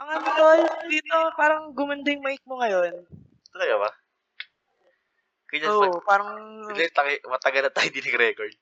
[0.00, 3.04] Ang ano tol, dito parang gumanda yung mic mo ngayon.
[3.52, 3.90] Talaga ba?
[5.52, 5.92] Ganyan Oo, pag...
[6.08, 6.30] parang
[6.72, 8.52] Hindi, taki, matagal na tayo hindi nag-record.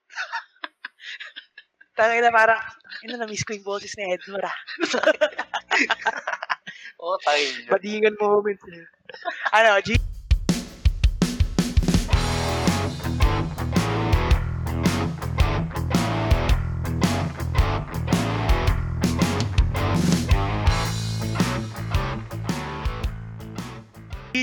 [2.01, 2.61] talaga na parang,
[3.06, 4.58] ina na-miss ko yung boses ni Edmar ah.
[7.01, 7.71] Oo, tayo yun.
[7.71, 8.65] Badingan moments.
[9.54, 9.94] ano, G?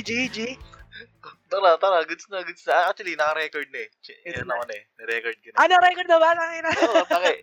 [0.04, 0.40] G, G, G.
[1.48, 2.92] Tara, tara, goods na, goods na.
[2.92, 3.90] Actually, naka-record na eh.
[4.36, 4.84] Yan ako na eh.
[5.00, 5.58] Na-record ko na.
[5.64, 6.30] Ano, record na ba?
[6.36, 6.70] Tangina.
[6.74, 7.34] Oo, taki.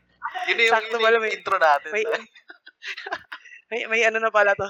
[0.50, 1.90] Yun yung, Sakto yun yung may- intro natin.
[1.94, 2.04] May,
[3.70, 3.80] May...
[3.88, 4.68] may, ano na pala to.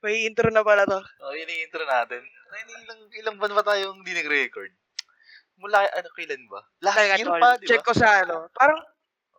[0.00, 0.96] May intro na pala to.
[0.96, 2.22] Oh, yun yung intro natin.
[2.24, 4.72] Ay, ilang, ilang buwan ba tayong hindi nag-record?
[5.60, 6.60] Mula, ano, kailan ba?
[6.80, 7.86] Last Teka, year tol, pa, di check ba?
[7.86, 8.36] ko sa ano.
[8.56, 8.80] Parang,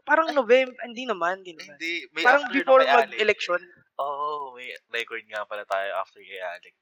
[0.06, 1.82] parang November, hindi naman, hindi naman.
[1.82, 1.94] Hindi.
[2.14, 3.62] May Parang before mag-election.
[3.98, 6.78] Oo, oh, may record nga pala tayo after kay Alec.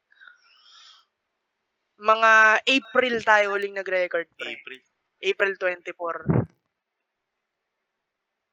[2.00, 2.32] Mga
[2.64, 4.28] April tayo huling nag-record.
[4.40, 4.48] Pre.
[4.56, 4.80] April.
[5.20, 6.24] April 24.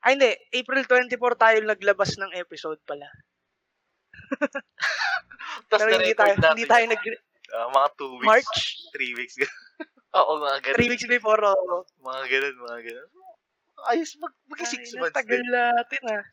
[0.03, 0.31] Ay, hindi.
[0.51, 3.07] April 24 tayo naglabas ng episode pala.
[5.71, 6.51] Tapos Pero hindi tayo, natin.
[6.59, 7.03] hindi tayo nag
[7.55, 8.27] ah, mga two weeks.
[8.27, 8.59] March,
[8.91, 9.35] Three weeks.
[10.19, 10.79] Oo, mga ganun.
[10.81, 11.43] 3 weeks before.
[11.45, 11.85] Oh.
[12.01, 13.09] Mga ganun, mga ganun.
[13.87, 15.53] Ayos, mag, mag six Ay, months Tagal din.
[15.53, 16.25] natin ah.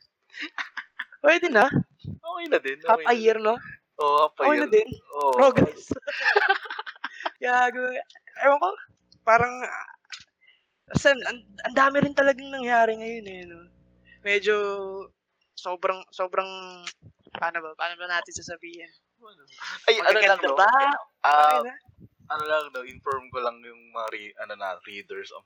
[1.19, 1.67] Pwede na.
[2.01, 2.79] Okay na din.
[2.87, 3.53] Half okay a na year, no?
[3.53, 3.61] din.
[3.99, 4.63] Oo, half a Okay year.
[4.63, 4.89] na din.
[5.13, 5.31] Oo.
[5.35, 5.83] Progress.
[7.43, 7.83] Gago.
[8.39, 8.69] Ewan ko,
[9.27, 9.53] parang,
[10.95, 13.67] San, ang, ang dami rin talagang nangyari ngayon eh, no?
[14.23, 14.55] Medyo,
[15.59, 16.47] sobrang, sobrang,
[17.35, 18.87] paano ba, paano ba natin sasabihin?
[19.91, 20.55] Ay, ano lang, no?
[20.55, 20.71] ba?
[21.23, 21.75] Ah, Okay
[22.33, 22.81] ano lang, no?
[22.85, 25.43] Inform ko lang yung mga, re- ano na, readers of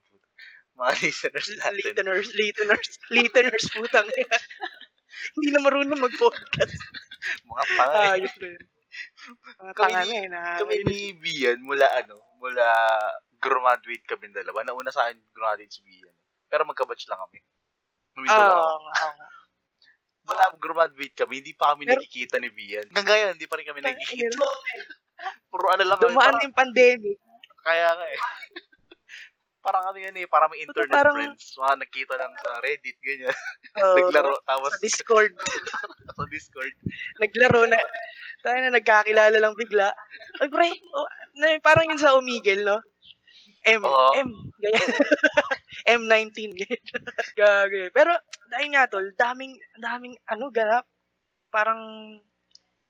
[0.78, 1.74] mga listeners natin.
[1.74, 4.08] Listeners, listeners, listeners, putang.
[5.36, 6.78] Hindi na marunong mag-podcast.
[7.44, 8.22] Mga pangay.
[8.22, 8.66] Ayos na yun.
[9.58, 12.68] Mga Kami tanga na eh, na kami ni Bian, mula ano, mula
[13.38, 14.64] graduate kami dalawa.
[14.64, 16.14] Nauna sa akin, graduate si Bian.
[16.48, 17.40] Pero magkabatch lang kami.
[18.16, 18.58] Numito lang ako.
[18.58, 19.28] Oo, oo nga.
[20.28, 22.88] Mula graduate kami, hindi pa kami Pero- nakikita ni Bian.
[22.90, 24.38] Hanggang ngayon, hindi pa rin kami nakikita.
[25.50, 26.14] Puro ano lang kami.
[26.14, 27.18] Dumaan yung pandemic.
[27.66, 28.20] kaya nga eh.
[29.68, 31.52] parang kami yan eh, parang may internet Parang- friends.
[31.60, 33.36] Mga nakita lang sa Reddit, ganyan.
[33.84, 35.34] Oo, Naglaro, tapos sa Discord.
[36.08, 36.72] sa Discord.
[37.20, 37.76] naglaro na.
[38.46, 39.90] Tayo na nagkakilala lang bigla.
[40.42, 41.10] Ay, pre, oh,
[41.42, 42.80] na, parang yun sa Omigel, no?
[43.68, 44.12] M, Oo.
[44.16, 44.32] M,
[44.62, 44.88] ganyan.
[46.08, 47.92] M19, ganyan.
[47.92, 48.12] Pero,
[48.48, 50.86] dahil nga, tol, daming, daming, ano, ganap.
[51.52, 52.16] Parang,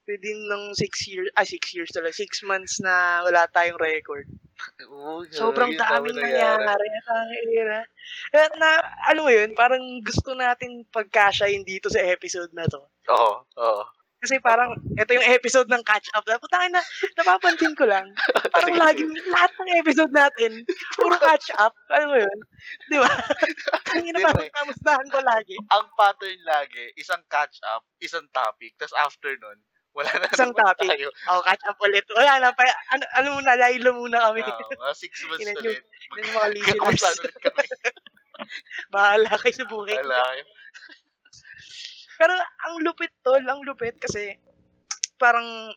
[0.07, 4.27] within ng six years, ah, six years talaga, six months na wala tayong record.
[4.87, 6.87] Oo, Sobrang yun, daming dami nangyari.
[7.05, 7.79] Tangina.
[8.33, 8.69] Eh, na,
[9.05, 12.81] alam mo yun, parang gusto natin pagkasyahin dito sa episode na to.
[13.11, 13.83] Oo, oo.
[14.17, 16.25] Kasi parang, ito yung episode ng catch up.
[16.25, 16.81] Putangin na,
[17.13, 18.09] napapansin ko lang.
[18.57, 20.65] Parang laging, lahat ng episode natin,
[20.97, 21.77] puro catch up.
[21.93, 22.37] Alam mo yun?
[22.89, 23.05] Di ba?
[23.93, 25.55] Ang ina parang kamustahan ko lagi.
[25.69, 29.57] ang pattern lagi, isang catch up, isang topic, tapos after nun,
[29.93, 30.85] wala na Isang topic.
[30.89, 31.09] tayo.
[31.29, 32.05] Oh, catch up ulit.
[32.13, 32.65] Wala na pa.
[32.93, 34.45] Ano, ano muna, laylo muna kami.
[34.45, 35.81] Mga six months ulit.
[36.13, 37.17] yung mga listeners.
[38.93, 39.97] Bahala kayo sa buhay.
[39.97, 40.43] Wala kayo.
[42.17, 42.33] Pero
[42.67, 44.33] ang lupit tol, ang lupit kasi
[45.21, 45.71] parang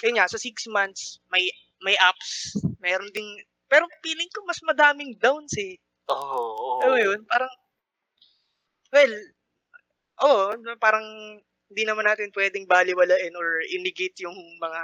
[0.00, 1.44] yun nga, sa six months, may
[1.84, 3.28] may ups, meron ding,
[3.68, 5.76] pero feeling ko mas madaming downs eh.
[6.08, 6.80] Oo.
[6.84, 7.20] Alam mo yun?
[7.28, 7.52] Parang,
[8.92, 9.14] well,
[10.24, 10.44] oo,
[10.80, 11.06] parang
[11.70, 14.82] hindi naman natin pwedeng baliwalain or inigate yung mga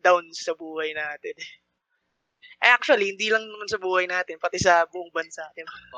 [0.00, 1.36] downs sa buhay natin.
[2.62, 5.42] Eh, actually, hindi lang naman sa buhay natin, pati sa buong bansa.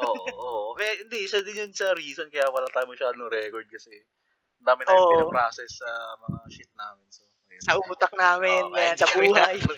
[0.01, 0.71] Oo, oo.
[0.73, 3.93] Kaya hindi, isa din yun sa reason kaya wala tayo masyadong record kasi
[4.65, 5.13] dami tayong Oo.
[5.29, 5.91] pinaprocess sa
[6.27, 7.07] mga shit namin.
[7.13, 7.63] So, ayun.
[7.63, 9.57] Sa utak namin, yan, sa buhay.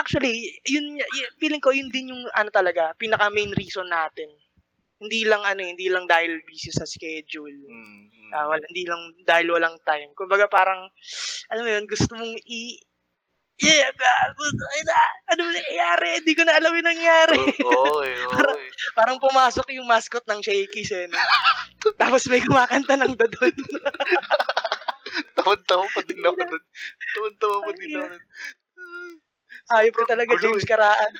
[0.00, 4.32] Actually, yun, yun, feeling ko yun din yung ano talaga, pinaka main reason natin.
[5.02, 7.52] Hindi lang ano, hindi lang dahil busy sa schedule.
[7.52, 8.30] Mm, mm.
[8.32, 10.16] Ah, wala, hindi lang dahil walang time.
[10.16, 10.88] Kumbaga parang,
[11.52, 12.80] alam mo yun, gusto mong i...
[13.62, 14.98] Yeah, ay na,
[15.30, 16.08] ano nangyayari?
[16.18, 17.42] Hindi ko na alam yung nangyari.
[17.62, 18.60] Oo, eh, Parang-.
[18.98, 21.06] Parang pumasok yung mascot ng Shakey's eh.
[21.06, 21.18] No?
[21.94, 23.54] Tapos may kumakanta ng dodon.
[25.38, 26.64] Tawan-tawa pa din ako dun.
[27.14, 28.22] Tawan-tawa pa din ako dun.
[29.72, 30.70] Ayop ko talaga, Gulo James eh.
[30.70, 31.12] Karaan.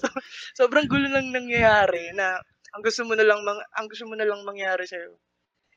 [0.00, 0.08] so,
[0.64, 2.40] sobrang gulo lang nangyayari na
[2.72, 4.96] ang gusto mo na lang mang, ang gusto mo na lang mangyari sa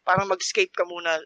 [0.04, 1.20] parang mag-escape ka muna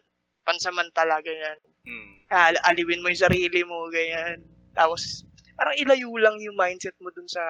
[0.46, 1.58] pansamantala ganyan.
[1.86, 2.14] Mm.
[2.30, 4.42] Ah, aliwin mo yung sarili mo ganyan.
[4.76, 5.24] Tapos
[5.56, 7.40] parang ilayo lang yung mindset mo dun sa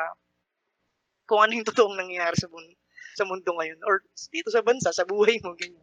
[1.26, 2.78] kung ano yung totoong nangyayari sa mundo,
[3.18, 3.98] sa mundo ngayon or
[4.30, 5.82] dito sa bansa, sa buhay mo ganyan.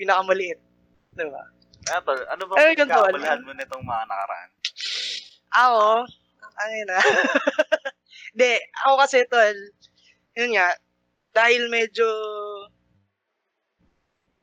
[0.00, 0.56] Pinakamaliit.
[1.12, 1.44] Diba?
[1.92, 3.44] Ano, tol, ano ba Ay, ganito, ano?
[3.44, 4.50] mo nitong mga nakaraan?
[5.52, 5.86] Ako,
[6.40, 6.98] ano na.
[8.32, 8.52] Hindi,
[8.84, 9.58] ako kasi tol,
[10.40, 10.72] yun nga,
[11.36, 12.06] dahil medyo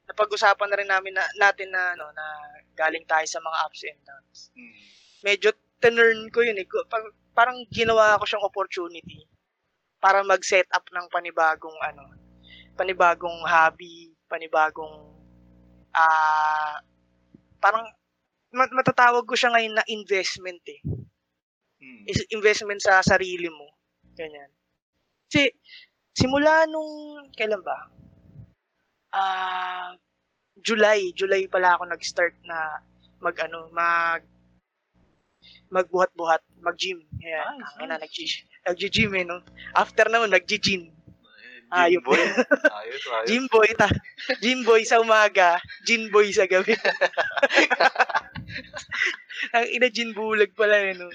[0.08, 2.26] napag-usapan na rin namin na, natin na ano na
[2.74, 4.40] galing tayo sa mga ups and downs.
[4.56, 4.78] Hmm.
[5.26, 5.50] Medyo
[5.82, 6.68] tinurn ko yun eh.
[7.38, 9.26] Parang ginawa ko siyang opportunity
[10.02, 12.14] para mag-set up ng panibagong ano,
[12.78, 15.14] panibagong hobby, panibagong
[15.98, 16.78] ah
[17.58, 17.90] parang
[18.54, 20.82] mat- matatawag ko siya ngayon na investment eh
[21.78, 22.04] Hmm.
[22.10, 23.70] is investment sa sarili mo.
[24.18, 24.50] Ganyan.
[25.30, 25.54] Kasi,
[26.18, 27.78] simula nung, kailan ba?
[29.14, 29.94] Ah,
[30.58, 31.14] July.
[31.14, 32.82] July pala ako nag-start na
[33.22, 34.26] mag, ano, mag,
[35.70, 37.04] magbuhat-buhat, mag-gym.
[37.22, 37.60] Ayan.
[37.60, 38.02] Nice, nice.
[38.02, 38.30] nag-gym.
[38.68, 39.38] Nag-gym eh, no?
[39.76, 40.92] After naman, nag-gym.
[41.68, 42.08] Eh, Ayop.
[42.08, 42.22] Gym boy.
[42.80, 43.28] ayos, ayos.
[43.28, 43.90] Gym boy, ta.
[44.40, 46.72] Gym boy sa umaga, gym boy sa gabi.
[49.56, 51.04] Ang ina gin bulag pala yun.
[51.04, 51.12] No?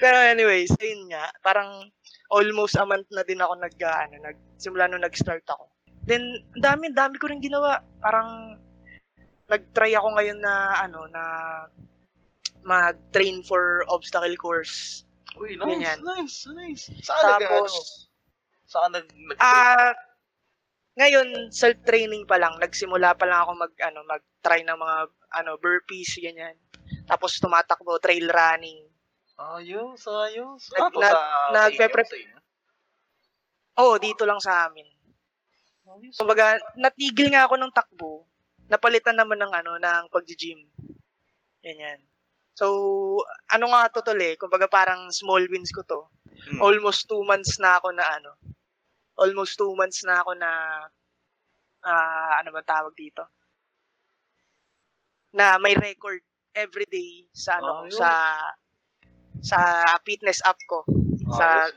[0.00, 1.92] Pero anyways, yun nga, parang
[2.32, 5.68] almost a month na din ako nag, ano, nag, simula nung nag-start ako.
[6.08, 7.84] Then, dami, dami ko rin ginawa.
[8.00, 8.56] Parang,
[9.52, 11.22] nag-try ako ngayon na, ano, na,
[12.62, 15.04] mag-train for obstacle course.
[15.38, 15.98] Uy, nice, Ganyan.
[16.02, 16.84] nice, nice.
[17.00, 17.42] Saan nag?
[17.46, 17.72] Tapos,
[18.70, 19.94] Saan nag, nag Ah,
[20.94, 24.96] ngayon self-training pa lang, nagsimula pa lang ako mag ano, mag-try ng mga
[25.42, 26.54] ano, burpees ganyan.
[27.06, 28.86] Tapos tumatakbo, trail running.
[29.40, 30.68] ayos, ayos.
[30.74, 32.38] Nag- to, nag- sa, inyo, sa?
[33.80, 34.84] Oo, dito lang sa amin.
[35.88, 36.14] Ayos.
[36.14, 38.28] Kumbaga, natigil nga ako ng takbo.
[38.68, 40.68] Napalitan naman ng ano, ng pag-gym.
[41.64, 41.98] Ganyan.
[42.60, 46.04] So, ano nga to tol eh, kumbaga parang small wins ko to.
[46.40, 46.60] Hmm.
[46.60, 48.32] almost two months na ako na ano,
[49.20, 50.50] almost two months na ako na,
[51.84, 53.24] ah ano ba tawag dito?
[55.36, 56.20] Na may record
[56.56, 57.96] every day sa ano, Ayun.
[57.96, 58.10] sa
[59.40, 59.60] sa
[60.04, 60.84] fitness app ko,
[61.32, 61.76] sa Ayos.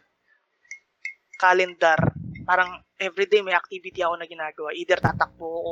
[1.40, 2.00] calendar.
[2.44, 4.76] Parang everyday may activity ako na ginagawa.
[4.76, 5.72] Either tatakbo ako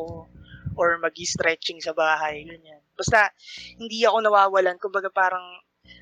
[0.75, 2.81] or mag-stretching sa bahay, ganyan.
[2.95, 3.31] Basta
[3.79, 5.43] hindi ako nawawalan, kumbaga parang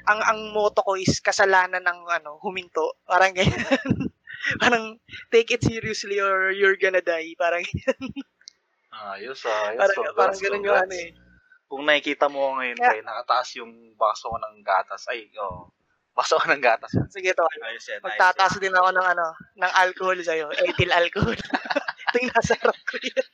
[0.06, 2.98] ang ang motto ko is kasalanan ng ano, huminto.
[3.06, 3.60] Parang ganyan.
[4.64, 4.96] parang
[5.30, 7.36] take it seriously or you're gonna die.
[7.36, 7.64] Parang
[9.00, 9.80] Ayos, ayos.
[9.80, 11.10] parang, Congrats, parang ganun yung ano eh.
[11.70, 15.06] Kung nakikita mo ngayon, Kaya- kay nakataas yung baso ko ng gatas.
[15.08, 15.70] Ay, oh.
[16.18, 16.92] Baso ko ng gatas.
[17.14, 17.46] Sige to.
[17.64, 19.28] Ayos yan, Magtataas din ako ng ano,
[19.62, 20.50] ng alcohol sa'yo.
[20.52, 21.38] Ethyl alcohol.
[22.10, 23.28] Ito yung nasa harap ko yun.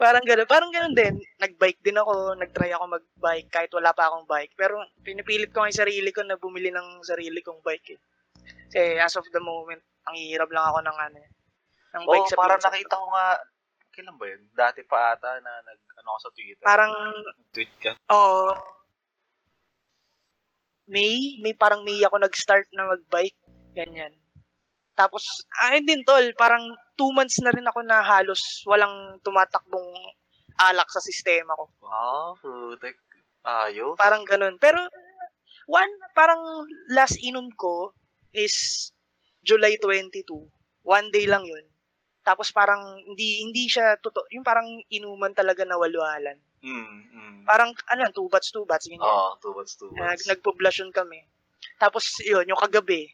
[0.00, 0.48] Parang gano'n.
[0.48, 1.20] Parang gano'n din.
[1.36, 2.32] Nag-bike din ako.
[2.40, 4.56] Nag-try ako mag-bike kahit wala pa akong bike.
[4.56, 8.00] Pero pinipilit ko yung sarili ko na bumili ng sarili kong bike eh.
[8.72, 11.30] Kasi as of the moment, ang hirap lang ako ng ano eh.
[12.00, 13.26] Ng bike sa parang nakita ko nga,
[13.92, 14.42] kailan ba yun?
[14.56, 16.64] Dati pa ata na nag, ano ako sa Twitter.
[16.64, 16.92] Parang,
[17.52, 17.92] Tweet ka.
[18.08, 18.56] oo.
[20.90, 23.36] May, may parang May ako nag-start na mag-bike.
[23.76, 24.10] Ganyan.
[24.98, 29.88] Tapos, ayun din tol, parang two months na rin ako na halos walang tumatakbong
[30.60, 31.72] alak sa sistema ko.
[31.80, 33.00] Wow, putek.
[33.40, 33.96] Ayos.
[33.96, 34.60] Parang ganun.
[34.60, 34.76] Pero,
[35.64, 37.96] one, parang last inom ko
[38.36, 38.92] is
[39.40, 40.28] July 22.
[40.84, 41.64] One day lang yun.
[42.20, 44.28] Tapos parang hindi hindi siya totoo.
[44.36, 46.36] Yung parang inuman talaga na walwalan.
[46.60, 47.36] Mm, mm.
[47.48, 48.84] Parang ano, two bats, two bats.
[48.92, 50.28] Oo, two words, two Nag, words.
[50.28, 51.24] nagpoblasyon kami.
[51.80, 53.08] Tapos yun, yung kagabi,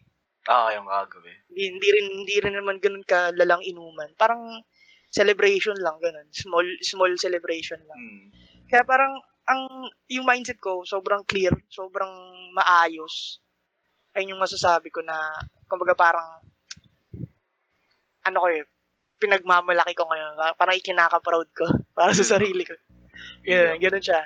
[0.47, 1.31] Ah, yung kagabi.
[1.50, 4.15] hindi, hindi rin hindi rin naman ganun kalalang inuman.
[4.15, 4.62] Parang
[5.11, 6.26] celebration lang ganun.
[6.31, 7.99] Small small celebration lang.
[7.99, 8.26] Mm.
[8.71, 12.11] Kaya parang ang yung mindset ko sobrang clear, sobrang
[12.55, 13.43] maayos.
[14.15, 15.15] Ayun yung masasabi ko na
[15.67, 16.43] kumbaga parang
[18.26, 18.67] ano ko eh,
[19.23, 20.35] pinagmamalaki ko ngayon.
[20.59, 22.75] Parang ikinaka-proud ko para sa sarili ko.
[23.47, 24.23] Ganun, ganun siya.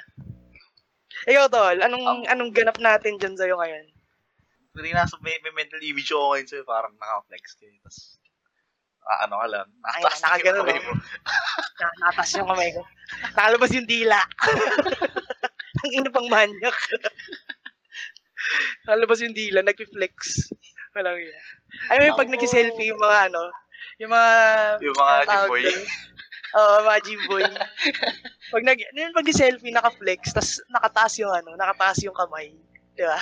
[1.29, 3.87] Ikaw, Tol, anong, Ang- anong ganap natin dyan sa'yo ngayon?
[4.71, 7.75] Hindi nasa may, may mental image ako ngayon sa'yo, parang naka-flex kayo.
[7.83, 7.99] Tapos,
[9.03, 10.85] ah, ano ka lang, Ay, nakataas na yung nakaganon, kamay no?
[10.87, 10.93] mo.
[11.81, 12.83] Na, natas yung kamay ko.
[13.35, 14.21] Nakalabas yung dila.
[15.81, 16.77] Ang ino pang manyak.
[18.87, 20.17] Nakalabas yung dila, nag-flex.
[20.95, 21.35] Walang yun.
[21.91, 23.43] Ay, may pag nag-selfie yung mga ano,
[23.99, 24.31] yung mga...
[24.87, 25.83] Yung mga doon?
[26.51, 27.45] Oo, mga Jimboy.
[28.51, 32.55] pag nag, yung pag selfie naka-flex, tas nakataas yung ano, nakataas yung kamay.
[32.99, 33.19] Di ba?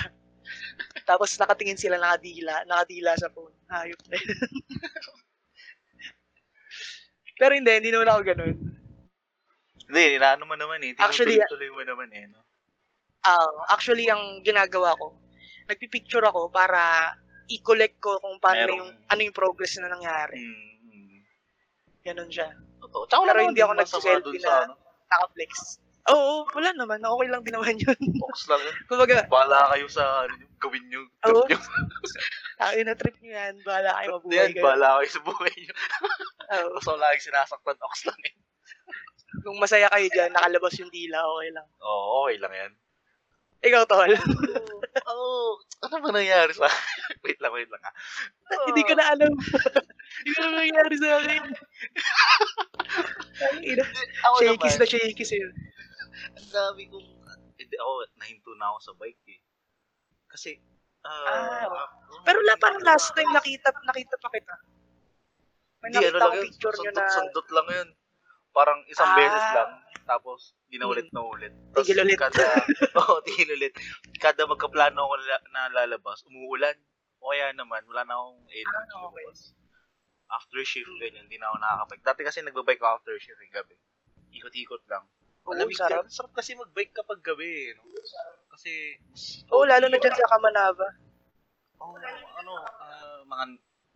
[1.08, 3.54] Tapos nakatingin sila nakadila, nakadila sa phone.
[3.68, 4.16] Hayop na.
[7.38, 8.56] Pero hindi, hindi naman ako ganun.
[9.88, 10.92] Hindi, inaano mo naman eh.
[10.98, 12.26] Actually, Tinutuloy mo naman eh.
[12.28, 12.42] No?
[13.22, 15.14] Ah, actually, ang ginagawa ko,
[15.70, 17.14] nagpipicture ako para
[17.48, 20.42] i-collect ko kung paano Merong- yung, ano yung progress na nangyari.
[20.42, 21.18] Mm, mm.
[22.04, 22.52] Ganun siya.
[22.84, 23.06] Totoo.
[23.08, 24.74] Tsaka Pero hindi ako nagsiselfie na- sa ano.
[25.08, 25.52] Naka-flex.
[26.08, 27.04] Oo, wala naman.
[27.04, 27.98] Okay lang din naman yun.
[28.32, 28.76] Ox lang yun.
[28.88, 31.02] Kumbaga, Bahala kayo sa ano gawin nyo.
[31.28, 31.44] Oo.
[31.44, 31.60] Trip nyo.
[32.88, 33.54] na trip nyo yan.
[33.62, 34.64] Bahala kayo Yan, mabuhay kayo.
[34.64, 35.74] bahala kayo sa buhay nyo.
[36.56, 36.76] Oo.
[36.80, 38.38] Wala kayong sinasaktan, ox lang yun.
[39.44, 41.68] Kung masaya kayo dyan, nakalabas yung dila, okay lang.
[41.84, 42.72] Oo, okay lang yan.
[43.58, 44.08] Ikaw, tol.
[44.08, 45.12] Oo.
[45.12, 45.50] oh,
[45.84, 46.70] ano ba nangyari sa
[47.26, 47.92] Wait lang, wait lang ha.
[48.70, 49.32] Hindi ko na alam.
[50.24, 51.42] Hindi ko na nangyari sa akin.
[53.38, 53.84] Ang ina.
[54.40, 55.52] Shakies na shakies yun.
[56.28, 57.08] Ang dami kong,
[57.54, 59.40] hindi ako, nahinto na ako sa bike eh.
[60.28, 60.50] Kasi,
[61.02, 61.88] ah, Ah,
[62.22, 64.54] Pero la, parang last time nakita, nakita pa kita.
[65.78, 67.88] May Hindi, ano nakita lang ko yun, picture nyo sundot, na sundot lang yun.
[68.50, 69.16] Parang isang Ah.
[69.16, 69.70] beses lang,
[70.02, 71.52] tapos di na ulit na ulit.
[71.70, 72.18] Tapos Tigil ulit.
[72.18, 72.42] Kada,
[72.98, 73.72] oo, tigil ulit.
[74.18, 75.14] Kada magkaplano ako
[75.52, 76.74] na, lalabas, umuulan.
[77.18, 79.22] O kaya naman, wala na akong energy Ah, okay.
[79.26, 79.40] lumabas.
[80.28, 82.04] After shift, ganyan, hindi na ako nakakabike.
[82.04, 83.74] Dati kasi nagbabike ako after shift yung gabi.
[84.28, 85.08] Ikot-ikot lang.
[85.48, 86.04] Oo, Malamig sarap.
[86.04, 86.12] din.
[86.12, 87.88] Sarap kasi magbike kapag gabi, eh, no?
[88.52, 89.00] Kasi,
[89.48, 90.88] Oo, lalo na dyan sa Kamanava.
[91.80, 91.96] oh,
[92.36, 93.44] ano, ah, mga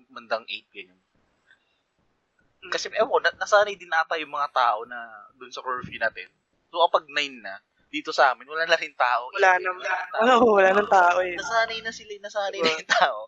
[0.09, 0.97] mandang 8, ganyan.
[2.73, 4.97] Kasi, ewan ko, na, nasanay din ata yung mga tao na
[5.37, 6.30] dun sa curfew natin.
[6.73, 7.61] So, kapag 9 na,
[7.92, 9.28] dito sa amin, wala na rin tao.
[9.37, 9.85] Wala Eh, naman.
[9.85, 10.25] tao.
[10.40, 11.37] Oo, wala nang tao eh.
[11.37, 12.64] Nasanay na sila, nasanay Diba?
[12.64, 13.21] na yung tao.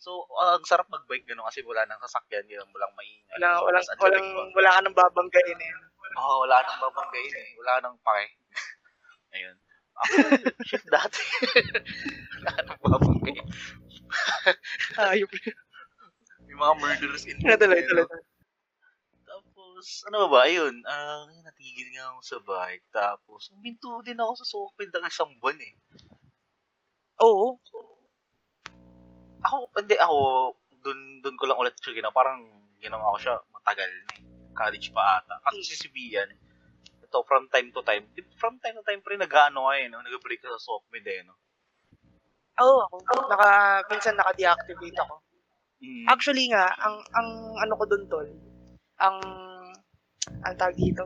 [0.00, 3.36] So, ang sarap mag-bike gano'n kasi wala nang sasakyan, yun, walang maingay.
[3.36, 4.42] Wala, walang, ang walang, pa.
[4.54, 5.72] wala ka nang babanggain eh.
[6.16, 7.48] Oo, oh, wala nang babanggain eh.
[7.60, 8.26] Wala nang pake.
[9.36, 9.56] Ayun.
[9.96, 10.16] Ako,
[10.64, 11.20] shit dati.
[12.40, 13.46] wala nang babanggain.
[14.96, 15.30] Ayop.
[16.46, 18.06] Yung mga murderers in Na tuloy, eh, tuloy.
[19.28, 20.40] Tapos, ano ba ba?
[20.48, 22.86] Ayun, ah, natigil nga ako sa bike.
[22.88, 25.74] Tapos, uminto din ako sa Sokped ng isang buwan eh.
[27.20, 27.60] Oo.
[29.44, 30.18] Ako, hindi ako,
[30.80, 32.16] dun, dun ko lang ulit siya ginawa.
[32.16, 32.40] Parang
[32.80, 34.25] ginawa ko siya matagal na eh.
[34.56, 35.36] College pa ata.
[35.44, 36.32] Kasi si si Bian,
[37.04, 39.86] ito, from time to time, di- from time to time pa rin nag-ano ka eh,
[39.86, 40.00] no?
[40.00, 41.36] nag-break ka sa Sokmed eh, no?
[42.56, 43.28] Oo, ako.
[43.28, 45.20] Naka, minsan naka-deactivate ako.
[45.84, 46.04] Mm.
[46.08, 47.28] Actually nga, ang, ang
[47.60, 48.28] ano ko dun, tol,
[48.96, 49.16] ang,
[50.40, 51.04] ang tawag dito,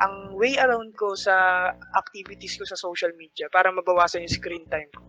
[0.00, 4.88] ang way around ko sa activities ko sa social media para mabawasan yung screen time
[4.92, 5.04] ko.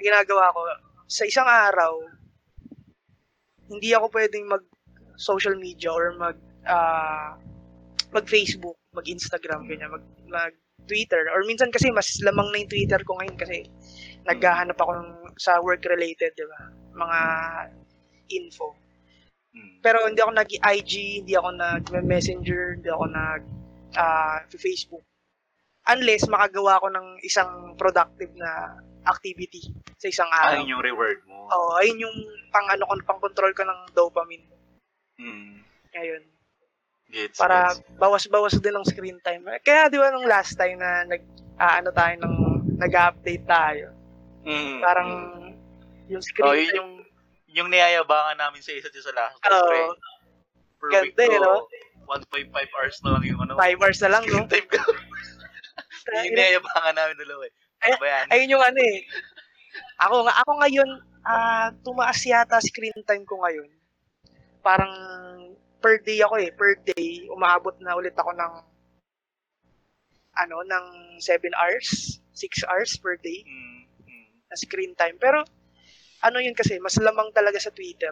[0.00, 0.60] Ginagawa ko,
[1.08, 2.00] sa isang araw,
[3.68, 4.64] hindi ako pwedeng mag
[5.16, 7.36] social media or mag ah,
[8.14, 10.54] mag Facebook, mag Instagram, ganyan, mag, mag
[10.86, 11.26] Twitter.
[11.34, 13.66] Or minsan kasi mas lamang na yung Twitter ko ngayon kasi
[14.24, 16.70] naghahanap ako ng, sa work related, di ba?
[16.94, 17.20] Mga
[18.30, 18.78] info.
[19.50, 19.82] Mm.
[19.82, 20.92] Pero hindi ako nag-IG,
[21.26, 23.42] hindi ako nag-messenger, hindi ako nag
[23.98, 25.02] ah, Facebook.
[25.84, 29.68] Unless makagawa ko ng isang productive na activity
[30.00, 30.64] sa isang araw.
[30.64, 31.44] Ayun yung reward mo.
[31.44, 32.16] Oo, ayun yung
[32.48, 34.53] pang ano ko, pang control ko ng dopamine.
[35.18, 35.62] Mm.
[35.94, 36.22] Ngayon.
[37.14, 37.84] Gets, Para gets.
[38.00, 39.44] bawas-bawas din ng screen time.
[39.62, 41.22] Kaya di ba nung last time na nag
[41.60, 42.38] ah, ano tayo nung
[42.80, 43.94] nag-update tayo.
[44.42, 44.78] Mm.
[44.82, 45.10] Parang
[46.10, 46.76] yung screen Oh, yun time.
[46.76, 46.90] yung
[47.54, 49.62] yung niyayabangan namin sa isa't isa last Oo.
[49.70, 49.80] pre.
[50.82, 51.56] Per Ganda week eh, ko, no?
[52.04, 53.52] 1.5 hours na lang yung ano.
[53.56, 54.28] 5 hours na lang, no?
[54.28, 54.80] screen time ko.
[56.26, 57.54] yung niyayabangan namin dalawa eh.
[57.84, 57.94] Ano?
[58.34, 58.98] Ayun yung ano eh.
[60.02, 60.90] Ako nga, ako ngayon,
[61.24, 63.70] ah tumaas yata screen time ko ngayon.
[64.64, 64.92] Parang
[65.78, 66.48] per day ako eh.
[66.50, 68.52] Per day, umaabot na ulit ako ng
[70.34, 70.86] ano, ng
[71.22, 74.26] 7 hours, 6 hours per day Mm, mm.
[74.50, 75.14] na screen time.
[75.14, 75.46] Pero,
[76.24, 78.10] ano yun kasi, mas lamang talaga sa Twitter.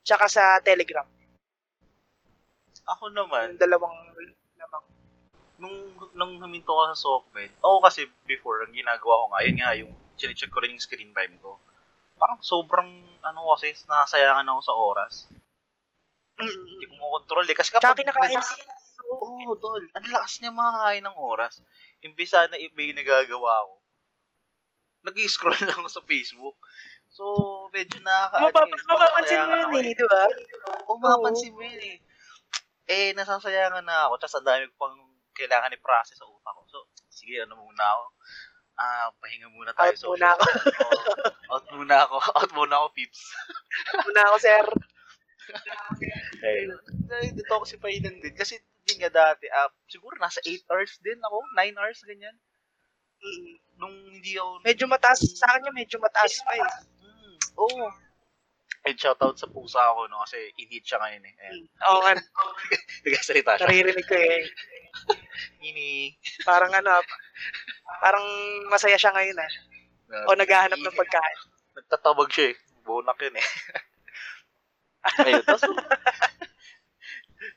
[0.00, 1.04] Tsaka sa Telegram.
[2.84, 3.96] Ako naman, Yung dalawang
[4.56, 4.84] lamang.
[5.56, 5.76] nung,
[6.12, 9.92] nung huminto ko sa Sockmed, ako kasi before, ang ginagawa ko nga, yun nga, yung
[10.16, 11.60] chinecheck ko rin yung screen time ko.
[12.14, 12.90] Parang sobrang,
[13.20, 15.14] ano kasi, nasayangan ako sa oras.
[16.40, 17.56] Hindi ko makontrol eh.
[17.56, 18.02] Kasi Tsaka kapag...
[18.02, 18.42] kinakain.
[19.04, 19.84] Oo, oh, tol.
[19.94, 21.60] Ang lakas niya makakain ng oras.
[22.00, 23.74] Imbisa na iba yung nagagawa ko.
[25.04, 26.56] nag-scroll lang ako sa Facebook.
[27.12, 27.24] So,
[27.70, 28.50] medyo nakaka...
[28.50, 30.24] Mapap- mapapansin mo yun eh, di ba?
[30.88, 31.96] Oo, mapapansin mo yun eh.
[32.88, 34.18] Eh, nasasayangan na ako.
[34.18, 34.96] Tapos ang dami ko pang
[35.36, 36.62] kailangan i-process sa utak ko.
[36.66, 36.78] So,
[37.12, 38.04] sige, ano muna ako.
[38.74, 39.94] Ah, pahinga muna tayo.
[39.94, 40.46] Out muna ako.
[41.54, 42.16] Out muna ako.
[42.18, 43.20] Out muna ako, peeps.
[44.02, 44.64] Muna ako, sir.
[47.06, 48.34] Dahil dito ako si Painan din.
[48.34, 48.58] Kasi
[48.90, 51.38] yun nga dati, ah, siguro nasa 8 hours din ako.
[51.54, 52.36] 9 hours, ganyan.
[53.22, 53.54] Mm.
[53.78, 54.50] Nung hindi ako...
[54.66, 55.22] Medyo mataas.
[55.22, 56.68] Sa kanya, medyo mataas pa eh.
[57.00, 57.86] Mm, oo.
[58.84, 60.20] And shoutout sa pusa ako, no?
[60.28, 61.34] Kasi init siya ngayon eh.
[61.40, 61.64] Ayan.
[61.88, 62.12] Oo nga,
[63.04, 63.64] Nagkasalita siya.
[63.64, 64.44] naririnig ko eh.
[65.72, 66.12] Ini.
[66.44, 67.00] Parang ano,
[68.04, 68.24] parang
[68.68, 69.52] masaya siya ngayon ah.
[70.28, 71.38] O naghahanap ng pagkain.
[71.80, 72.56] Nagtatawag siya eh.
[72.84, 73.46] Bonak yun eh.
[75.24, 75.64] Ayun, tapos,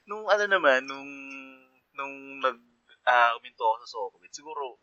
[0.08, 1.08] nung ano naman, nung
[1.96, 2.60] nung nag
[3.08, 4.80] ah uminto ako sa Sokobit, siguro,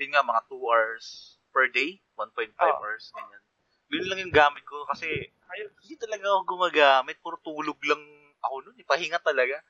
[0.00, 2.68] yun nga, mga 2 hours per day, 1.5 Oo.
[2.80, 3.42] hours, ganyan.
[3.90, 5.06] Yun lang yung gamit ko kasi
[5.54, 8.02] ayun, hindi talaga ako gumagamit, puro tulog lang
[8.42, 9.62] ako nun, eh, pahinga talaga.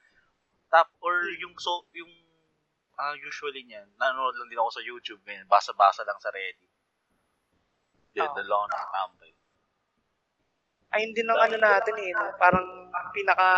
[0.73, 2.11] Tap, or yung, so, yung,
[2.97, 6.73] ah usually niyan, nanonood lang din ako sa YouTube, ganyan, basa-basa lang sa Reddit.
[8.17, 8.33] Oo.
[8.33, 9.33] doon lang ako nakatambay.
[10.97, 12.33] Ayun din ang ano natin eh, no?
[12.41, 12.67] parang
[13.13, 13.49] pinaka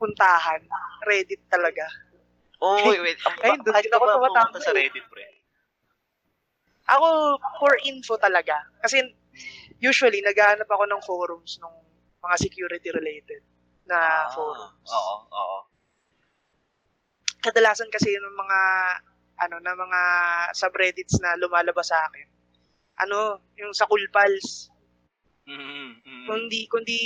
[0.00, 0.60] puntahan,
[1.06, 1.86] Reddit talaga.
[2.60, 3.18] Oh, wait, wait.
[3.24, 4.84] Ang, Ay, doon din ako pumunta sa eh.
[4.84, 5.39] Reddit, pre?
[6.90, 8.58] Ako, for info talaga.
[8.82, 9.02] Kasi
[9.78, 11.74] usually, naghahanap ako ng forums ng
[12.20, 13.42] mga security-related
[13.86, 14.90] na Ah, forums.
[14.90, 15.58] Oo, oo.
[17.40, 18.58] Kadalasan kasi ng mga
[19.40, 20.00] ano na mga
[20.52, 22.28] subreddits na lumalabas sa akin.
[23.00, 24.68] Ano, yung sa Cool Pals.
[25.48, 26.24] Mm, mm.
[26.28, 26.98] Kundi kundi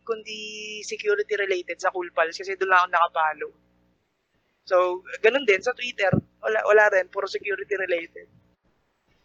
[0.00, 0.38] kundi
[0.80, 3.48] security related sa Cool Pals kasi doon lang ako nakapalo.
[4.64, 4.76] So,
[5.20, 6.12] ganun din sa Twitter.
[6.40, 8.28] Wala wala rin puro security related.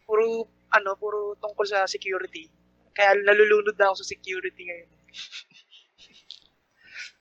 [0.03, 2.49] Puro ano, puro tungkol sa security.
[2.93, 4.89] Kaya nalulunod na ako sa security ngayon.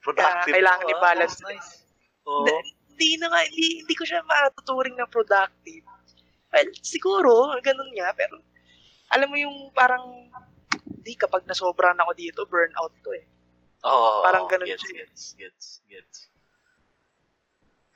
[0.04, 0.54] Productive.
[0.56, 0.94] kailangan to, ah.
[0.98, 1.36] i-balance.
[1.38, 1.70] That's nice.
[2.26, 2.44] Oo.
[2.44, 5.84] Hindi- Hindi na nga, hindi, hindi ko siya matuturing na productive.
[6.52, 8.36] Well, siguro, ganun nga, pero
[9.08, 10.28] alam mo yung parang,
[11.00, 13.24] di kapag nasobran ako dito, burnout to eh.
[13.88, 14.20] Oo.
[14.20, 15.08] Parang oo, ganun gets, siya.
[15.08, 16.18] Gets, gets, gets.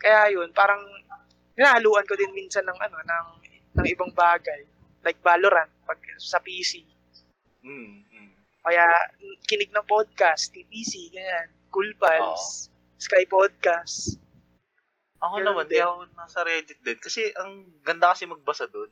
[0.01, 0.81] Kaya yun, parang
[1.55, 3.29] hinahaluan ko din minsan ng ano, ng,
[3.77, 4.65] ng ibang bagay.
[5.07, 6.83] Like Valorant, pag sa PC.
[7.63, 8.31] Mm, mm.
[8.67, 8.83] Kaya
[9.47, 11.47] kinig ng podcast, TPC, ganyan.
[11.71, 12.67] Cool Pals,
[12.99, 14.19] Sky Podcast.
[15.23, 16.99] Ako Ganun naman, di ako nasa Reddit din.
[16.99, 18.91] Kasi ang ganda kasi magbasa doon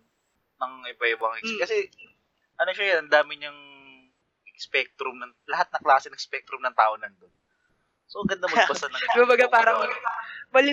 [0.63, 1.61] ng iba-ibang ex- Mm.
[1.67, 1.77] Kasi,
[2.63, 3.61] ano siya yan, ang dami niyang
[4.55, 7.35] spectrum ng, lahat na klase ng spectrum ng tao nandun.
[8.07, 9.91] So, ang ganda magbasa ng Kumbaga parang, ano.
[10.55, 10.71] mali,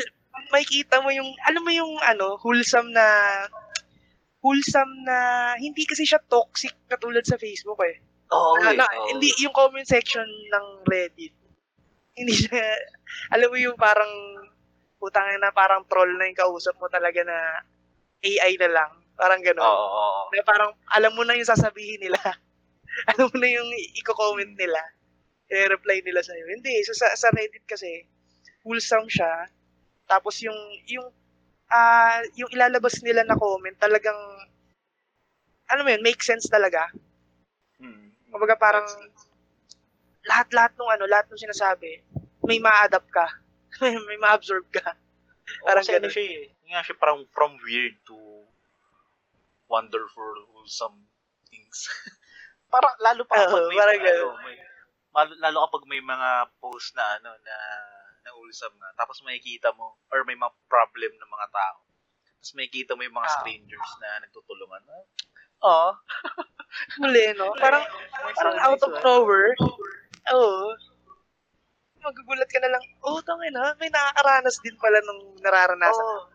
[0.53, 3.06] makikita mo yung, alam mo yung ano, wholesome na,
[4.41, 5.17] wholesome na,
[5.62, 8.01] hindi kasi siya toxic katulad sa Facebook eh.
[8.34, 9.08] Oo, Na- eh, na- oo.
[9.13, 11.34] Hindi, yung comment section ng Reddit,
[12.19, 12.60] hindi siya,
[13.32, 14.10] alam mo yung parang,
[15.01, 17.38] putang na parang troll na yung kausap mo talaga na
[18.21, 18.91] AI na lang.
[19.17, 19.62] Parang gano'n.
[19.65, 20.21] Oo, oo.
[20.34, 22.21] Na parang, alam mo na yung sasabihin nila.
[23.13, 24.82] alam mo na yung i-comment nila.
[25.49, 26.45] I-reply nila sa'yo.
[26.54, 28.06] Hindi, so sa, sa Reddit kasi,
[28.65, 29.49] wholesome siya.
[30.06, 30.58] Tapos yung,
[30.89, 31.10] yung,
[31.71, 34.17] ah yung ilalabas nila na comment, talagang,
[35.71, 36.91] ano mo yun, make sense talaga.
[37.79, 38.29] Mm, mm.
[38.29, 38.86] Kumbaga parang,
[40.27, 42.03] lahat-lahat nung ano, lahat ng sinasabi,
[42.45, 43.27] may ma-adapt ka.
[44.10, 44.93] may ma-absorb ka.
[45.63, 46.12] Parang Parang kasi ganun.
[46.12, 46.45] siya eh.
[46.67, 48.15] Yung nga siya parang from weird to
[49.71, 51.07] wonderful, wholesome
[51.47, 51.88] things.
[52.73, 54.57] parang lalo pa kapag Oo, may, parang ano, may
[55.43, 56.29] lalo kapag may mga
[56.63, 57.55] post na ano na
[58.32, 61.84] na wholesome na tapos makikita mo or may mga problem ng mga tao.
[62.39, 63.36] Tapos makikita mo yung mga Ah.
[63.38, 64.82] strangers na nagtutulungan.
[65.62, 65.91] Oh,
[67.04, 67.52] Muli, no?
[67.54, 67.84] Parang,
[68.34, 69.52] parang out of nowhere.
[70.32, 70.72] Oo.
[72.02, 76.02] Magugulat ka na lang, oh, tangin na, may nakakaranas din pala nung nararanasan.
[76.02, 76.26] Oo.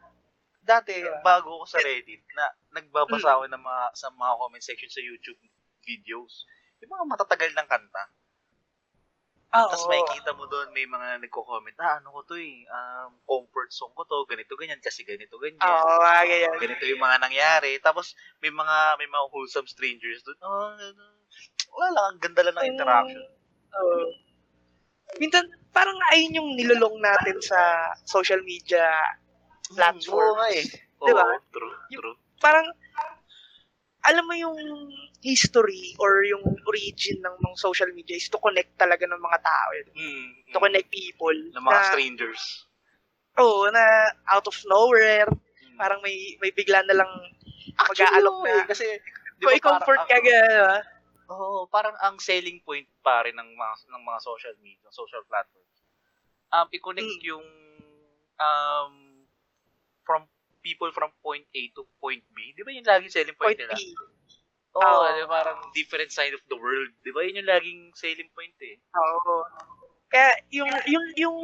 [0.63, 1.23] Dati, Diba?
[1.25, 3.35] bago ako sa Reddit, na nagbabasa Mm.
[3.35, 5.41] ako ng mga, sa mga comment section sa YouTube
[5.83, 6.47] videos.
[6.79, 8.03] Yung mga matatagal ng kanta.
[9.55, 9.91] Ah, Tapos oo.
[9.95, 14.03] makikita mo doon, may mga nagko-comment, ah, ano ko to eh, um, comfort song ko
[14.03, 15.63] to, ganito, ganyan, kasi ganito, ganyan.
[15.63, 16.59] Oo, ah, ganyan.
[16.59, 17.79] Ganito yung mga nangyari.
[17.79, 20.39] Tapos, may mga, may mga wholesome strangers doon.
[20.43, 21.05] Oh, ano,
[21.73, 23.23] wala lang, ang ganda lang ng interaction.
[23.79, 24.05] Oo.
[25.23, 28.83] Minsan, parang ayun yung nilulong natin sa social media
[29.71, 30.11] platforms.
[30.11, 30.65] Oo nga eh.
[30.99, 31.23] Di ba?
[31.23, 32.17] Oo, true, Yung- true.
[32.43, 32.67] Parang,
[34.07, 34.59] alam mo yung
[35.21, 39.69] history or yung origin ng mga social media is to connect talaga ng mga tao.
[39.75, 39.85] eh.
[39.93, 40.63] Mm, To mm.
[40.63, 41.35] connect people.
[41.35, 42.43] Ng mga na, strangers.
[43.37, 43.85] Oo, na
[44.31, 45.29] out of nowhere,
[45.67, 45.77] Mm.
[45.77, 47.11] parang may may bigla na lang
[47.77, 48.53] mag-aalok oo na.
[48.57, 48.87] eh, kasi,
[49.37, 50.83] di ba i-comfort parang ka gano'n.
[51.27, 55.77] Oo, parang ang selling point pare ng mga ng mga social media, social platforms.
[56.55, 57.29] Um i-connect Mm.
[57.35, 57.47] yung
[58.39, 58.95] um
[60.07, 60.25] from
[60.67, 62.51] people from point A to point B.
[62.51, 63.79] 'Di ba yun laging selling point, Point nila?
[64.75, 65.07] Oo, Oo.
[65.15, 66.91] di ba, parang different side of the world.
[67.07, 68.75] 'Di ba yun yung laging selling point eh.
[68.99, 69.47] Oo.
[70.11, 71.39] Kaya yung yung yung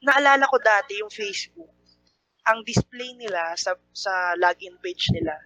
[0.00, 1.68] naalala ko dati yung Facebook.
[2.48, 5.36] Ang display nila sa sa login page nila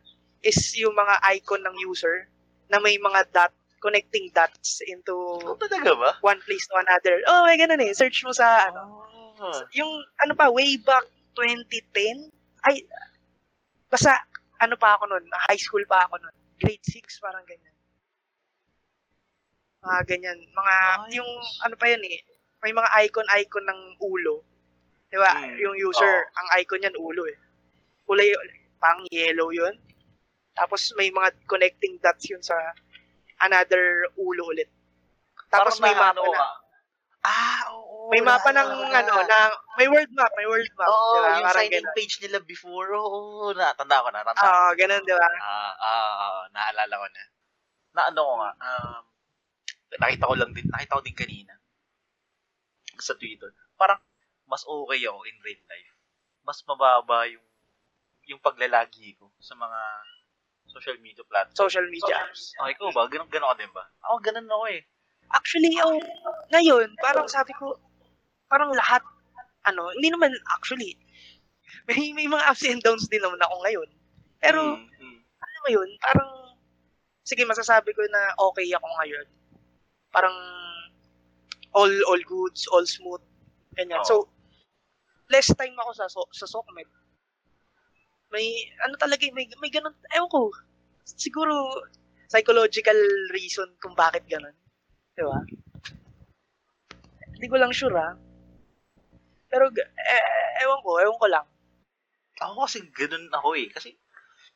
[0.47, 2.31] is yung mga icon ng user
[2.71, 5.11] na may mga dot connecting dots into
[5.43, 6.11] Oh, talaga ba?
[6.23, 7.19] one place to another.
[7.27, 7.91] Oh, may ganun eh.
[7.91, 9.03] Search mo sa ano.
[9.43, 9.67] Ah.
[9.75, 9.91] Yung
[10.23, 11.03] ano pa way back
[11.35, 12.31] 2010
[12.63, 12.83] ay
[13.89, 14.15] basta
[14.59, 16.37] ano pa ako noon, high school pa ako noon.
[16.63, 17.75] Grade 6 parang ganyan.
[19.83, 20.39] Mga ganyan.
[20.55, 21.19] Mga Ay.
[21.19, 21.31] yung
[21.67, 22.23] ano pa yan eh.
[22.63, 24.47] May mga icon-icon ng ulo.
[25.11, 25.35] Di ba?
[25.35, 26.31] Mm, Yung user, oo.
[26.39, 27.35] ang icon niyan ulo eh.
[28.07, 28.31] Kulay,
[28.79, 29.75] parang yellow yun.
[30.55, 32.55] Tapos may mga connecting dots yun sa
[33.43, 34.71] another ulo ulit.
[35.51, 36.39] Tapos Parang may mapa naano na.
[36.39, 36.49] ka.
[37.23, 37.92] Ah, oo.
[38.11, 38.99] May mapa ng na.
[39.05, 39.39] ano, na,
[39.79, 40.89] may world map, may world map.
[40.91, 41.31] Oo, di ba?
[41.39, 41.95] yung Parang sign-in ganun.
[41.95, 42.89] page nila before.
[42.97, 44.27] Oo, natanda ko na.
[44.27, 44.79] Natanda Oo, ko.
[44.81, 45.29] ganun, di ba?
[45.39, 47.23] Ah, ah, ah, naalala ko na.
[47.93, 49.03] Na ano ko nga, um,
[50.01, 51.53] nakita ko lang din, nakita ko din kanina
[52.99, 53.51] sa Twitter.
[53.77, 53.99] Parang
[54.47, 55.93] mas okay ako in real life.
[56.47, 57.45] Mas mababa yung
[58.31, 59.81] yung paglalagi ko sa mga
[60.71, 61.59] social media platforms.
[61.59, 62.55] Social media apps.
[62.63, 63.11] Oh, ikaw ba?
[63.11, 63.85] Ganun, ganun ka din ba?
[64.07, 64.81] Ako, ganun ako eh.
[65.33, 65.97] Actually, oh,
[66.53, 67.77] ngayon, parang sabi ko,
[68.53, 69.01] parang lahat,
[69.65, 71.01] ano, hindi naman actually,
[71.89, 73.89] may, may mga ups and downs din naman ako ngayon.
[74.45, 75.19] Pero, Mm, mm.
[75.41, 76.31] ano mo yun, parang,
[77.25, 79.27] sige, masasabi ko na okay ako ngayon.
[80.13, 80.37] Parang,
[81.73, 83.25] all all goods, all smooth,
[83.73, 84.05] ganyan.
[84.05, 84.09] Oo.
[84.09, 84.17] So,
[85.33, 86.91] less time ako sa, so, sa SOCMED.
[88.29, 90.53] May, ano talaga, may, may ganun, ewan ko,
[91.09, 91.81] siguro,
[92.29, 92.97] psychological
[93.33, 94.57] reason kung bakit ganun.
[95.17, 95.41] Di ba?
[97.37, 98.17] Hindi ko lang sure, ha?
[99.53, 101.47] Pero, eh, ewan ko, ewan ko lang.
[102.41, 103.69] Ako kasi ganun ako eh.
[103.69, 103.93] Kasi,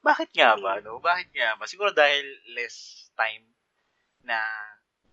[0.00, 0.96] bakit nga ba, no?
[1.04, 1.68] Bakit nga ba?
[1.68, 2.24] Siguro dahil
[2.56, 3.44] less time
[4.24, 4.40] na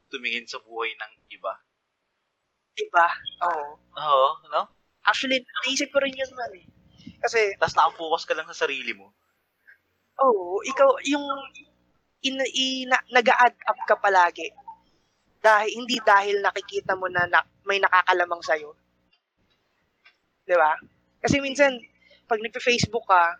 [0.07, 1.53] tumingin sa buhay ng iba.
[2.73, 3.07] Diba?
[3.43, 3.75] Oo.
[3.99, 4.71] Oo, no?
[5.03, 6.65] Actually, naisip ko rin yun man eh.
[7.19, 9.11] Kasi, Tapos nakafocus ka lang sa sarili mo.
[10.23, 11.25] oo, ikaw, yung,
[12.23, 14.47] in, in, na, nag-add up ka palagi.
[15.43, 18.71] Dahil, hindi dahil nakikita mo na, na may nakakalamang sa'yo.
[20.43, 20.75] Di ba?
[21.23, 21.71] Kasi minsan,
[22.27, 23.39] pag nagpa-Facebook ka,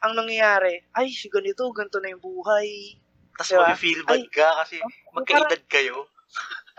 [0.00, 2.96] ang nangyayari, ay, si ganito, ganito na yung buhay.
[3.36, 3.68] Tapos Diba?
[3.68, 4.76] mag-feel bad Ay, ka kasi
[5.12, 6.08] magkaedad kayo.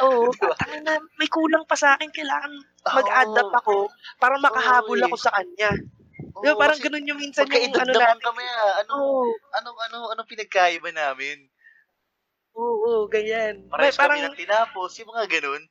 [0.01, 0.57] Oo, Diba?
[0.81, 2.49] na, may kulang pa sa akin, kailangan
[2.81, 5.07] mag-add up ako para makahabol Oo, eh.
[5.13, 5.69] ako sa kanya.
[6.33, 8.25] Oo, Di ba, parang ganun yung minsan yung ano naman natin.
[8.25, 8.73] kami ah.
[8.81, 11.45] Ano, Oo, ano, ano, ano pinagkaiba namin?
[12.57, 13.69] oo, oo, ganyan.
[13.69, 15.61] Parang, kami ng tinapos, yung mga ganun.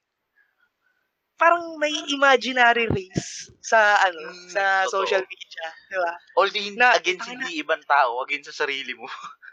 [1.41, 4.93] Parang may imaginary race sa ano Mm, sa totoo.
[5.01, 6.13] social media, di ba?
[6.37, 9.09] Although hindi Na- against hindi ibang tao, against sa sarili mo.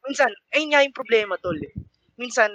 [0.00, 1.56] Minsan, ayun nga yung problema tol.
[1.56, 1.74] Eh.
[2.16, 2.48] Minsan,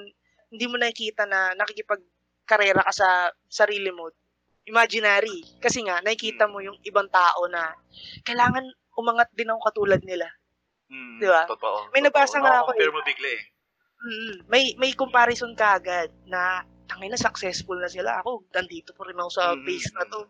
[0.49, 3.09] hindi mo nakikita na nakikipagkarera ka sa
[3.45, 4.09] sarili mo.
[4.65, 5.45] Imaginary.
[5.61, 6.51] Kasi nga, nakikita Mm.
[6.51, 7.69] mo yung ibang tao na
[8.23, 8.65] kailangan
[8.97, 10.25] umangat din ako katulad nila.
[10.89, 11.45] Mm, Diba?
[11.45, 11.93] Totoo.
[11.93, 12.09] May totoo.
[12.09, 12.89] nabasa nga ako eh.
[12.89, 13.43] mo bigla eh.
[13.95, 18.21] Mm, may may comparison ka agad na tangay na successful na sila.
[18.21, 20.21] Ako, nandito pa rin ako sa Mm, base na to.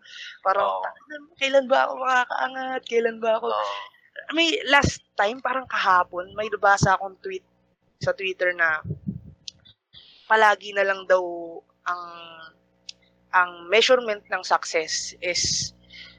[0.42, 2.82] Parang, tangina, kailan ba ako makakaangat?
[2.88, 3.76] Kailan ba ako Oo.
[4.32, 7.44] may last time, parang kahapon, may nabasa akong tweet
[8.00, 8.80] sa Twitter na
[10.26, 11.22] palagi na lang daw
[11.86, 12.04] ang
[13.36, 15.76] ang measurement ng success is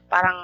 [0.07, 0.37] parang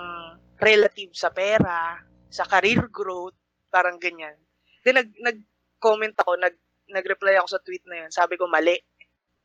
[0.60, 2.02] relative sa pera,
[2.34, 3.38] sa career growth,
[3.70, 4.34] parang ganyan.
[4.82, 6.58] Then nag nag-comment ako, nag
[6.92, 8.12] nag-reply ako sa tweet na yun.
[8.12, 8.76] Sabi ko mali.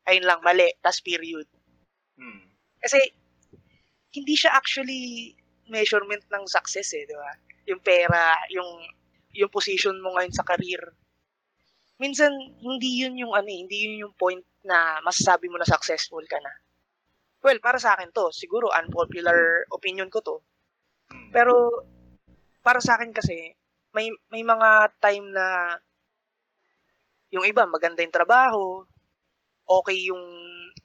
[0.07, 1.45] Ayun lang, mali, tas period.
[2.15, 2.47] Mm.
[2.79, 2.99] Kasi
[4.15, 5.35] hindi siya actually
[5.69, 7.31] measurement ng success eh, di ba?
[7.69, 8.81] Yung pera, yung
[9.37, 10.81] yung position mo ngayon sa career.
[12.01, 16.23] Minsan hindi yun yung ano, eh, hindi yun yung point na masasabi mo na successful
[16.25, 16.53] ka na.
[17.39, 20.37] Well, para sa akin to, siguro unpopular opinion ko to.
[21.13, 21.29] Mm.
[21.31, 21.53] Pero
[22.65, 23.53] para sa akin kasi
[23.93, 25.77] may may mga time na
[27.29, 28.83] yung iba maganda yung trabaho,
[29.69, 30.25] okay yung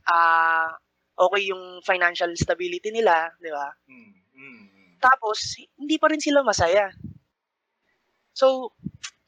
[0.05, 0.69] ah
[1.17, 3.73] okay yung financial stability nila, di ba?
[3.89, 4.13] Mm.
[4.37, 4.61] Mm.
[4.69, 4.93] Mm.
[5.01, 6.93] Tapos hindi pa rin sila masaya.
[8.35, 8.75] So,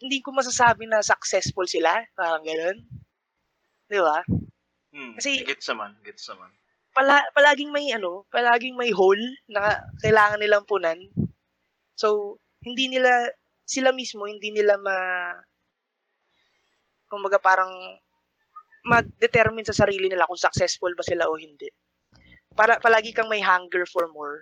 [0.03, 2.79] hindi ko masasabi na successful sila, parang gano'n.
[3.87, 4.19] Di ba?
[4.91, 5.15] Mm.
[5.15, 6.51] Kasi- gets naman, gets naman.
[6.91, 10.97] Pala, palaging may ano, palaging may hole na kailangan nilang punan.
[11.95, 13.31] So, hindi nila,
[13.63, 14.97] sila mismo, hindi nila ma,
[17.07, 17.71] kumbaga parang,
[18.87, 21.67] mag-determine sa sarili nila kung successful ba sila o hindi.
[22.55, 24.41] Para, palagi kang may hunger for more.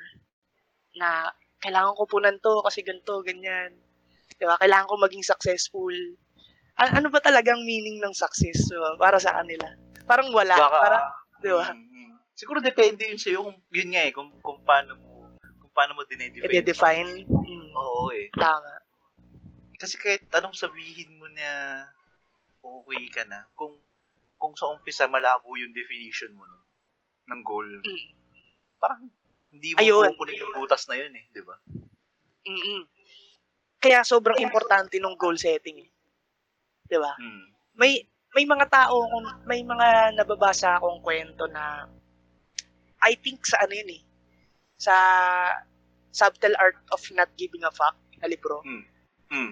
[1.00, 1.33] Na,
[1.64, 3.72] kailangan ko punan to kasi ganito, ganyan.
[4.37, 4.61] Diba?
[4.61, 5.96] Kailangan ko maging successful.
[6.76, 9.00] A- ano ba talagang meaning ng success diba?
[9.00, 9.66] para sa kanila?
[10.04, 10.54] Parang wala.
[10.54, 10.98] Baka, para,
[11.40, 11.66] di ba?
[11.72, 12.12] Mm, mm.
[12.35, 16.02] Siguro depende yun sa'yo kung yun nga eh, kung, kung paano mo kung paano mo
[16.04, 16.50] dinedefine.
[16.50, 17.11] i-define.
[17.24, 18.28] Mm, Oo eh.
[18.35, 18.74] tama.
[19.78, 21.83] Kasi kahit anong sabihin mo na
[22.61, 23.74] okay ka na, kung
[24.44, 26.61] kung sa umpisa malabo yung definition mo no,
[27.26, 28.09] ng goal, Mm.
[28.76, 29.09] parang
[29.48, 30.12] hindi mo Ayun.
[30.12, 31.57] pupunin yung butas na yun eh, di ba?
[32.44, 32.85] Mm-mm.
[33.80, 35.80] Kaya sobrang importante ng goal setting.
[35.80, 35.88] eh.
[36.85, 37.16] 'Di ba?
[37.16, 37.44] Mm.
[37.74, 38.04] May
[38.37, 39.09] may mga tao
[39.46, 41.88] may mga nababasa akong kwento na
[43.00, 44.02] I think sa ano yun eh.
[44.76, 44.94] sa
[46.11, 48.85] Subtle Art of Not Giving a Fuck na libro Mm,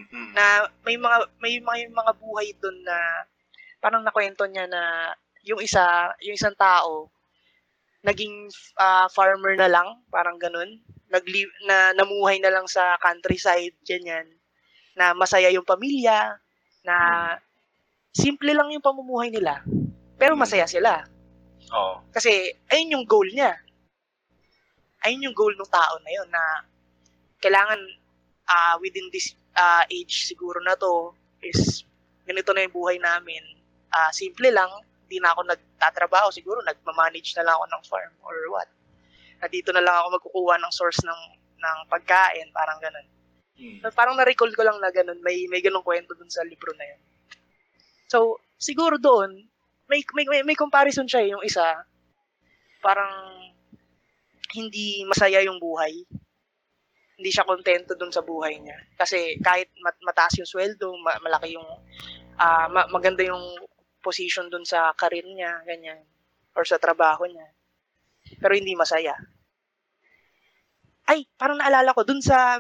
[0.07, 0.31] mm.
[0.37, 0.45] na
[0.85, 2.99] may mga may mga mga buhay doon na
[3.83, 7.11] parang nakwento niya na yung isa, yung isang tao
[8.03, 10.83] naging ah, farmer na lang, parang ganun.
[11.07, 14.27] Nagli na namuhay na lang sa countryside ganyan.
[14.99, 16.35] Na masaya yung pamilya,
[16.83, 16.97] na
[18.11, 19.63] simple lang yung pamumuhay nila.
[20.19, 21.07] Pero masaya sila.
[21.73, 22.03] Oo.
[22.11, 23.55] Kasi ayun yung goal niya.
[25.03, 26.43] Ayun yung goal ng tao na yun na
[27.43, 27.79] kailangan
[28.51, 31.87] ah, within this ah, age siguro na to is
[32.27, 33.43] ganito na yung buhay namin.
[33.93, 34.69] Ah, simple lang,
[35.05, 38.69] hindi na ako nagtatrabaho, siguro nagmamanage na lang ako ng farm or what.
[39.45, 41.21] Na dito na lang ako magkukuha ng source ng
[41.61, 43.07] ng pagkain, parang ganun.
[43.61, 43.85] Mm.
[43.93, 47.01] Parang na-recall ko lang na ganun, may may ganung kwento dun sa libro na yun.
[48.09, 49.45] So, siguro doon,
[49.87, 51.85] may may may, may comparison siya eh, yung isa.
[52.81, 53.13] Parang
[54.57, 55.93] hindi masaya yung buhay.
[57.21, 58.81] Hindi siya kontento dun sa buhay niya.
[58.97, 61.69] Kasi kahit mat- mataas yung sweldo, ma- malaki yung
[62.41, 63.41] ah, ma- maganda yung
[64.03, 66.03] position dun sa career niya, ganyan,
[66.59, 67.49] or sa trabaho niya.
[68.43, 69.15] Pero hindi masaya.
[71.07, 72.59] Ay, parang naalala ko, dun sa,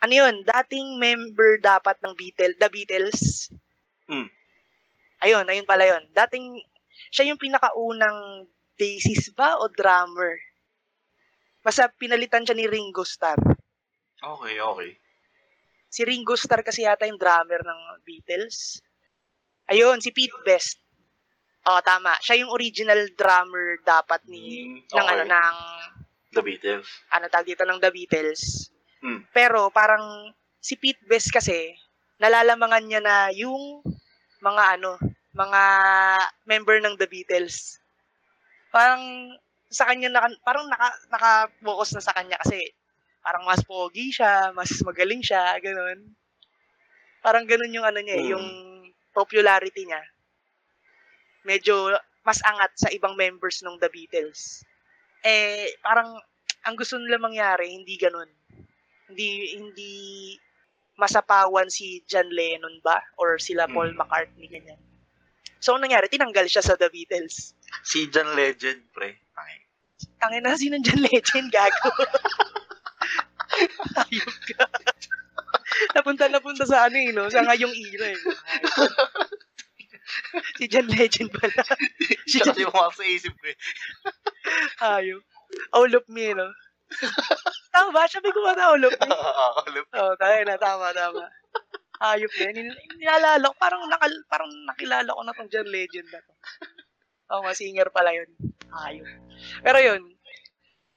[0.00, 3.20] ano yun, dating member dapat ng Beatles, The Beatles.
[4.08, 4.28] Mm.
[5.24, 6.04] Ayun, ayun pala yun.
[6.12, 6.60] Dating,
[7.08, 8.44] siya yung pinakaunang
[8.76, 10.36] bassist ba o drummer?
[11.64, 13.40] Basta pinalitan siya ni Ringo Starr.
[14.20, 14.90] Okay, okay.
[15.88, 18.84] Si Ringo Starr kasi yata yung drummer ng Beatles.
[19.66, 20.76] Ayun, si Pete Best.
[21.64, 22.12] Oo, tama.
[22.20, 25.12] Siya yung original drummer dapat ni Mm, ng okay.
[25.16, 25.56] ano ng
[26.34, 26.88] The Beatles.
[27.08, 28.68] ano tawag dito ng The Beatles.
[29.00, 29.24] Mm.
[29.32, 30.28] Pero parang
[30.60, 31.72] si Pete Best kasi
[32.20, 33.80] nalalamangan niya na yung
[34.42, 35.00] mga ano,
[35.32, 35.62] mga
[36.44, 37.80] member ng The Beatles.
[38.68, 39.32] Parang
[39.72, 42.60] sa kanya naka, parang naka naka-focus na sa kanya kasi
[43.24, 46.12] parang mas pogi siya, mas magaling siya, ganun.
[47.24, 48.28] Parang ganun yung ano niya, Mm.
[48.28, 48.46] yung
[49.14, 50.02] popularity niya.
[51.46, 54.64] Medyo mas angat sa ibang members ng The Beatles.
[55.24, 56.16] Eh, parang
[56.64, 58.28] ang gusto nila mangyari, hindi ganun.
[59.12, 59.92] Hindi, hindi
[60.96, 62.96] masapawan si John Lennon ba?
[63.20, 64.00] Or sila Paul Mm.
[64.00, 64.80] McCartney, ganyan.
[65.60, 67.56] So, ang nangyari, tinanggal siya sa The Beatles.
[67.84, 69.16] Si John Legend, pre.
[69.36, 69.64] Ay.
[70.20, 71.88] Tangin na, sino John Legend, gago?
[74.04, 74.64] Ayop ka.
[75.94, 77.30] Napunta, napunta sa ano eh, no?
[77.30, 78.20] Sa ngayong era eh.
[80.58, 81.62] si John Legend pala.
[82.28, 83.58] si kasi mga sa isip ko eh.
[84.82, 85.22] Ayop.
[85.72, 86.50] All of me, no?
[87.74, 88.06] tama ba?
[88.06, 89.08] Sabi ko ba na all of me?
[89.14, 89.62] Oo,
[89.98, 90.54] oh, tayo na.
[90.58, 91.26] Tama, tama.
[92.02, 92.74] Ayop na yun.
[92.98, 96.32] Nilalala ko, parang, nakal, parang nakilala ko na tong John Legend na to.
[97.34, 98.28] Oo, nga, singer pala yun.
[98.74, 99.06] Ayop.
[99.62, 100.02] Pero yun,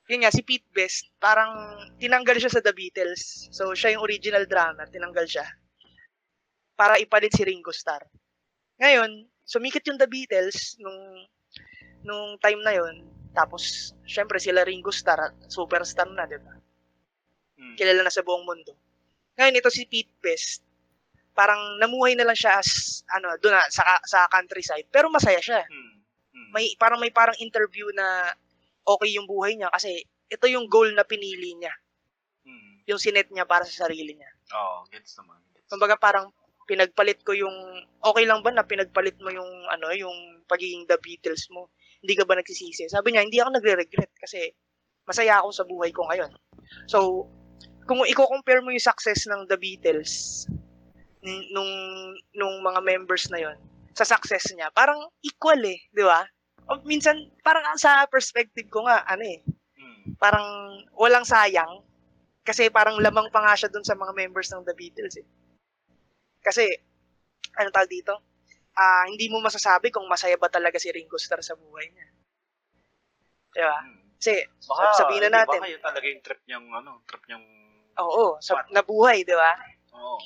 [0.08, 3.52] yun nga, si Pete Best, parang tinanggal siya sa The Beatles.
[3.52, 5.46] So, siya yung original drummer, tinanggal siya.
[6.80, 8.08] Para ipalit si Ringo Starr.
[8.80, 11.28] Ngayon, sumikit yung The Beatles nung
[12.08, 13.04] nung time na yun.
[13.36, 16.56] Tapos, syempre sila Ringo Starr, superstar na, di ba?
[17.58, 17.74] Mm.
[17.74, 18.78] kilala na sa buong mundo.
[19.38, 20.62] Ngayon ito si Pete Best,
[21.34, 25.66] parang namuhay na lang siya as ano, doon na sa sa countryside, pero masaya siya.
[25.66, 25.94] Mm.
[26.38, 26.50] Mm.
[26.54, 28.34] May parang may parang interview na
[28.88, 30.00] okay yung buhay niya kasi
[30.32, 31.72] ito yung goal na pinili niya,
[32.48, 32.88] Mm.
[32.88, 34.32] yung sinet niya para sa sarili niya.
[34.56, 35.36] Oo, gets naman.
[35.52, 35.68] Gets.
[35.68, 36.32] Kumbaga parang
[36.68, 37.56] pinagpalit ko yung
[38.04, 41.72] okay lang ba na pinagpalit mo yung ano, yung pagiging The Beatles mo?
[42.04, 42.88] Hindi ka ba nagsisisi?
[42.88, 44.52] Sabi niya, hindi ako nagre-regret kasi
[45.08, 46.32] masaya ako sa buhay ko ngayon.
[46.92, 47.28] So,
[47.88, 50.44] kung i-compare mo yung success ng The Beatles
[51.52, 51.72] nung
[52.36, 53.58] nung mga members na yon
[53.98, 56.22] sa success niya, parang equal eh, di ba?
[56.68, 57.16] O, minsan,
[57.48, 59.40] parang sa perspective ko nga, ano eh,
[59.80, 60.20] Mm.
[60.20, 60.48] parang
[61.00, 61.80] walang sayang
[62.44, 65.28] kasi parang lamang pa nga siya dun sa mga members ng The Beatles eh.
[66.44, 66.68] Kasi,
[67.56, 68.14] ano tawag dito?
[68.78, 72.08] Ah, hindi mo masasabi kung masaya ba talaga si Ringo Starr sa buhay niya.
[73.56, 73.80] Di ba?
[73.84, 74.00] Mm.
[74.20, 74.34] Kasi,
[74.68, 75.60] Baka, sabihin na natin.
[75.64, 77.46] Baka yun talaga yung trip niyang, ano, trip niyang,
[77.98, 79.52] oo, sa, nabuhay, di ba?
[79.96, 80.20] oo.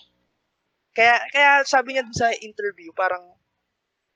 [0.92, 3.24] Kaya, kaya sabi niya dun sa interview, parang,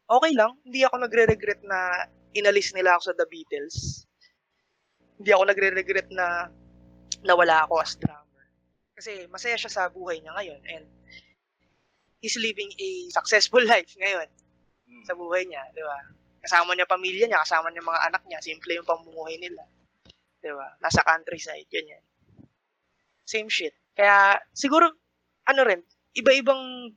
[0.05, 4.05] okay lang, hindi ako nagre-regret na inalis nila ako sa The Beatles.
[5.21, 6.51] Hindi ako nagre-regret na
[7.25, 8.45] nawala ako as drummer.
[8.95, 10.85] Kasi masaya siya sa buhay niya ngayon and
[12.19, 14.27] he's living a successful life ngayon
[14.85, 15.01] Mm.
[15.01, 15.97] sa buhay niya, di ba?
[16.45, 19.65] Kasama niya pamilya niya, kasama niya mga anak niya, simple yung pamumuhay nila.
[20.37, 20.77] Di ba?
[20.77, 22.05] Nasa countryside, ganyan.
[23.25, 23.73] Same shit.
[23.97, 24.93] Kaya, siguro,
[25.49, 25.81] ano rin,
[26.13, 26.93] iba-ibang,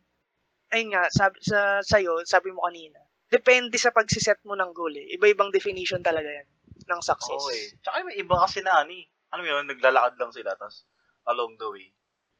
[0.73, 5.15] ayun nga, sabi, sa, sa'yo, sabi mo kanina, depende sa pagsiset mo ng goal eh.
[5.17, 6.49] Iba-ibang definition talaga yan.
[6.89, 7.45] ng success.
[7.45, 7.69] Oo eh.
[7.85, 9.05] Tsaka may iba kasi na ano eh.
[9.29, 10.89] Alam mo yun, naglalakad lang sila tapos
[11.29, 11.93] along the way,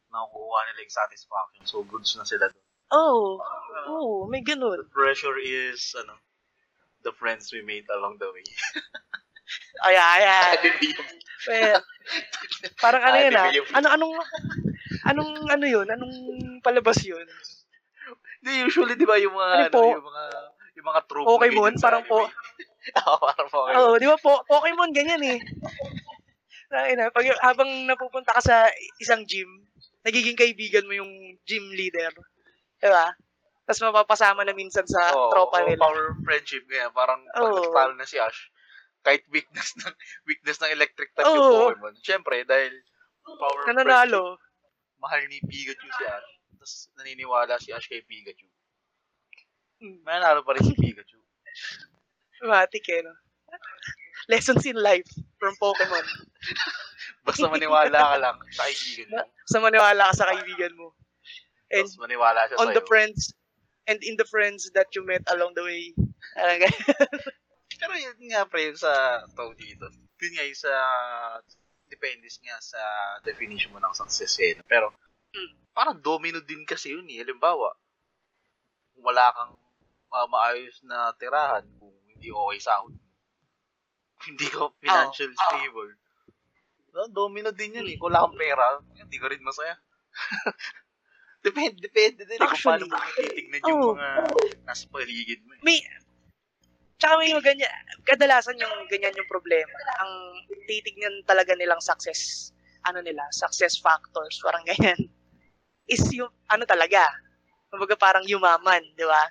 [0.09, 1.64] nakukuha nila yung satisfaction.
[1.69, 2.67] So, goods na sila doon.
[2.88, 3.37] Oh,
[3.85, 4.81] oh, may ganun.
[4.81, 6.17] The pressure is, ano,
[7.05, 8.45] the friends we made along the way.
[9.81, 10.57] Ay, ay, ay.
[11.49, 11.81] Well,
[12.77, 13.49] parang ano yun ah.
[13.81, 14.14] Ano, anong,
[15.09, 15.88] anong, ano yun?
[15.88, 16.17] Anong
[16.61, 17.25] palabas yun?
[18.42, 19.83] Hindi, usually, di ba, yung mga, Ano ano, po?
[19.98, 20.22] yung mga,
[20.79, 22.18] yung mga trope Pokemon, parang po.
[23.03, 23.79] Oo, parang Pokemon.
[23.83, 25.38] Oo, di ba po, Pokemon ganyan eh.
[26.70, 28.57] Na, pag, habang napupunta ka sa
[29.03, 29.48] isang gym,
[30.07, 31.11] nagiging kaibigan mo yung
[31.42, 32.14] gym leader.
[32.79, 33.11] Di ba?
[33.66, 35.83] Tapos mapapasama na minsan sa Oo, tropa nila.
[35.83, 37.59] power friendship, kaya parang pag Oo.
[37.59, 38.48] nagtalo na si Ash,
[39.03, 39.92] kahit weakness ng
[40.31, 41.74] weakness ng electric type yung Oo.
[41.74, 41.94] Pokemon.
[42.01, 42.72] Siyempre, dahil
[43.27, 44.38] power friendship, Nananalo.
[45.03, 46.38] mahal ni Pikachu si Ash.
[46.59, 48.51] Tapos naniniwala si Ash kay Pikachu.
[50.03, 51.23] Mananalo pa rin si Pikachu.
[52.51, 53.14] Matik eh, no?
[54.27, 55.07] Lessons in life
[55.38, 56.03] from Pokemon.
[57.27, 59.23] Basta maniwala ka lang sa kaibigan mo.
[59.47, 60.99] Sa maniwala ka sa kaibigan mo.
[61.71, 62.79] And Tapos maniwala siya on sa'yo.
[62.83, 63.31] the friends,
[63.87, 65.94] and in the friends that you met along the way.
[66.35, 66.66] Parang.
[67.81, 69.87] Pero yun nga pre, yun sa tawag dito.
[70.18, 70.73] Yun nga sa
[71.88, 72.81] depende nga sa
[73.23, 74.59] definition mo ng success eh.
[74.66, 74.92] Pero
[75.33, 75.53] Hmm.
[75.77, 77.21] parang domino din kasi yun eh.
[77.21, 77.77] Halimbawa,
[78.95, 79.55] kung wala kang
[80.11, 83.07] ah, maayos na tirahan, kung hindi okay sahod mo,
[84.29, 85.38] hindi ka financial Oo.
[85.38, 85.93] stable,
[86.91, 87.97] no, domino din yun eh.
[88.01, 89.79] Kung wala kang pera, hindi ka rin masaya.
[91.47, 93.93] depende, depende din eh kung paano Actually, mo titignan yung oo.
[93.95, 94.09] mga
[94.67, 95.62] nasa paligid mo eh.
[95.62, 95.79] May,
[96.99, 97.71] tsaka may mga ganyan,
[98.03, 99.71] kadalasan yung ganyan yung problema.
[100.03, 102.51] Ang titignan talaga nilang success,
[102.83, 104.99] ano nila, success factors, parang ganyan,
[105.88, 107.09] is yung, ano talaga,
[107.72, 109.24] kumbaga parang yumaman, di ba?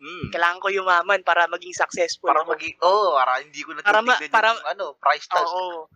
[0.00, 0.32] Mm.
[0.32, 2.32] Kailangan ko yumaman para maging successful.
[2.32, 5.44] Para maging, oh, para hindi ko Para ma- natitignan para- yung, ano, price tag.
[5.44, 5.86] Oo.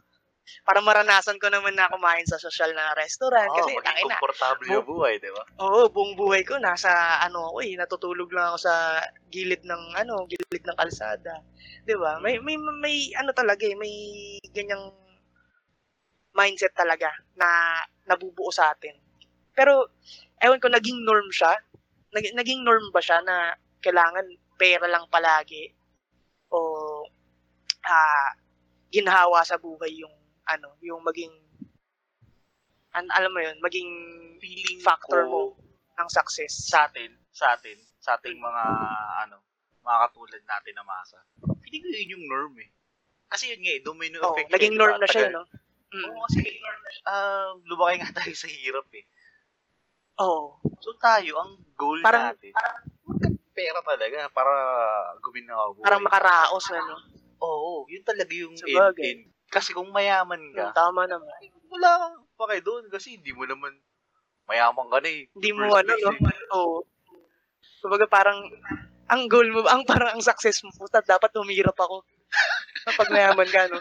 [0.60, 3.48] Para maranasan ko naman na kumain sa social na restaurant.
[3.48, 5.40] Oo, kasi, maging komportable yung buhay, di ba?
[5.64, 6.92] Oo, buong buhay ko nasa
[7.24, 9.00] ano ako eh, natutulog lang ako sa
[9.32, 11.40] gilid ng ano, gilid ng kalsada.
[11.88, 12.20] 'Di ba?
[12.20, 13.92] May may may ano talaga eh, may
[14.52, 14.92] ganyang
[16.36, 17.08] mindset talaga
[17.40, 18.92] na nabubuo sa atin.
[19.54, 19.88] Pero
[20.42, 21.54] ewan ko naging norm siya.
[22.14, 25.74] Nag, naging norm ba siya na kailangan pera lang palagi
[26.50, 26.58] o
[27.84, 28.30] ah
[28.94, 30.14] ginhawa sa buhay yung
[30.46, 31.32] ano, yung maging
[32.94, 33.90] an, alam mo yun, maging
[34.38, 35.42] Feeling factor ko, mo
[35.98, 36.70] ng success.
[36.70, 38.64] sa atin, sa atin, sa ating mga,
[39.26, 39.42] ano,
[39.82, 41.18] mga katulad natin na masa.
[41.66, 42.70] Hindi ko yun yung norm eh.
[43.26, 44.52] Kasi yun nga eh, domino Oh, effect.
[44.54, 45.42] naging eh, norm na siya, Tagal- no?
[45.90, 46.04] Mm.
[46.06, 46.42] Oo, kasi,
[47.06, 49.04] ah, lumaki nga tayo sa hirap eh.
[50.20, 50.58] Oo.
[50.78, 52.52] So tayo, ang goal Parang- natin,
[53.54, 54.52] pera talaga para
[55.22, 55.86] guminawa buhay.
[55.86, 56.94] Parang makaraos, ano?
[57.38, 59.22] Oo, yun talaga yung end, end.
[59.50, 61.30] Kasi kung mayaman ka, tama naman.
[61.70, 63.74] wala kang pake doon kasi hindi mo naman
[64.46, 65.26] mayaman ka na eh.
[65.34, 66.10] Hindi mo ano, no?
[66.10, 66.18] eh.
[66.54, 66.78] Oo.
[67.82, 68.38] Kumbaga parang,
[69.10, 72.02] ang goal mo, ang parang ang success mo, puta, dapat humirap ako.
[72.86, 73.78] Kapag mayaman ka, no?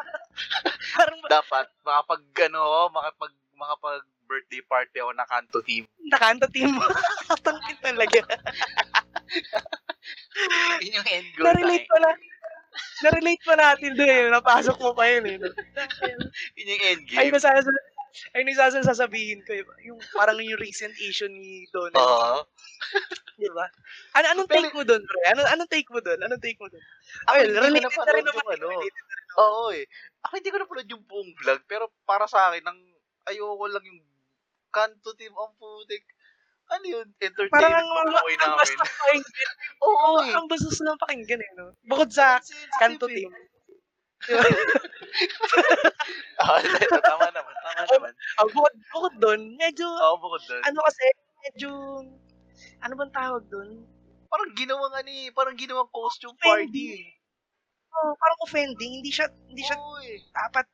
[0.96, 5.86] parang Dapat, makapag, ano, makapag, makapag birthday party ako na kanto team.
[6.06, 6.82] nakanta team mo.
[7.46, 8.20] Tangkit talaga.
[10.82, 12.10] Yun yung end goal Na-relate na pa na.
[13.02, 14.22] Na-relate pa natin doon eh.
[14.30, 15.36] Napasok mo pa yun eh.
[16.58, 17.34] Yun yung end Ay, game.
[17.34, 17.70] nasasa,
[18.36, 19.50] ay, nasasa sasabihin ko.
[19.56, 19.64] eh.
[19.88, 21.96] Yung, parang yung recent issue ni Donald.
[21.96, 22.44] Oo.
[23.36, 23.66] Di ba?
[24.16, 25.20] Ano, anong Pero- take mo doon, pre?
[25.32, 26.18] Ano, anong take mo doon?
[26.20, 26.84] Anong take mo doon?
[27.28, 28.56] Well, ko related na rin naman.
[28.60, 28.66] ano.
[28.68, 29.16] na rin naman.
[29.36, 29.84] Oo eh.
[30.24, 32.78] Ako hindi ko napanood yung buong vlog, pero para sa akin, ang
[33.28, 34.00] ayoko lang yung
[34.70, 36.04] kanto team ang putik.
[36.66, 37.06] Ano yun?
[37.50, 38.58] Parang Entertainment ang, pang ang, ang namin.
[38.58, 39.50] bastos pakinggan.
[39.86, 40.32] Oo eh.
[40.34, 41.66] ang bastos lang pakinggan eh, no?
[41.86, 42.42] Bukod sa
[42.82, 43.14] kanto eh.
[43.14, 43.30] team.
[46.42, 46.58] Ah,
[47.00, 48.12] tama naman, tama naman.
[48.36, 50.62] Ah, bukod, bukod doon, medyo, Oo, bukod doon.
[50.66, 51.04] ano kasi,
[51.46, 51.70] medyo,
[52.82, 53.86] ano bang tawag doon?
[54.26, 56.66] Parang ginawang ano eh, parang ginawang costume Offending.
[56.68, 57.06] party eh.
[57.96, 60.20] Oh, parang offending, hindi siya, hindi siya Oo eh.
[60.34, 60.66] dapat,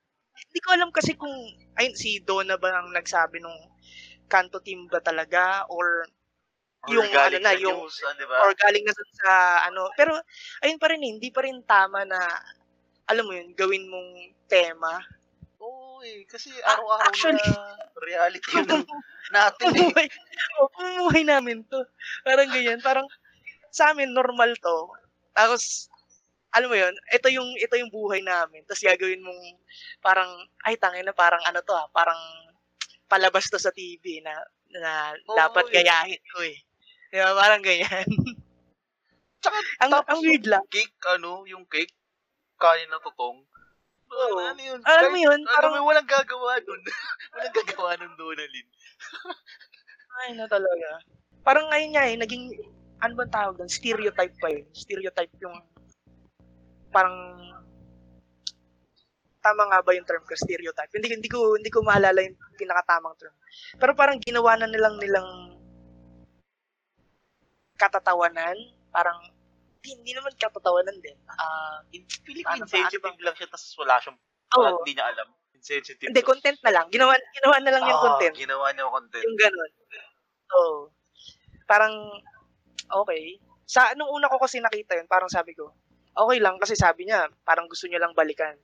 [0.53, 1.33] hindi ko alam kasi kung,
[1.81, 3.57] ayun, si Donna ba ang nagsabi nung
[4.29, 6.05] kanto team ba talaga, or,
[6.85, 8.43] Or Yung ano na, yung- news, ah, di ba?
[8.43, 9.33] or galing na sa, sa
[9.71, 10.19] ano, pero,
[10.61, 12.19] ayun pa rin eh, hindi pa rin tama na,
[13.07, 14.11] alam mo yun, gawin mong
[14.49, 14.99] tema.
[15.63, 18.67] Oo eh, kasi araw-araw actually- na reality yun
[19.37, 19.79] natin eh.
[19.93, 20.09] Pumuhay,
[20.59, 21.85] oh, pumuhay namin to.
[22.27, 23.07] Parang ganyan, parang,
[23.71, 24.91] sa amin, normal to.
[25.37, 25.92] Tapos,
[26.53, 28.61] alam mo yun, ito yung, ito yung buhay namin.
[28.69, 29.43] Tapos gagawin mong,
[30.05, 30.29] parang,
[30.69, 32.19] ay, tangin na, parang ano to ah, parang,
[33.09, 34.33] palabas to sa TV na,
[34.73, 35.73] na Oo, dapat eh.
[35.81, 36.57] gayahin ko eh.
[37.13, 38.09] Di ba, parang ganyan.
[39.43, 40.65] Tsaka, ang, ang weird lang.
[40.73, 41.93] cake, ano, yung cake,
[42.57, 43.45] kanin na tutong.
[44.13, 44.37] Oo.
[44.39, 44.81] Ano yun?
[44.85, 46.83] Alam mo yun, Alam parang, mo, walang gagawa nun.
[47.37, 48.69] walang gagawa nun, Donalyn.
[50.23, 50.89] ay na talaga.
[51.43, 52.45] Parang ngayon nga eh, naging,
[53.03, 53.73] ano bang tawag doon?
[53.73, 54.63] Stereotype pa eh.
[54.77, 55.57] Stereotype yung,
[56.93, 57.17] parang,
[59.43, 60.93] tama nga ba yung term ko, stereotype?
[60.95, 63.35] Hindi, hindi ko, hindi ko maalala yung pinakatamang term.
[63.81, 65.59] Pero parang ginawa na nilang nilang
[67.75, 68.55] katatawanan,
[68.95, 69.19] parang,
[69.83, 71.19] hindi, hindi naman katatawanan din.
[71.27, 71.83] Ah,
[72.23, 72.71] Feeling Ano ko ba?
[72.71, 74.19] insensitive lang siya, tapos wala siyang,
[74.55, 75.29] wala, hindi niya alam.
[75.59, 76.09] Insensitive.
[76.11, 76.87] hindi, content na lang.
[76.91, 78.35] Ginawa, ginawa na lang yung Ah, content.
[78.39, 79.25] Ginawa niya yung content.
[79.27, 79.71] Yung ganun.
[80.47, 80.59] So,
[81.67, 81.95] parang,
[83.03, 83.43] okay.
[83.67, 85.75] Sa, nung una ko kasi nakita yun, parang sabi ko,
[86.13, 88.57] okay lang kasi sabi niya, parang gusto niya lang balikan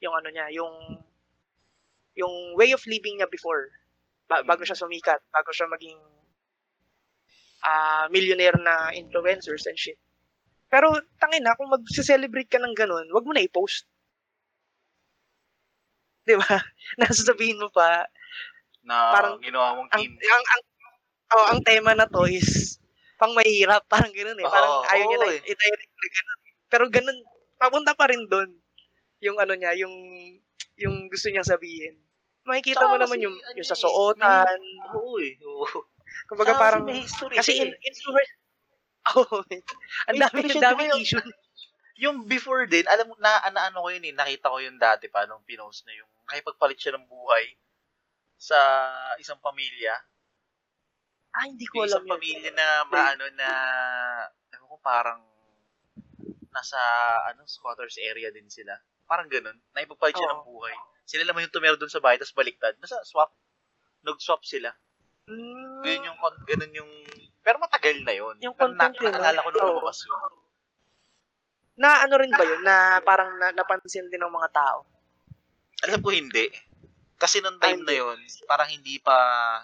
[0.00, 0.74] yung ano niya, yung
[2.16, 3.68] yung way of living niya before.
[4.26, 6.00] Ba- bago siya sumikat, bago siya maging
[7.64, 9.98] ah millionaire na influencers and shit.
[10.66, 10.92] Pero
[11.22, 13.86] tangin na, kung mag-celebrate ka ng ganun, wag mo na i-post.
[16.26, 16.58] 'Di ba?
[17.00, 18.04] Nasasabihin mo pa,
[18.82, 20.12] na parang- ginawa mong ang team.
[20.18, 20.62] ang ang
[21.34, 22.78] oh, ang tema na to is
[23.16, 24.46] pang mahirap, parang ganoon eh.
[24.46, 25.40] Parang Oo, ayaw niya na eh.
[25.42, 26.40] i-direct na gano'n.
[26.66, 27.16] Pero ganun,
[27.56, 28.50] papunta pa rin doon.
[29.22, 29.94] Yung ano niya, yung
[30.76, 31.96] yung gusto niyang sabihin.
[32.46, 34.60] Makikita Tsaka mo naman yung, ano yung sa eh, suotan.
[34.94, 35.34] Oo eh.
[35.42, 35.66] Oo.
[36.30, 37.88] Kumbaga parang, may history kasi in, eh.
[37.90, 38.32] influence,
[39.18, 39.42] oh,
[40.06, 41.22] ang dami, ang yung- issue.
[41.96, 45.08] Yung before din, alam mo, na, na ano ko yun eh, nakita ko yun dati
[45.08, 47.56] pa nung pinost na yung nakipagpalit siya ng buhay
[48.36, 48.56] sa
[49.16, 49.96] isang pamilya.
[51.32, 52.12] Ah, hindi ko Yung alam isang yun.
[52.12, 53.48] pamilya na maano na,
[54.52, 55.20] ewan ko parang
[56.56, 56.80] nasa
[57.28, 58.72] ano squatters area din sila.
[59.04, 59.54] Parang ganun.
[59.70, 60.72] Naipagpalit siya ng buhay.
[61.04, 62.74] Sila naman yung tumero dun sa bahay, tapos baliktad.
[62.76, 63.30] Basta swap.
[64.02, 64.72] Nag-swap sila.
[65.26, 66.90] Mm, Ganun yung, ganun yung,
[67.42, 68.34] pero matagal na yun.
[68.40, 70.18] Yung Pero content yun, Naalala ko nung lumabas yun.
[71.76, 74.86] na ano rin ba yun, na parang na, napansin din ng mga tao.
[75.84, 76.48] Alam ko hindi.
[77.16, 79.16] Kasi nung time na yun, parang hindi pa,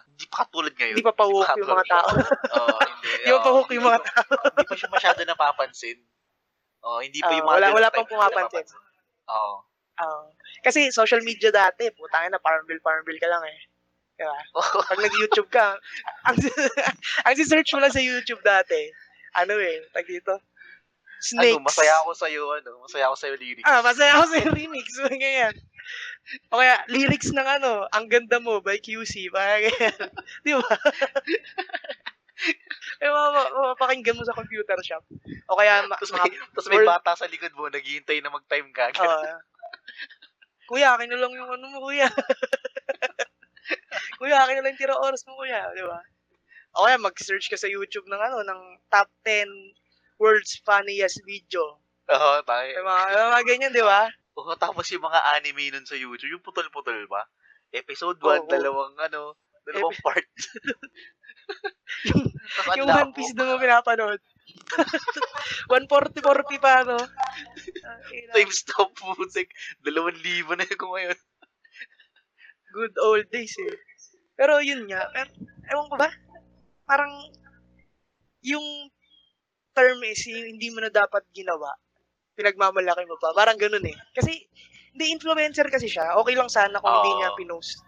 [0.04, 0.96] hindi pa katulad ngayon.
[0.96, 2.08] Hindi pa Hindi yung mga tao.
[2.58, 3.08] Oo, hindi.
[3.12, 4.14] Hindi pa Oo, pa-woke yung mga pa-
[4.50, 5.98] Hindi pa siya masyado napapansin.
[6.82, 8.66] Oo, hindi pa Oo, yung mga wala- wala pang pumapansin.
[9.30, 9.54] Oo.
[10.02, 10.22] Oo.
[10.62, 13.58] kasi social media dati, putangin na, parang bill, parang bill ka lang eh.
[14.18, 14.38] Diba?
[14.90, 15.74] Pag nag-YouTube ka,
[16.28, 16.36] ang,
[17.26, 18.78] ang si-search mo lang sa YouTube dati,
[19.34, 20.38] ano eh, tag dito,
[21.22, 21.58] snakes.
[21.58, 23.66] ano, masaya ako sa iyo, ano, masaya ako sa iyo lyrics.
[23.66, 24.86] Ah, masaya ako sa remix.
[24.98, 25.54] Ganyan.
[26.54, 29.30] O kaya, lyrics ng ano, Ang Ganda Mo by QC.
[29.34, 29.98] Parang ganyan.
[30.46, 30.74] Di ba?
[33.02, 35.04] Eh, mapa- mapapakinggan mo sa computer shop.
[35.50, 38.70] O kaya, ma- Tapos mga, may, tapos may bata sa likod mo, naghihintay na mag-time
[38.72, 38.90] ka.
[38.98, 39.38] ah,
[40.66, 42.08] kuya, akin na lang yung ano mo, kuya.
[44.20, 45.60] kuya, akin na lang yung tira oras mo, kuya.
[45.76, 46.00] Di ba?
[46.78, 49.46] O kaya, mag-search ka sa YouTube ng ano, ng top 10
[50.16, 51.78] world's funniest video.
[52.08, 52.68] Oo, tayo.
[52.70, 54.08] Yung mga, yung mga ganyan, di ba?
[54.40, 57.28] Oo, tapos yung mga anime nun sa YouTube, yung putol-putol ba?
[57.72, 58.48] Episode 1, Oo.
[58.48, 59.36] dalawang ano,
[59.68, 60.24] dalawang part.
[62.10, 62.32] Yung-.
[62.88, 64.20] One Piece na mo pinapanood.
[65.70, 66.98] 140-40 pa, no?
[68.34, 69.52] Time stop putik.
[69.80, 71.18] Dalawang libo na ko ngayon.
[72.72, 73.76] Good old days, eh.
[74.36, 75.28] Pero yun nga, pero,
[75.70, 76.10] ewan ko ba?
[76.88, 77.12] Parang,
[78.42, 78.90] yung
[79.76, 81.72] term is, yung hindi mo na dapat ginawa.
[82.36, 83.36] Pinagmamalaki mo pa.
[83.36, 83.96] Parang ganun eh.
[84.16, 84.48] Kasi,
[84.92, 86.16] hindi influencer kasi siya.
[86.20, 87.18] Okay lang sana kung hindi Oo.
[87.20, 87.80] niya pinost.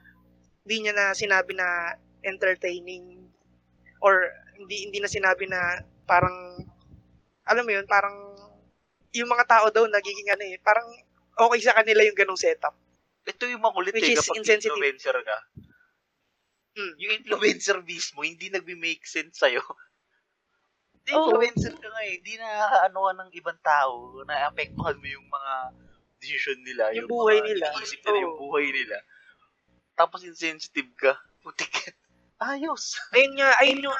[0.64, 3.23] Hindi niya na sinabi na entertaining
[4.04, 4.28] or
[4.60, 6.60] hindi hindi na sinabi na parang
[7.48, 8.36] alam mo yun, parang
[9.16, 10.84] yung mga tao daw nagiging ano eh, parang
[11.40, 12.76] okay sa kanila yung ganung setup.
[13.24, 14.76] Ito yung makulit Which eh, is kapag insensitive.
[14.76, 15.38] influencer ka.
[16.74, 16.92] Hmm.
[17.00, 19.62] Yung influencer mismo, hindi nagbi-make sense sa'yo.
[21.12, 21.36] Oo.
[21.36, 22.20] influencer ka nga eh.
[22.20, 24.24] Hindi nakakaanoan ng ibang tao.
[24.24, 25.52] Naapektuhan mo yung mga
[26.20, 26.92] decision nila.
[26.96, 27.66] Yung buhay mga nila.
[27.76, 28.40] iniisip nila, yung Oo.
[28.48, 28.96] buhay nila.
[29.94, 31.12] Tapos insensitive ka.
[31.44, 31.92] Putik.
[32.42, 32.98] Ayos.
[33.14, 33.98] Ayun nga, ayun yung,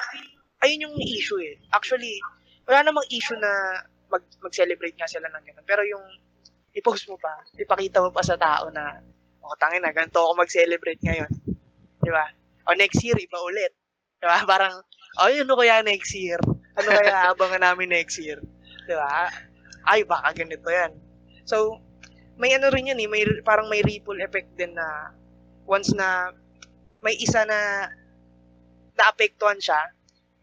[0.63, 1.55] ayun yung issue eh.
[1.71, 2.19] Actually,
[2.67, 5.65] wala namang issue na mag, mag-celebrate nga sila ng ganun.
[5.67, 6.03] Pero yung
[6.75, 8.99] i-post mo pa, ipakita mo pa sa tao na,
[9.39, 11.31] oh, tangin na, ganito ako mag-celebrate ngayon.
[12.03, 12.27] Di ba?
[12.67, 13.71] O next year, iba ulit.
[14.19, 14.43] Di ba?
[14.51, 14.83] Parang,
[15.23, 16.41] oh, yun ano kaya next year?
[16.75, 18.41] Ano kaya abangan namin next year?
[18.85, 19.31] Di ba?
[19.87, 20.91] Ay, baka ganito yan.
[21.45, 21.79] So,
[22.35, 25.15] may ano rin yan eh, may, parang may ripple effect din na
[25.63, 26.35] once na
[26.99, 27.87] may isa na
[28.95, 29.79] naapektuhan siya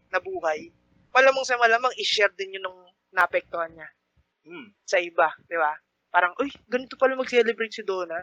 [0.09, 0.69] na buhay,
[1.09, 2.79] malamang sa malamang i-share din yun nung
[3.13, 3.89] naapektuhan niya
[4.43, 4.75] Hmm.
[4.83, 5.71] sa iba, di ba?
[6.11, 8.19] Parang, uy, ganito pala mag-celebrate si Donna.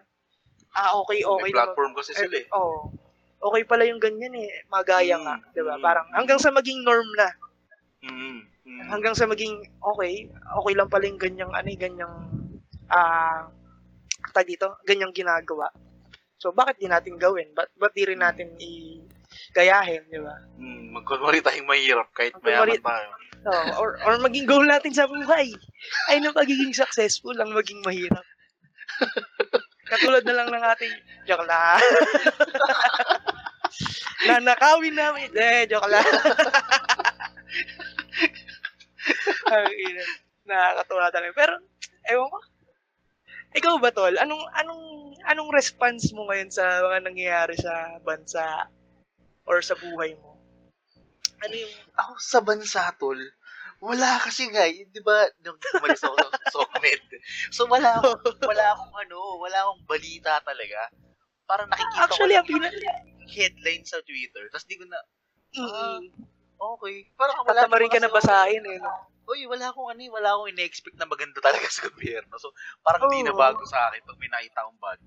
[0.77, 1.49] Ah, okay, okay.
[1.49, 2.47] May platform kasi sila eh.
[2.55, 2.93] Oo.
[3.41, 4.63] okay pala yung ganyan eh.
[4.69, 5.75] Magaya Mm, nga, di ba?
[5.75, 6.15] mm, Parang mm.
[6.21, 7.29] hanggang sa maging norm na.
[8.05, 8.39] Mm.
[8.69, 8.81] Mm.
[8.93, 12.15] Hanggang sa maging, okay, okay lang pala yung ganyang, ano eh, ganyang
[12.93, 13.49] ah,
[14.31, 15.73] tag dito, ganyang ginagawa.
[16.37, 17.51] So, bakit di natin gawin?
[17.57, 18.71] Ba't, ba't di rin natin i
[19.55, 20.35] gayahin, di ba?
[20.57, 23.11] Hmm, magkunwari tayong mahirap kahit mayaman tayo.
[23.41, 25.49] So, or, or maging goal natin sa buhay
[26.13, 28.25] ay na pagiging successful ang maging mahirap.
[29.89, 30.95] Katulad na lang ng ating
[31.25, 31.81] joke lang.
[34.29, 35.33] Nanakawin namin.
[35.33, 36.05] Eh, joke lang.
[39.51, 40.05] Ang ina.
[40.47, 41.33] Nakakatuwa talaga.
[41.35, 41.55] Pero,
[42.13, 42.39] ewan ko.
[43.57, 44.15] Ikaw ba, Tol?
[44.21, 44.85] Anong, anong,
[45.27, 48.71] anong response mo ngayon sa mga nangyayari sa bansa
[49.49, 50.37] or sa buhay mo?
[51.41, 53.17] Ano yung Ako sa bansa, tol,
[53.81, 57.03] wala kasi nga, eh, di ba, nung umalis ako sa Sokmed.
[57.53, 58.21] So wala akong,
[58.51, 60.93] wala akong ano, wala akong balita talaga.
[61.49, 62.77] Parang nakikita Actually, ko lang
[63.31, 65.01] headline sa Twitter, tapos di ko na,
[65.51, 66.15] Mm.
[66.63, 68.79] okay, parang wala Tatama rin ka na basahin eh.
[68.79, 68.91] No?
[69.27, 72.35] Uy, wala akong ano, eh, wala akong ine-expect na maganda talaga sa gobyerno.
[72.39, 72.55] So,
[72.87, 73.39] parang hindi na Oo.
[73.39, 75.03] bago sa akin pag may nakita akong bago.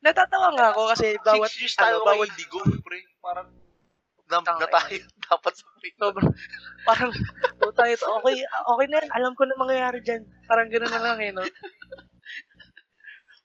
[0.00, 3.00] Natatawa nga ako kasi bawat, Six years ano, tayo bawat, kay Indigo, pre.
[3.20, 3.48] Parang,
[4.30, 4.96] na, na tayo,
[5.28, 5.88] dapat sa pre.
[5.96, 6.30] sobrang,
[6.84, 7.10] parang,
[7.60, 10.22] puta ito, okay, okay na yan, alam ko na mangyayari dyan.
[10.46, 11.44] Parang gano'n na lang eh, no?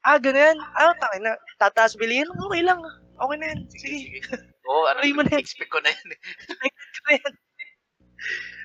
[0.05, 0.61] Ah, ganun.
[0.77, 1.33] Ah, tangin na.
[1.57, 2.29] Tataas bilihin?
[2.29, 2.77] Okay lang.
[3.17, 3.59] Okay na yan.
[3.73, 4.21] Sige.
[4.69, 5.41] Oo, ano, Tuloy mo na yan.
[5.41, 6.19] expect ko na yan eh.
[6.45, 7.33] Expect ko na yan.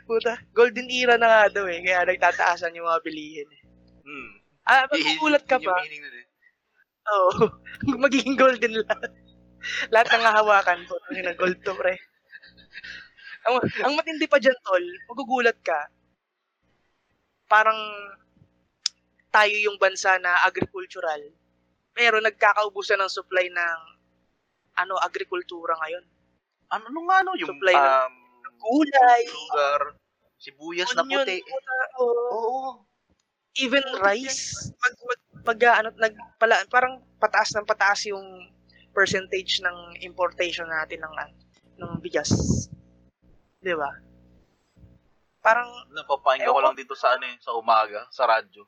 [0.04, 1.80] Puta, golden era na nga daw eh.
[1.80, 3.48] Kaya nagtataasan yung mga bilihin.
[4.04, 4.30] Hmm.
[4.68, 5.80] Ah, Eh, magugulat ka yun yung pa.
[5.80, 6.26] meaning nun eh.
[7.08, 7.30] Oo.
[8.04, 9.10] Magiging golden lahat.
[9.92, 10.96] lahat ng hahawakan po.
[11.08, 11.96] Ano na gold to, pre.
[13.48, 15.88] Ang, ang matindi pa dyan, tol, magugulat ka.
[17.48, 17.76] Parang
[19.32, 21.22] tayo yung bansa na agricultural.
[21.96, 23.78] Pero nagkakaubusan ng supply ng
[24.80, 26.04] ano, agrikultura ngayon.
[26.70, 28.14] Ano, ano nga ano, yung Supply ng- um,
[28.60, 29.82] Gulay, sugar,
[30.36, 31.40] sibuyas na puti.
[31.40, 32.24] puta, oo.
[32.28, 32.70] Oo.
[33.56, 34.70] even rice.
[34.78, 38.24] Pag, pag, pag ano, nag, pala, parang pataas ng pataas yung
[38.90, 41.34] percentage ng importation natin ng ano,
[41.80, 42.30] ng bigas.
[43.60, 43.90] 'Di ba?
[45.40, 46.66] Parang Napapakinggan ko Ewan ko.
[46.68, 48.62] lang dito sa ano eh, sa umaga, sa radyo.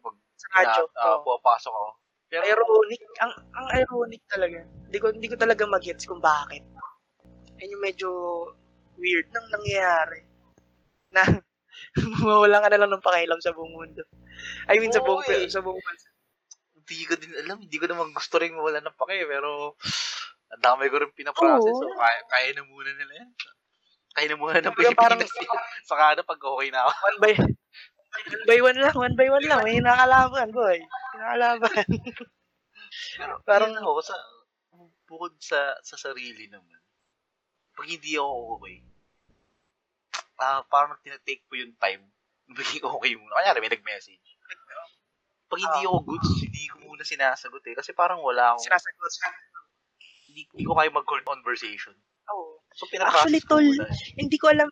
[0.00, 0.82] Pag sa radyo.
[0.88, 1.24] ina- ah, oo.
[1.28, 1.90] pumapasok ako.
[2.30, 4.62] Pero, ironic, ang ang ironic talaga.
[4.86, 6.62] Hindi ko hindi ko talaga magets kung bakit.
[7.60, 8.08] Yan yung medyo
[8.96, 10.24] weird nang nangyayari.
[11.12, 11.26] Na
[12.24, 14.06] mawala ka na lang ng pakialam sa buong mundo.
[14.70, 15.48] I mean sa buong eh.
[15.50, 16.08] sa buong bansa.
[16.80, 19.78] hindi ko din alam, hindi ko naman gusto rin mawala ng pake, pero
[20.50, 21.86] ang dami ko rin pinaprocess, Oo.
[21.86, 23.30] so kaya, kaya na muna nila yan.
[24.10, 25.50] Kaya na muna ng parang- Pilipinas yan.
[25.86, 26.90] Saka na pag okay na ako.
[26.90, 29.60] One by one by one lang, one by one lang.
[29.62, 30.82] May nakalaban, boy.
[31.14, 31.86] Nakalaban.
[33.22, 34.16] Pero Parang- ako, sa,
[35.06, 36.82] bukod sa, sa sarili naman,
[37.78, 38.82] pag hindi ako okay,
[40.40, 42.02] ah parang tinatake ko yung time,
[42.50, 43.38] maging okay muna.
[43.38, 44.29] Kaya may nag-message.
[45.50, 47.74] Pag hindi ako goods, hindi ko muna sinasagot eh.
[47.74, 49.12] Kasi parang wala akong, Sinasagot.
[50.30, 51.94] hindi, hindi ko kaya mag-conversation.
[52.30, 52.62] Oh.
[52.78, 53.90] So, Actually, ko tol, muna.
[53.90, 54.14] eh.
[54.14, 54.70] Hindi ko alam.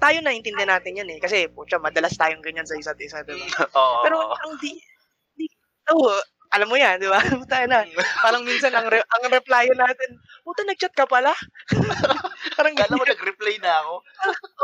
[0.00, 1.20] Tayo na intindihan natin yan eh.
[1.20, 3.44] Kasi, putya, madalas tayong ganyan sa isa't isa, diba?
[3.76, 4.00] Oo.
[4.08, 4.72] Pero, ang di,
[5.36, 5.44] di,
[5.92, 6.16] oh,
[6.48, 7.20] alam mo yan, di ba?
[7.52, 7.84] Tayo na.
[8.24, 10.16] Parang minsan, ang, re, ang reply natin,
[10.48, 11.36] puta, nag-chat ka pala?
[12.56, 13.94] parang Kala mo nag-reply na ako.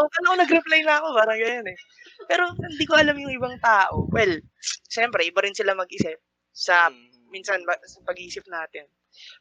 [0.00, 1.78] Oh, kala ko nag-reply na ako, parang ganyan eh.
[2.24, 4.08] Pero, hindi ko alam yung ibang tao.
[4.10, 4.40] Well,
[4.86, 6.18] siyempre, iba rin sila mag-isip
[6.50, 7.10] sa Hmm.
[7.30, 8.86] minsan sa pag-iisip natin.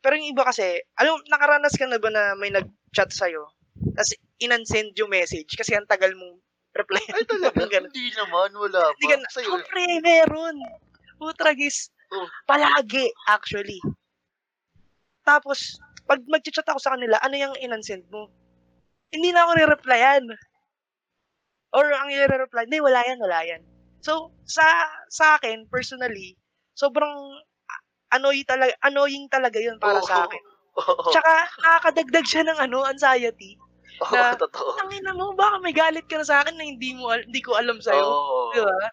[0.01, 3.45] Pero yung iba kasi, alam, nakaranas ka na ba na may nag-chat sa'yo?
[3.93, 6.38] Tapos inansend yung message kasi ang tagal mong
[6.73, 7.01] reply.
[7.09, 7.57] Ay, talaga?
[7.89, 9.17] Hindi naman, wala Hindi ba?
[9.17, 9.49] ka, Sa'yo.
[9.49, 10.57] oh, pre, meron.
[11.17, 11.89] Putragis.
[12.13, 12.25] Oh.
[12.45, 13.77] Palagi, actually.
[15.23, 18.27] Tapos, pag mag-chat ako sa kanila, ano yung inansend mo?
[19.09, 20.23] Hindi na ako ni-replyan.
[21.74, 23.61] Or ang i-reply, hindi, wala yan, wala yan.
[24.05, 24.63] So, sa
[25.09, 26.38] sa akin, personally,
[26.78, 27.17] sobrang
[27.69, 27.82] ah,
[28.13, 30.05] annoy talaga, annoying talaga yun para Oo.
[30.05, 30.43] sa akin.
[30.78, 31.09] Oo.
[31.13, 31.34] Tsaka,
[31.65, 33.57] nakakadagdag siya ng ano, anxiety.
[34.05, 34.78] Oo, na- totoo.
[34.78, 37.82] Tangina mo, baka may galit ka na sa akin na hindi mo hindi ko alam
[37.82, 38.05] sa'yo.
[38.05, 38.53] Oo.
[38.53, 38.89] Di ba?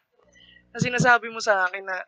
[0.71, 2.01] Na sinasabi mo sa akin na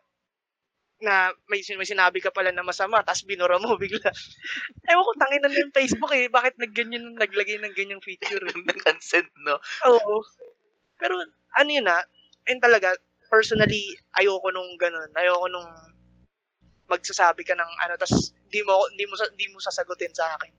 [1.03, 3.99] na may, may sinabi ka pala na masama, tapos binura mo bigla.
[4.89, 6.31] Ewan ko, tangin na yung Facebook eh.
[6.31, 8.39] Bakit nagganyan, naglagay ng ganyang feature?
[8.39, 9.59] Nag-unsend, no?
[9.83, 10.23] Oo.
[11.03, 11.19] Pero,
[11.59, 11.99] ano yun ah,
[12.47, 12.95] ayun talaga,
[13.27, 15.11] personally, ayoko nung ganun.
[15.19, 15.67] Ayoko nung
[16.87, 20.53] magsasabi ka ng ano, tapos di mo, di mo, di mo sasagutin sa akin.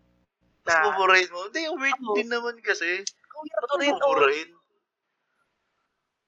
[0.69, 1.49] Na, buburahin mo.
[1.49, 2.17] Hindi, weird Oo.
[2.17, 3.01] din naman kasi.
[3.05, 4.51] "Kuya, Ba't to mo rin, oh." buburahin?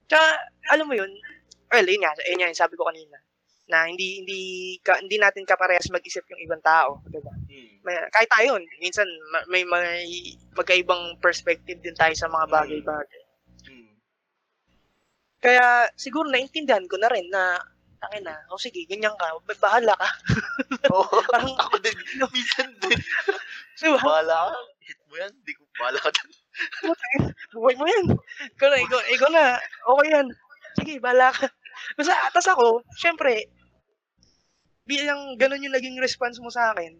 [0.07, 0.27] Tsaka,
[0.71, 1.11] alam mo yun,
[1.69, 3.19] well, yun nga, yun nga, yung sabi ko kanina,
[3.67, 4.39] na hindi hindi
[4.79, 7.35] ka, hindi natin kaparehas mag-isip yung ibang tao, 'di ba?
[7.35, 7.71] Hmm.
[7.83, 10.07] May, kahit tayo, minsan ma- may, may
[10.55, 13.26] magkaibang perspective din tayo sa mga bagay-bagay.
[15.37, 17.61] Kaya siguro naintindihan ko na rin na
[17.97, 20.09] tangin na, o sige, ganyan ka, ba- bahala ka.
[20.93, 21.17] Oo.
[21.33, 21.97] Parang- ako din,
[22.35, 22.97] minsan din.
[23.77, 23.99] Di ba?
[24.01, 24.57] Bahala ka.
[24.85, 25.33] Hit mo yan.
[25.41, 26.31] Di ko bahala ka dun.
[27.53, 28.05] Buhay mo yan.
[28.53, 29.43] Ikaw na, ikaw, ikaw na.
[29.97, 30.27] Okay yan.
[30.77, 31.49] Sige, bahala ka.
[31.97, 33.49] Basta, atas ako, syempre,
[34.85, 36.93] bilang ganun yung naging response mo sa akin,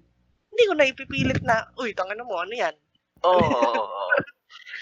[0.54, 2.76] hindi ko na ipipilit na, uy, tangin mo, ano yan?
[3.26, 3.38] Oo.
[3.38, 4.06] oo.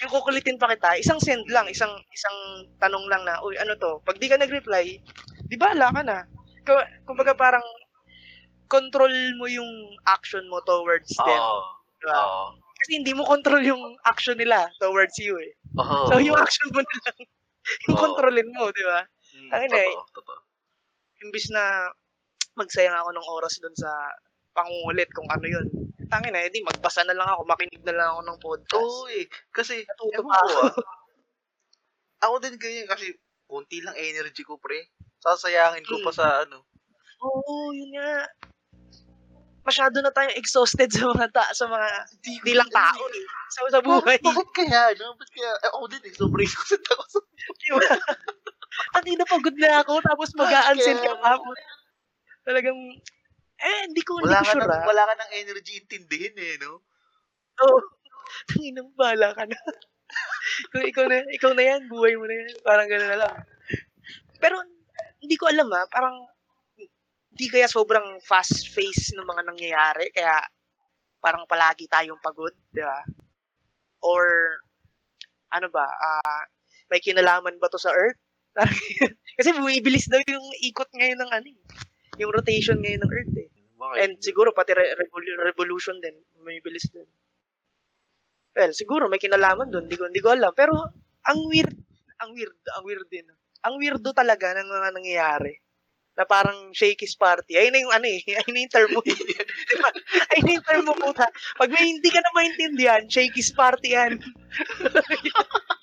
[0.03, 2.37] Yung kukulitin pa kita, isang send lang, isang isang
[2.83, 4.03] tanong lang na, uy, ano to?
[4.03, 4.99] Pag di ka nag-reply,
[5.47, 6.27] di bahala ka na.
[7.07, 7.63] Kumbaga parang,
[8.67, 11.41] control mo yung action mo towards them.
[11.41, 11.61] Oo.
[12.01, 12.17] di ba?
[12.17, 12.45] Oo.
[12.81, 15.53] Kasi hindi mo control yung action nila towards you eh.
[15.79, 16.11] Oo.
[16.11, 17.17] So, yung action mo na lang,
[17.87, 18.03] yung Oo.
[18.03, 19.05] kontrolin mo, di ba?
[19.37, 19.89] Mm, Ayun eh.
[19.95, 20.11] Totoo.
[20.21, 20.39] Totoo.
[21.23, 21.63] Imbis na
[22.59, 23.89] magsayang ako ng oras doon sa
[24.55, 25.67] pangungulit kung ano yun.
[26.05, 28.85] Tangin na, edi magbasa na lang ako, makinig na lang ako ng podcast.
[28.85, 29.25] Oo eh.
[29.49, 29.81] Kasi,
[30.13, 30.57] ewan ko ako.
[30.69, 30.73] ah.
[32.29, 33.11] Ako din ganyan kasi
[33.45, 34.89] konti lang energy ko pre.
[35.21, 36.17] Sasayangin ko pa Mm.
[36.17, 36.57] sa ano.
[37.21, 38.25] Oo, yun nga.
[39.65, 41.87] Masyado na tayong exhausted sa mga ta sa mga
[42.21, 43.25] di lang tao eh.
[43.49, 44.21] Sa, sa buhay.
[44.21, 44.93] Bakit, bakit kaya?
[45.01, 45.17] No?
[45.17, 45.51] Bakit kaya?
[45.57, 46.13] Eh, ako din eh.
[46.13, 47.19] Sobrang exhausted ako sa
[47.61, 47.81] Diba?
[48.93, 51.37] Kanina pagod na ako, tapos mag-a-unsend ka pa.
[52.45, 52.77] Talagang,
[53.59, 54.87] eh, hindi ko, hindi wala ko ka, sure nang, ah.
[54.87, 56.83] wala ka ng energy intindihin eh, no?
[57.63, 57.79] Oo.
[58.51, 59.57] Tangina mo, bahala ka na.
[60.71, 62.51] Kung ikaw na, ikaw na yan, buhay mo na yan.
[62.61, 63.35] Parang gano'n na lang.
[64.37, 64.55] Pero,
[65.23, 66.15] hindi ko alam ah, parang,
[67.35, 70.39] hindi kaya sobrang fast face ng mga nangyayari, kaya
[71.19, 73.01] parang palagi tayong pagod, di ba?
[74.05, 74.23] Or,
[75.51, 76.43] ano ba, ah,
[76.91, 78.19] may kinalaman ba to sa Earth?
[79.37, 81.59] Kasi bumibilis daw yung ikot ngayon ng ano eh.
[82.23, 83.34] Yung rotation ngayon ng Earth
[83.85, 83.99] Bakit?
[84.01, 87.05] And siguro pati re- revol- revolution din, may bilis din.
[88.55, 90.55] Well, siguro may kinalaman doon, hindi ko hindi ko alam.
[90.55, 90.73] Pero
[91.27, 91.75] ang weird,
[92.23, 93.27] ang weird, ang weird din.
[93.65, 95.53] Ang weirdo talaga ng mga nangyayari.
[96.15, 97.59] Na parang shaky's party.
[97.59, 99.03] Ayun na yung ano eh, ayun na yung term mo.
[99.03, 99.89] diba?
[100.31, 101.27] Ayun na yung term mo puta.
[101.59, 104.23] Pag may hindi ka na maintindihan, shaky's party yan.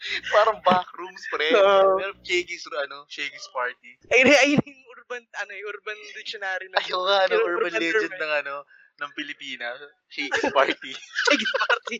[0.34, 1.52] Parang backrooms, pre.
[1.60, 2.00] Oo.
[2.00, 4.00] Meron Shaggy's, ano, Shaggy's party.
[4.12, 7.82] Ayun ayun yung urban, ano eh, urban dictionary na Ayaw nga, ano, Yung urban urban
[7.82, 8.54] legend ng, ano,
[9.00, 9.80] ng Pilipinas.
[10.08, 10.92] Shaggy's party.
[10.96, 11.98] shaky's party.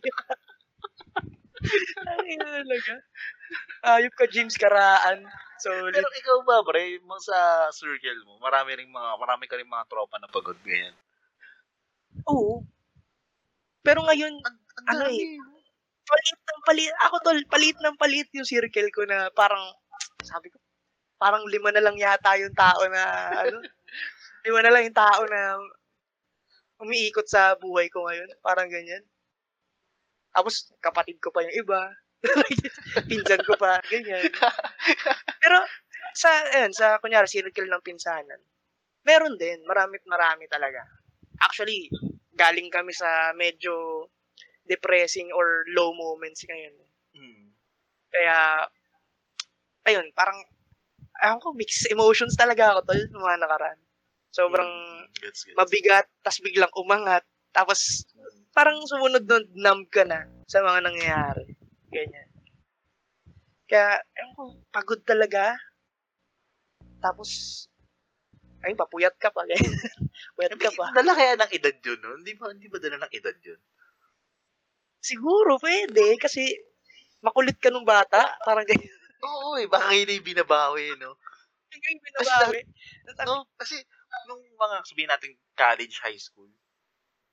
[2.00, 2.94] Ay, talaga.
[3.84, 5.28] Ayop ka, James Karaan.
[5.60, 5.92] Solid.
[5.92, 7.38] Pero ikaw ba, pre, mga sa
[7.68, 10.96] circle mo, marami ring mga, marami ka rin mga tropa na pagod, ganyan.
[12.24, 12.64] Oo.
[13.84, 15.36] Pero ngayon, Ang, ang Ano dami.
[16.06, 16.92] Palit ng palit.
[17.08, 19.62] Ako tol, palit ng palit yung circle ko na parang,
[20.24, 20.58] sabi ko,
[21.20, 23.02] parang lima na lang yata yung tao na,
[23.44, 23.60] ano,
[24.46, 25.60] lima na lang yung tao na
[26.80, 28.30] umiikot sa buhay ko ngayon.
[28.40, 29.04] Parang ganyan.
[30.32, 31.92] Tapos, kapatid ko pa yung iba.
[33.10, 34.24] Pinsan ko pa, ganyan.
[35.42, 35.58] Pero,
[36.16, 38.40] sa, ayun, sa, kunyari, circle ng pinsanan,
[39.04, 40.80] meron din, maramit marami talaga.
[41.40, 41.88] Actually,
[42.36, 44.06] galing kami sa medyo
[44.70, 46.74] depressing or low moments ngayon.
[47.18, 47.50] Hmm.
[48.14, 48.38] Kaya,
[49.90, 50.38] ayun, parang,
[51.22, 53.80] ayun ko, mixed emotions talaga ako tol, mga nakaraan.
[54.30, 55.10] Sobrang Hmm.
[55.18, 55.56] Gets, gets.
[55.58, 58.06] mabigat, tas biglang umangat, tapos
[58.54, 61.58] parang sumunod nun, numb ka na sa mga nangyayari.
[61.90, 62.30] Ganyan.
[63.66, 65.54] Kaya, ayun ko, pagod talaga.
[67.02, 67.64] Tapos,
[68.62, 69.46] ay, papuyat ka pa.
[70.36, 70.92] Puyat ka pa.
[70.92, 72.12] Dala kaya ng edad yun, no?
[72.20, 73.60] Hindi ba, hindi ba dala ng edad yun?
[75.00, 76.16] Siguro, pwede.
[76.20, 76.44] Kasi,
[77.24, 78.36] makulit ka nung bata.
[78.44, 78.92] Parang ganyan.
[79.20, 81.16] Oo, eh, baka yun yung binabawi, no?
[81.72, 82.64] Yung binabawi.
[83.28, 83.76] No, kasi,
[84.28, 86.48] nung mga, sabihin natin, college, high school,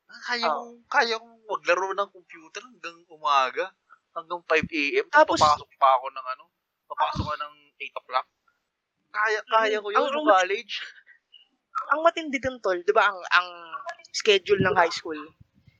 [0.07, 3.75] kaya kong, kaya kong maglaro ng computer hanggang umaga,
[4.15, 5.05] hanggang 5 a.m.
[5.11, 6.43] Tapos, papasok pa ako ng ano,
[6.87, 8.27] papasok ka ng 8 o'clock.
[9.11, 10.73] Kaya, kaya ko yun Ang- ang- college.
[11.91, 13.47] ang matindi dun, tol, di ba, ang, ang
[14.11, 15.19] schedule ng high school,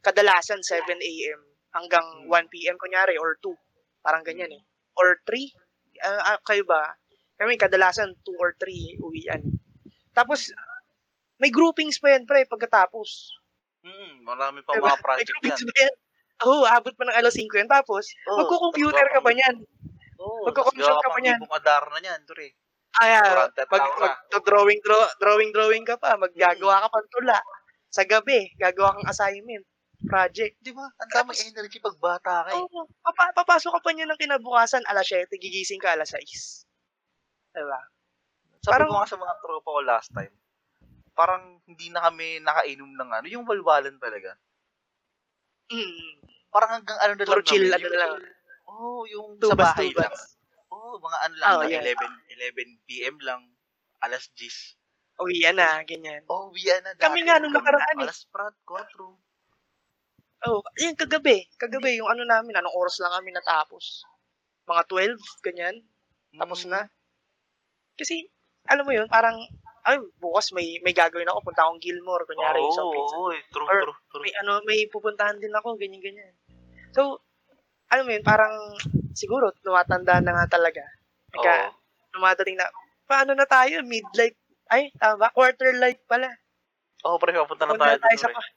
[0.04, 1.42] kadalasan 7 a.m.
[1.78, 2.50] hanggang Hmm.
[2.50, 2.76] 1 p.m.
[2.76, 3.54] kunyari, or 2.
[4.02, 4.64] Parang ganyan eh.
[4.98, 5.54] Or 3.
[6.02, 6.98] Ah, ah, kayo ba?
[7.38, 9.42] Kami, kadalasan 2 or 3 uwian.
[10.12, 10.50] Tapos,
[11.38, 13.38] may groupings pa yan, pre, pagkatapos.
[13.86, 14.90] Hmm, marami pa Diba?
[14.90, 15.70] mga project may groupings yan.
[15.70, 15.96] pa yan.
[16.38, 17.70] Oo, oh, abot pa ng alas 5 yan.
[17.70, 19.56] Tapos, Oo, magko-computer ka pa niyan.
[20.18, 21.40] Oo, magko-consult ka pa niyan.
[21.46, 22.58] Adar na niyan, pre.
[22.98, 23.66] Ay, ah, Laura.
[23.70, 26.18] mag, drawing, draw, drawing, drawing ka pa.
[26.18, 27.38] Maggagawa ka pa ng tula.
[27.94, 29.62] Sa gabi, gagawa kang assignment,
[30.08, 30.56] project.
[30.60, 30.88] Di ba?
[30.88, 32.60] Ang dami Tapos- energy pag bata ka eh.
[32.60, 32.88] Oo.
[33.04, 36.66] Papa, papasok ka pa niya ng kinabukasan, alas 7, gigising ka alas 6.
[37.52, 37.80] Diba?
[38.64, 40.34] Sabi Parang- ko nga sa mga tropa ko last time,
[41.12, 44.38] parang hindi na kami nakainom ng ano, yung walwalan talaga.
[45.68, 46.24] Mm.
[46.48, 48.12] Parang hanggang ano na Puro lang chill, namin, ano na lang.
[48.68, 50.04] Oo, oh, yung Tubas, sa bahay tubas.
[50.04, 50.16] lang.
[50.72, 51.82] Oo, Oo, mga ano lang, Oh, yeah.
[51.84, 53.42] 11, 11 PM lang,
[54.00, 54.78] alas 10.
[55.18, 56.22] Uwi na, ganyan.
[56.30, 56.94] Oh, yan na.
[56.94, 58.06] Kami dati, nga nung kami, nakaraan eh.
[58.06, 59.18] Alas prat, 4.
[60.46, 61.50] Oh, yun kagabi.
[61.58, 64.06] Kagabi yung ano namin, anong oras lang kami natapos.
[64.70, 65.76] Mga 12, ganyan.
[66.38, 66.72] Tapos Mm.
[66.74, 66.82] na.
[67.98, 68.30] Kasi,
[68.70, 69.36] alam mo yun, parang,
[69.88, 73.16] ay, bukas may may gagawin ako, punta akong Gilmore, kunyari, Oo, sa pizza.
[73.18, 73.42] oo, eh.
[73.50, 74.22] True, Or true, true.
[74.22, 76.34] May ano, may pupuntahan din ako, ganyan, ganyan.
[76.94, 77.24] So,
[77.90, 78.54] alam mo yun, parang,
[79.18, 80.84] siguro, tumatanda na nga talaga.
[81.34, 81.74] Kaya, Oo.
[82.14, 82.68] dumadating na,
[83.10, 84.38] paano na tayo, midlife,
[84.70, 85.30] ay, tama ba?
[85.34, 86.30] Quarter life pala.
[87.06, 87.98] Oo, pre, papunta na Papunta tayo.
[87.98, 88.48] na tayo dun, sa, pre.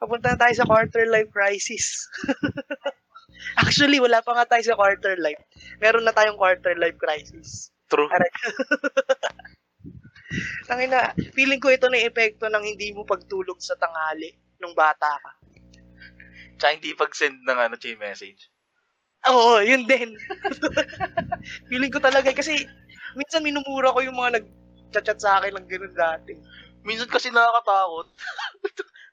[0.00, 2.08] Papunta na tayo sa quarter life crisis.
[3.62, 5.40] Actually, wala pa nga tayo sa quarter life.
[5.78, 7.68] Meron na tayong quarter life crisis.
[7.92, 8.08] True.
[8.08, 8.30] Aray.
[10.68, 14.32] Tangina, feeling ko ito na yung epekto ng hindi mo pagtulog sa tanghali
[14.62, 15.30] nung bata ka.
[16.56, 18.48] Tsaka hindi pag-send ng ano, chain message.
[19.28, 20.16] Oo, yun din.
[21.68, 22.64] feeling ko talaga kasi
[23.18, 26.32] minsan minumura ko yung mga nag-chat sa akin ng ganun dati.
[26.86, 28.08] Minsan kasi nakakatakot.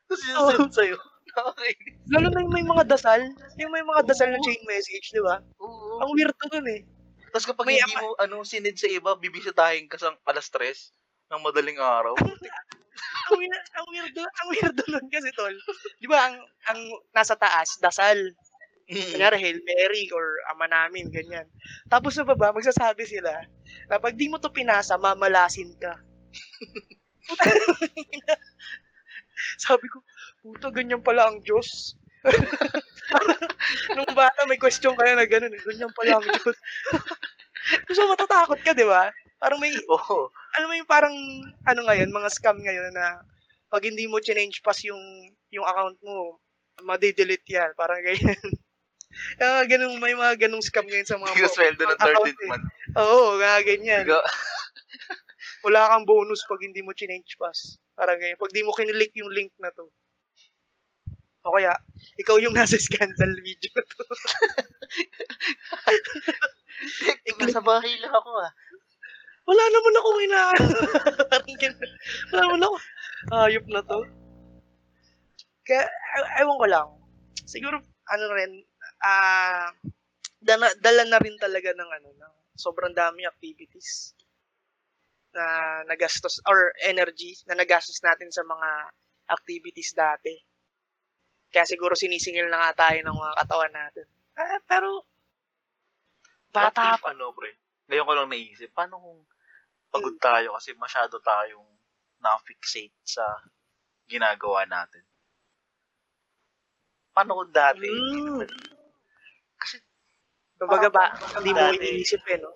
[0.07, 0.49] Tapos Oo.
[0.55, 0.97] send sa'yo.
[1.37, 1.95] Nakakainis.
[2.09, 3.21] Lalo na yung may mga dasal.
[3.59, 5.43] Yung may mga dasal na chain message, di ba?
[5.59, 6.01] Oo.
[6.01, 6.81] Ang weird to dun eh.
[7.29, 10.95] Tapos kapag May hindi mo ano sinend sa iba, bibisitahin ka sa alas tres
[11.29, 12.15] ng madaling araw.
[13.27, 15.53] ang weird, ang weird, ang weird nun kasi tol.
[15.99, 16.35] Di ba ang
[16.71, 16.79] ang
[17.11, 18.15] nasa taas dasal.
[18.87, 19.03] Mm.
[19.11, 21.43] Kunyari Hail Mary or Ama namin ganyan.
[21.91, 23.43] Tapos sa baba magsasabi sila
[23.91, 25.99] na pag di mo to pinasa mamalasin ka.
[29.65, 30.03] Sabi ko,
[30.43, 31.95] puta ganyan pala ang Diyos.
[33.95, 36.57] Nung bata may question kaya na gano'n, eh, ganyan pala ang Diyos.
[37.95, 39.11] so matatakot ka, di ba?
[39.37, 39.69] Parang may
[40.57, 41.15] alam mo yung parang
[41.69, 43.21] ano ngayon, mga scam ngayon na
[43.69, 44.99] pag hindi mo change pass yung
[45.53, 46.41] yung account mo,
[46.81, 47.71] madi-delete yan.
[47.77, 48.39] Parang ganyan.
[49.41, 52.49] Ah, ganun, may mga ganung scam ngayon sa mga ka sweldo ng account 13th eh.
[52.49, 52.67] month.
[53.01, 54.05] Oo, mga ganyan.
[54.05, 54.29] Ka-
[55.65, 57.81] Wala kang bonus pag hindi mo change pass.
[57.97, 58.37] Parang ganyan.
[58.37, 59.89] Pag di mo kinilik yung link na to.
[61.41, 61.73] O kaya,
[62.21, 64.03] ikaw yung nasa scandal video na to.
[67.41, 68.51] Nasa bahay lang ako ah.
[69.47, 70.41] Wala naman ako ina.
[71.31, 71.91] Parang ganun.
[72.29, 72.75] Wala naman ako.
[73.33, 73.99] Ayop na to.
[75.65, 76.87] Kaya, ay- ewan ko lang.
[77.47, 77.79] Siguro,
[78.11, 78.61] ano rin,
[79.01, 79.71] ah,
[80.43, 84.16] dala, dala na rin talaga ng ano, ng sobrang dami activities
[85.37, 85.47] na
[85.85, 88.69] nagastos, or energy na nagastos natin sa mga
[89.29, 90.33] activities dati.
[91.53, 94.07] Kaya siguro sinisingil na nga tayo ng mga katawan natin.
[94.33, 95.05] Ah, pero,
[96.49, 97.53] bata if, ano pre?
[97.87, 99.19] Ngayon ko lang naisip, paano kung
[99.93, 101.69] pagod tayo kasi masyado tayong
[102.19, 103.23] na-fixate sa
[104.09, 105.05] ginagawa natin?
[107.13, 107.85] Paano kung dati?
[107.85, 108.43] Mm.
[109.57, 109.77] Kasi
[110.57, 111.05] Kumbaga ba,
[111.37, 112.49] hindi mo iniisip eh, no?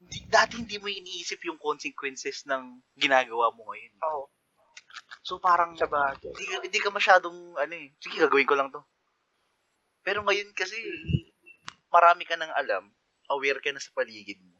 [0.00, 2.62] Di, dati hindi mo iniisip yung consequences ng
[2.94, 3.94] ginagawa mo ngayon.
[4.02, 4.24] Oo,
[5.20, 6.26] So parang sa bagay.
[6.26, 8.80] hindi, ka- hindi ka masyadong ano eh, sige gagawin ko lang to.
[10.00, 10.80] Pero ngayon kasi
[11.86, 12.88] marami ka nang alam,
[13.28, 14.56] aware ka na sa paligid mo.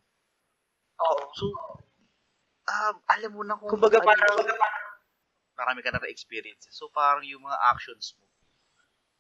[1.01, 1.25] Oo.
[1.33, 1.45] So
[2.67, 4.63] um, alam mo na kung Kumbaga ano parang, yung-
[5.57, 6.71] marami ka na experiences.
[6.71, 8.29] So parang yung mga actions mo,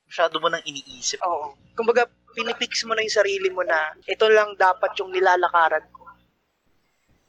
[0.06, 1.18] masyado mo nang iniisip.
[1.22, 1.56] oo.
[1.72, 5.99] Kumbaga, pinipix mo na yung sarili mo na ito lang dapat yung nilalakaran ko.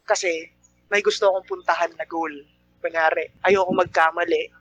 [0.06, 0.50] Kasi,
[0.92, 2.32] may gusto akong puntahan na goal.
[2.82, 4.52] Kunyari, ayoko magkamali.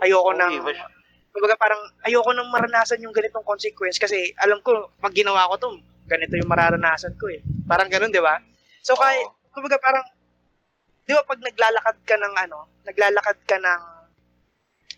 [0.00, 0.88] Ayoko iba siya.
[1.28, 5.68] Kumbaga parang ayoko nang maranasan yung ganitong consequence kasi alam ko, pag ginawa ko to,
[6.08, 7.44] ganito yung mararanasan ko eh.
[7.68, 8.40] Parang ganun, di ba?
[8.80, 10.04] So, kahit, kumbaga parang,
[11.04, 12.58] di ba pag naglalakad ka ng ano,
[12.88, 13.82] naglalakad ka ng,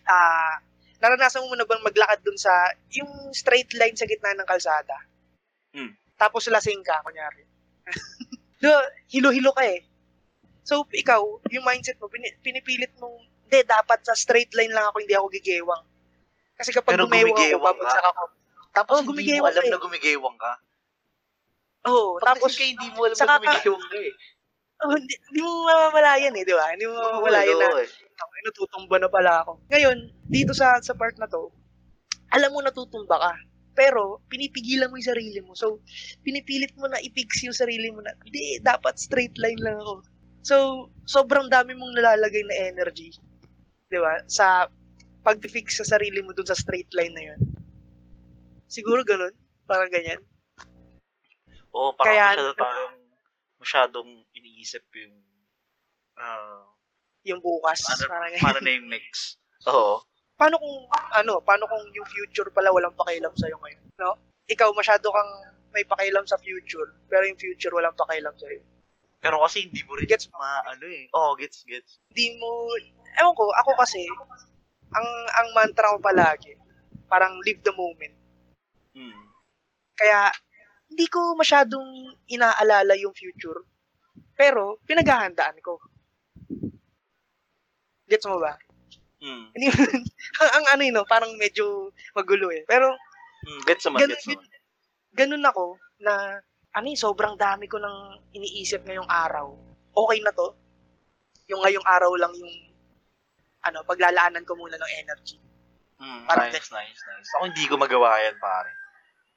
[0.07, 0.55] ah,
[1.03, 4.95] naranasan mo na bang maglakad dun sa, yung straight line sa gitna ng kalsada?
[5.75, 5.91] Hmm.
[6.15, 7.43] Tapos lasing ka, kunyari.
[8.67, 9.81] ba, hilo-hilo ka eh.
[10.61, 13.17] So, ikaw, yung mindset mo, pini- pinipilit mong,
[13.49, 15.83] hindi, dapat sa straight line lang ako, hindi ako gigewang.
[16.55, 18.23] Kasi kapag Pero gumewang ako, babagsak ako.
[18.71, 19.71] Tapos Oo, hindi mo alam eh.
[19.73, 20.53] na gumigewang ka.
[21.89, 24.13] Oo, Tapos tapos, ka hindi mo alam na gumigewang ka eh.
[24.85, 26.65] oh, hindi, hindi mo mamamalayan eh, di ba?
[26.71, 27.89] Hindi mo mamamalayan na, eh.
[27.89, 29.51] ako, eh, natutumba na pala ako.
[29.67, 29.97] Ngayon,
[30.29, 31.51] dito sa sa part na to,
[32.31, 33.33] alam mo natutumba ka.
[33.71, 35.55] Pero, pinipigilan mo yung sarili mo.
[35.55, 35.79] So,
[36.21, 40.03] pinipilit mo na i-fix yung sarili mo na, hindi, dapat straight line lang ako.
[40.41, 40.55] So,
[41.07, 43.13] sobrang dami mong nalalagay na energy.
[43.87, 44.19] Di ba?
[44.27, 44.67] Sa
[45.21, 47.39] pag-fix sa sarili mo dun sa straight line na yun.
[48.65, 49.31] Siguro ganun.
[49.69, 50.19] Parang ganyan.
[51.71, 52.99] Oo, parang Kaya- masyado tayong
[53.61, 55.15] masyadong iniisip yung
[56.17, 56.65] ah,
[57.21, 57.85] Yung bukas.
[57.85, 59.37] Ano- parang paano na yung next.
[59.69, 60.01] Oo.
[60.41, 64.17] Paano kung ano, paano kung yung future pala walang pakialam sa ngayon, no?
[64.49, 65.31] Ikaw masyado kang
[65.69, 68.57] may pakialam sa future, pero yung future walang pakialam sa'yo.
[69.21, 71.05] Pero kasi hindi mo rin Gets ma, ano eh.
[71.13, 72.01] Oh, gets, gets.
[72.09, 72.73] Di mo,
[73.21, 74.01] ewan ko, ako kasi,
[74.89, 76.57] ang ang mantra ko palagi,
[77.05, 78.17] parang live the moment.
[78.97, 79.29] Hmm.
[79.93, 80.33] Kaya,
[80.89, 83.61] hindi ko masyadong inaalala yung future,
[84.33, 85.77] pero pinaghahandaan ko.
[88.09, 88.57] Gets mo ba?
[89.21, 89.53] Hmm.
[89.53, 89.69] Hindi
[90.41, 92.65] ang, ang ano yun, no, parang medyo magulo eh.
[92.65, 92.89] Pero,
[93.45, 93.61] hmm.
[93.69, 94.45] Gets naman, ganun, gets naman.
[95.13, 95.65] ganun ako
[96.01, 96.13] na
[96.71, 99.53] ano sobrang dami ko nang iniisip ngayong araw.
[99.93, 100.57] Okay na to.
[101.53, 102.53] Yung ngayong araw lang yung
[103.61, 105.37] ano, paglalaanan ko muna ng energy.
[106.01, 106.25] Hmm.
[106.25, 107.29] Parang nice, nice, nice.
[107.37, 108.73] Ako hindi ko magawa yan, pare.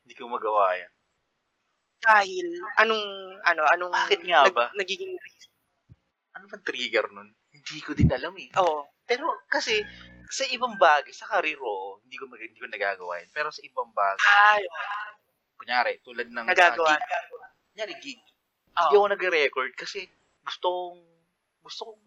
[0.00, 0.92] Hindi ko magawa yan.
[2.00, 2.46] Dahil
[2.80, 3.04] anong
[3.44, 4.72] ano, anong Bakit nga ba?
[4.72, 5.12] nagiging
[6.34, 7.36] Ano ba trigger nun?
[7.52, 8.48] Hindi ko din alam eh.
[8.56, 9.84] oh, Pero kasi,
[10.32, 13.30] sa ibang bagay, sa karir ko, hindi ko, mag- hindi ko nagagawa yan.
[13.30, 14.62] Pero sa ibang bagay, ay,
[15.60, 16.92] kunyari, tulad ng nagagawa.
[16.92, 17.04] ah, gig,
[17.72, 18.20] kunyari gig,
[18.74, 20.10] Oh, hindi ako nagre-record kasi
[20.42, 20.98] gusto kong,
[21.62, 22.00] gusto kong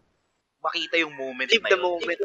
[0.60, 1.84] makita yung moment live na the yun.
[1.88, 2.20] moment.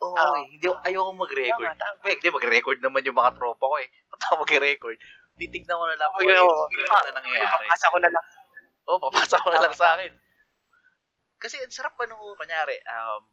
[0.00, 0.34] Oo, Oo.
[0.38, 0.44] eh.
[0.46, 1.74] hindi, ayoko mag-record.
[2.22, 3.90] Di mag-record naman yung mga tropa ko eh.
[4.14, 4.98] Ba't ako mag-record?
[5.36, 6.22] Titignan ko na lang oo.
[6.22, 6.30] yung
[6.86, 7.66] ano na nangyayari.
[7.66, 8.24] Papasa ko na lang.
[8.86, 10.12] Oo, oh, papasa ko na lang sa akin.
[11.40, 13.26] Kasi ang sarap pa nung, kunyari, um,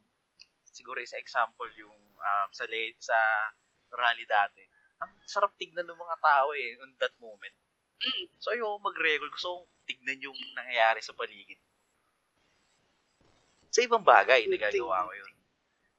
[0.78, 3.17] siguro sa example yung um, sa late, sa
[3.97, 4.61] rally dati.
[5.01, 7.53] Ang sarap tignan ng mga tao eh, on that moment.
[7.97, 8.30] Mm.
[8.38, 11.57] So ayoko mag-record, gusto kong tignan yung nangyayari sa paligid.
[13.73, 15.34] Sa ibang bagay, nagagawa ko yun.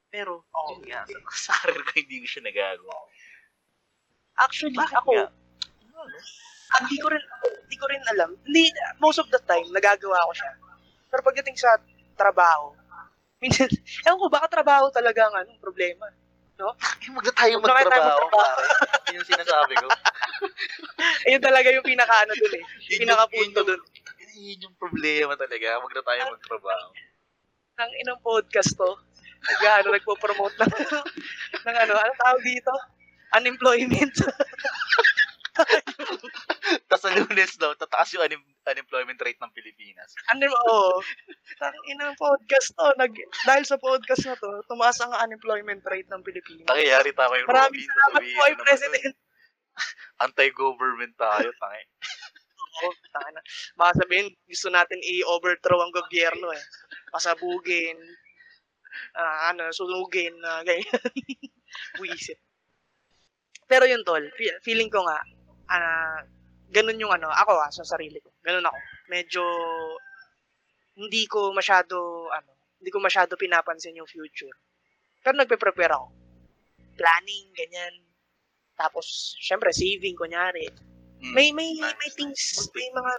[0.08, 0.68] Pero, Oo.
[0.80, 2.96] yun nga, sa, sa career ko hindi ko siya nagagawa.
[4.38, 5.28] Actually, Bakit ako, nga?
[6.78, 7.22] Hindi ko rin
[7.66, 8.30] hindi ko rin alam.
[8.46, 8.70] Hindi
[9.02, 10.52] most of the time nagagawa ko siya.
[11.08, 11.74] Pero pagdating sa
[12.14, 12.76] trabaho,
[13.38, 13.70] minsan
[14.06, 16.06] ewan ko baka trabaho talaga ang ano, problema.
[16.58, 16.74] Tayo
[17.14, 18.34] Huwag na tayo magtrabaho, magtrabaho.
[18.34, 18.66] pare.
[19.06, 19.86] Yun yung sinasabi ko.
[21.30, 22.62] Ayun talaga yung pinaka ano dun eh.
[22.98, 23.80] Yung- punto yun yung- dun.
[24.38, 25.78] Yun yung problema talaga.
[25.78, 26.88] Huwag na tayo magtrabaho.
[27.78, 28.90] Ng inang podcast to.
[29.38, 30.72] Nag ano, nagpo-promote ng,
[31.70, 32.74] ng ano, ano tawag dito?
[33.38, 34.14] Unemployment.
[36.88, 40.12] Tapos sa lunes daw, tataas yung unem- unemployment rate ng Pilipinas.
[40.30, 41.00] ano, oo.
[41.60, 42.86] Ang inang podcast to.
[42.96, 43.12] Nag,
[43.44, 46.68] dahil sa podcast na to, tumaas ang unemployment rate ng Pilipinas.
[46.68, 47.88] Takiyari tayo kay Maraming Robin.
[47.88, 49.14] salamat po ay President.
[50.26, 51.84] Anti-government tayo, tangi.
[52.78, 53.42] Oo, tanga na.
[53.74, 56.62] Baka sabihin, gusto natin i-overthrow ang gobyerno eh.
[57.10, 57.98] Pasabugin,
[59.14, 61.02] ah, ano, sunugin, na ganyan.
[61.98, 62.38] Buisit.
[63.66, 65.18] Pero yun, tol, fe- feeling ko nga,
[65.68, 66.22] ah,
[66.68, 68.32] ganun yung ano, ako ah, sa sarili ko.
[68.44, 68.78] Ganun ako.
[69.08, 69.42] Medyo,
[70.98, 74.54] hindi ko masyado, ano, hindi ko masyado pinapansin yung future.
[75.24, 76.08] Pero nagpe-prepare ako.
[76.94, 77.94] Planning, ganyan.
[78.78, 80.70] Tapos, syempre, saving, kunyari.
[81.18, 81.34] Mm.
[81.34, 83.12] May may may things, may mga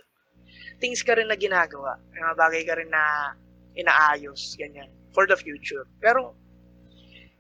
[0.79, 1.99] things ka rin na ginagawa.
[2.15, 3.35] May mga bagay ka rin na
[3.75, 5.83] inaayos, ganyan, for the future.
[5.99, 6.31] Pero,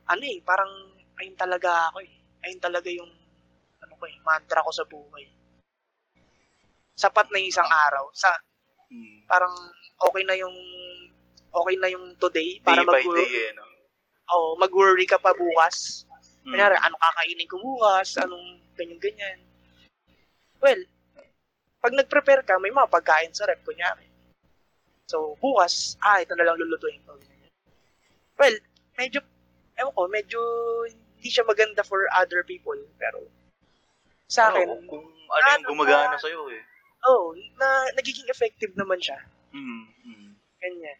[0.09, 0.71] ano eh, parang,
[1.21, 2.13] ayun talaga ako eh.
[2.43, 3.11] Ayun talaga yung,
[3.79, 5.38] ano ko eh, mantra ko sa buhay.
[6.99, 8.11] Sapat na yung isang araw.
[8.11, 8.27] Sa,
[8.91, 9.23] Mm.
[9.31, 9.55] parang,
[10.03, 10.51] okay na yung,
[11.47, 13.63] okay na yung today, para mag eh, no?
[14.35, 16.03] oh, mag-worry ka pa bukas.
[16.43, 16.51] Mm.
[16.51, 19.39] Kunyari, ano kakainin ko bukas, anong ganyan-ganyan.
[20.59, 20.81] Well,
[21.79, 24.11] pag nag-prepare ka, may mga pagkain sa rep, kunyari.
[25.07, 27.15] So, bukas, ah, ito na lang lulutuin ko.
[28.35, 28.55] Well,
[28.99, 29.23] medyo,
[29.79, 30.39] ewan ko, medyo
[30.91, 32.77] hindi siya maganda for other people.
[32.99, 33.23] Pero,
[34.29, 36.61] sa akin, Oo, kung ano yung ano gumagana sa'yo, eh.
[37.07, 39.19] Oh, na, nagiging effective naman siya.
[39.55, 39.85] Mm.
[40.05, 40.31] Mm.
[40.59, 40.99] Ganyan.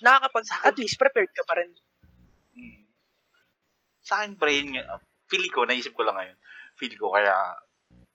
[0.00, 1.70] Nakakapag, at least prepared ka pa rin.
[2.56, 2.84] Mm.
[4.04, 6.38] Sa akin, pre, yun nga, feel ko, naisip ko lang ngayon,
[6.76, 7.32] feel ko kaya,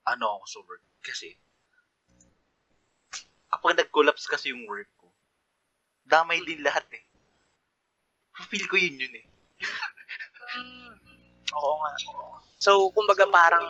[0.09, 0.85] ano ako sa work.
[1.01, 1.33] Kasi,
[3.49, 5.09] kapag nag-collapse kasi yung work ko,
[6.05, 7.03] damay din lahat eh.
[8.49, 9.25] Feel ko yun yun eh.
[11.57, 11.91] Oo nga.
[12.59, 13.65] So, kumbaga parang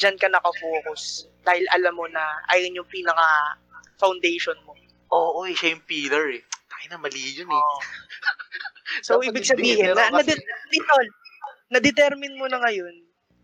[0.00, 3.60] dyan ka nakafocus dahil alam mo na ayun yung pinaka
[4.00, 4.72] foundation mo.
[5.12, 6.40] Oo, eh, siya yung pillar eh.
[6.72, 7.62] Tayo na, mali yun eh.
[9.06, 10.18] So, Dapat ibig sabihin, na, na,
[10.74, 11.06] Litol,
[11.70, 12.90] na-determine mo na ngayon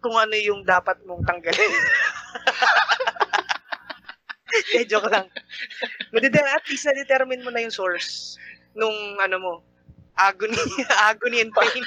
[0.02, 1.70] kung ano yung dapat mong tanggalin.
[4.74, 5.30] eh, joke lang.
[6.10, 8.34] Na-deter- at least na-determine mo na yung source
[8.74, 8.90] nung
[9.22, 9.52] ano mo,
[10.18, 10.58] agony,
[11.14, 11.84] agony and pain.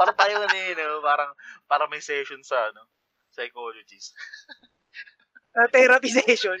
[0.00, 1.04] Para tayo na eh, no?
[1.04, 1.36] parang,
[1.68, 2.88] para may session sa, ano,
[3.32, 4.12] psychologist.
[5.52, 6.56] na therapy session.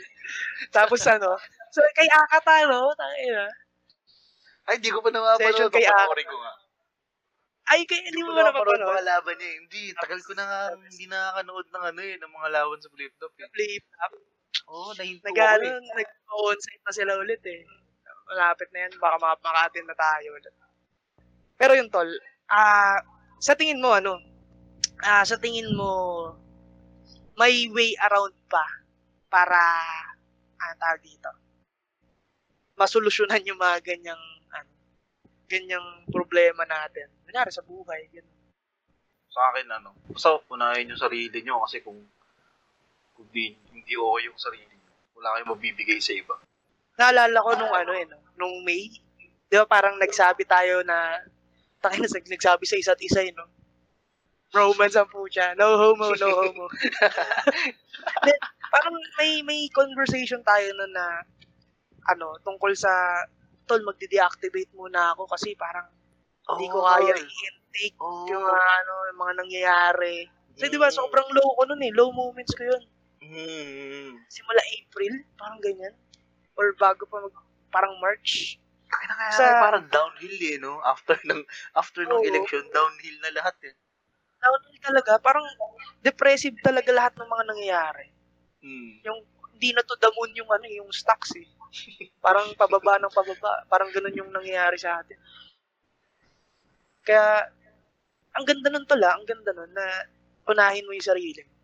[0.68, 1.36] Tapos ano,
[1.70, 2.92] so kay Akata, no?
[2.92, 3.46] Tangina.
[4.62, 5.42] Ay, hindi ko pa napapanood.
[5.42, 6.52] Session kay Papanoorin ko nga.
[7.62, 9.48] Ay, kay, hindi mo ko ba napapanood mga laban niya.
[9.48, 9.56] eh.
[9.58, 13.32] Hindi, tagal ko na nga, hindi nakakanood ng ano eh, ng mga laban sa flip-top
[13.38, 13.48] eh.
[13.50, 14.12] Flip up.
[14.68, 15.94] Oo, oh, nahinto Nag, ako ano, eh.
[15.98, 17.60] nag-onsite na sila ulit eh.
[18.28, 20.54] Malapit na yan, baka mak- maka-attend na tayo ulit.
[21.58, 22.08] Pero yun, tol,
[22.48, 22.98] ah,
[23.42, 24.18] sa tingin mo, ano,
[25.02, 25.90] ah, sa tingin mo,
[27.36, 28.64] may way around pa
[29.32, 29.60] para,
[30.60, 31.30] ano tawag dito,
[32.76, 34.22] masolusyonan yung mga ganyang,
[34.52, 34.70] ano,
[35.48, 37.08] ganyang problema natin.
[37.24, 38.40] Kunyari sa buhay, ganun.
[39.32, 41.96] Sa akin, ano, basta unahin yung sarili nyo kasi kung
[43.16, 46.36] kung di, hindi okay yung sarili nyo, wala kayong mabibigay sa iba.
[47.00, 48.20] Naalala ko nung ano eh, no?
[48.36, 48.92] nung May,
[49.48, 51.16] di ba parang nagsabi tayo na,
[51.82, 53.48] takin na nagsabi sa isa't isa eh, no?
[54.52, 55.56] Romance ang pucha.
[55.56, 56.66] No homo, no homo.
[58.24, 58.38] Then,
[58.68, 61.04] parang may may conversation tayo na na
[62.06, 62.90] ano, tungkol sa
[63.64, 65.86] tol magde-deactivate muna ako kasi parang
[66.44, 68.28] hindi ko kaya i-intake Oh.
[68.28, 70.16] yung mga ano, yung mga nangyayari.
[70.52, 70.98] Kasi di ba Mm.
[70.98, 72.82] sobrang low ko nun eh, low moments ko yun.
[73.22, 74.18] Hmm.
[74.28, 75.94] Simula April, parang ganyan.
[76.52, 77.32] Or bago pa mag,
[77.70, 78.58] parang March.
[78.84, 80.82] Kaya kaya Sa- parang downhill eh, no?
[80.84, 81.40] After ng
[81.72, 82.26] after ng Oo.
[82.26, 83.72] election, downhill na lahat eh.
[84.42, 85.46] Downhill talaga, parang
[86.02, 88.06] depressive talaga lahat ng mga nangyayari.
[88.58, 88.92] Hmm.
[89.06, 89.18] Yung
[89.54, 91.46] hindi na to the moon yung ano, yung stocks eh.
[92.24, 93.62] Parang pababa ng pababa.
[93.70, 95.14] Parang ganun yung nangyayari sa atin.
[97.06, 97.46] Kaya,
[98.34, 99.86] ang ganda nun tala, ang ganda nun na
[100.50, 101.54] unahin mo yung sarili mo.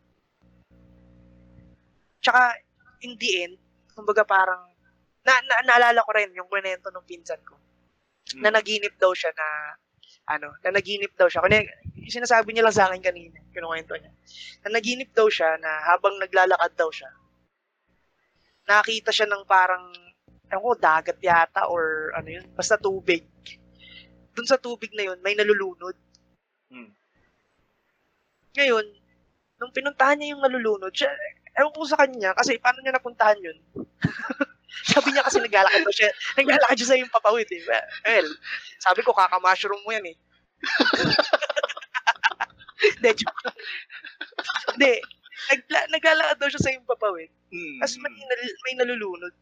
[2.22, 2.54] Tsaka,
[3.02, 3.54] in the end,
[3.98, 4.62] kumbaga parang,
[5.26, 7.58] na, na, naalala ko rin yung kwento ng pinsan ko.
[8.28, 8.44] Hmm.
[8.44, 9.48] na naginip daw siya na
[10.28, 11.40] ano, na naginip daw siya.
[11.40, 11.64] Kunya,
[12.10, 14.12] sinasabi niya lang sa akin kanina, kinukwento niya.
[14.64, 17.08] Na naginip daw siya na habang naglalakad daw siya,
[18.68, 19.88] nakita siya ng parang,
[20.52, 23.24] ewan ko, dagat yata or ano yun, basta tubig.
[24.36, 25.96] Dun sa tubig na yun, may nalulunod.
[26.68, 26.92] Hmm.
[28.52, 28.86] Ngayon,
[29.58, 31.08] nung pinuntahan niya yung nalulunod, siya,
[31.56, 33.58] ewan ko sa kanya, kasi paano niya napuntahan yun?
[34.92, 37.62] sabi niya kasi naglalakad daw siya, naglalakad siya sa yung papawid eh.
[38.04, 38.28] Well,
[38.78, 40.16] sabi ko, kaka-mushroom mo yan eh.
[42.78, 43.42] Hindi, joke.
[44.74, 44.92] Hindi,
[45.50, 47.30] nagla, naglalakad daw siya sa yung papawid.
[47.50, 47.78] Hmm.
[47.82, 49.34] Tapos may, nal- may nalulunod.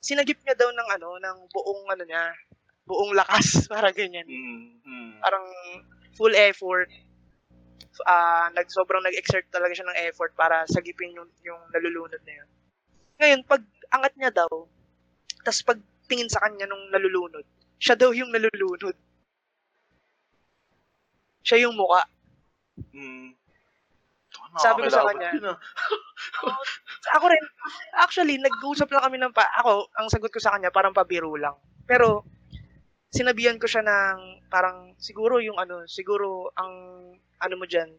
[0.00, 2.32] Sinagip niya daw ng ano, ng buong ano niya,
[2.88, 4.28] buong lakas, para ganyan.
[4.28, 4.80] Hmm.
[4.84, 5.10] Hmm.
[5.20, 5.46] Parang
[6.16, 6.88] full effort.
[8.10, 12.48] Ah, nag sobrang nag-exert talaga siya ng effort para sagipin yung, yung nalulunod na yun.
[13.22, 13.62] Ngayon, pag
[13.94, 14.66] angat niya daw,
[15.46, 15.78] tas pag
[16.10, 17.46] tingin sa kanya nung nalulunod,
[17.78, 18.96] siya daw yung nalulunod.
[21.44, 22.02] Siya yung muka.
[22.94, 23.34] Hmm.
[24.54, 25.58] Sabi ko sa kanya, yun, ah.
[27.18, 27.44] Ako rin,
[27.98, 31.54] actually, nag-usap lang kami ng pa, ako, ang sagot ko sa kanya, parang pabiro lang.
[31.86, 32.22] Pero,
[33.10, 36.74] sinabihan ko siya ng, parang, siguro yung ano, siguro, ang,
[37.18, 37.90] ano mo dyan,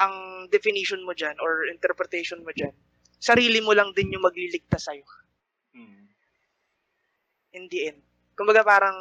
[0.00, 2.72] ang definition mo dyan, or interpretation mo dyan,
[3.20, 5.04] sarili mo lang din yung magliligtas sa'yo.
[5.72, 6.08] Hmm.
[7.56, 8.00] In the end.
[8.36, 8.96] Kumbaga parang,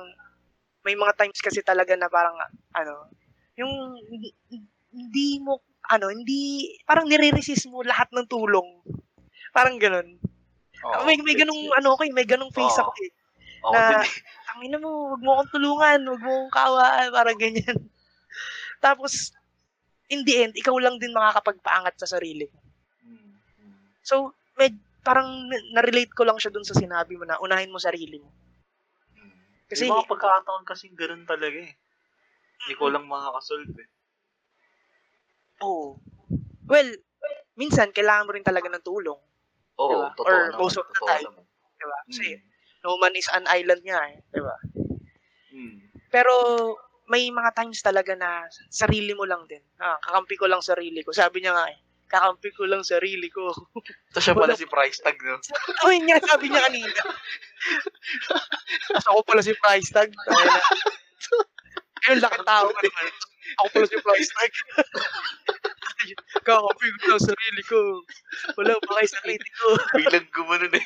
[0.84, 2.36] may mga times kasi talaga na parang,
[2.76, 3.08] ano,
[3.60, 4.30] yung, hindi,
[4.93, 8.82] hindi mo, ano, hindi, parang nire-resist mo lahat ng tulong.
[9.54, 10.18] Parang ganun.
[10.84, 12.89] Oo, may, may ganung, ano ko eh, may ganung face Oo.
[12.89, 13.12] ako eh.
[13.64, 14.14] Oo, na- din eh.
[14.43, 17.78] Tangina mo, wag mo akong tulungan, wag mo akong kawaan, parang ganyan.
[18.86, 19.32] Tapos,
[20.12, 22.60] in the end, ikaw lang din makakapagpaangat sa sarili mo.
[23.06, 23.34] Hmm.
[23.64, 23.78] Hmm.
[24.04, 24.16] So,
[24.60, 28.30] med, parang na-relate ko lang siya dun sa sinabi mo na unahin mo sarili mo.
[29.16, 29.34] Hmm.
[29.72, 31.74] Kasi- May mga pagkakataon kasing ganun talaga eh.
[32.64, 33.89] Hindi ko lang makakasolve eh.
[35.61, 35.99] Oo.
[36.66, 36.89] Well,
[37.59, 39.20] minsan, kailangan mo rin talaga ng tulong.
[39.78, 40.07] Oo, Diba?
[40.16, 41.28] totoo Or naman, most of the time.
[41.28, 41.43] naman.
[41.78, 41.99] Diba?
[42.07, 42.41] Kasi, Hmm.
[42.84, 44.18] no man is an island nga eh.
[44.32, 44.55] Diba?
[45.51, 45.76] Hmm.
[46.09, 46.34] Pero,
[47.11, 49.61] may mga times talaga na sarili mo lang din.
[49.78, 51.11] Ah, kakampi ko lang sarili ko.
[51.11, 53.51] Sabi niya nga eh, kakampi ko lang sarili ko.
[54.14, 55.38] Ito siya pala si price tag, no?
[55.84, 56.91] Oh, yun nga, sabi niya kanina.
[58.93, 60.09] Tapos ako pala si price tag.
[62.04, 62.08] Na.
[62.12, 63.06] Ayun, laki tao ka naman.
[63.60, 64.54] Ako pala si price tag.
[66.43, 67.80] Kakampi ko lang sarili ko.
[68.60, 69.68] Wala pa kayo sa sarili ko.
[69.95, 70.86] Bilang gumanon eh.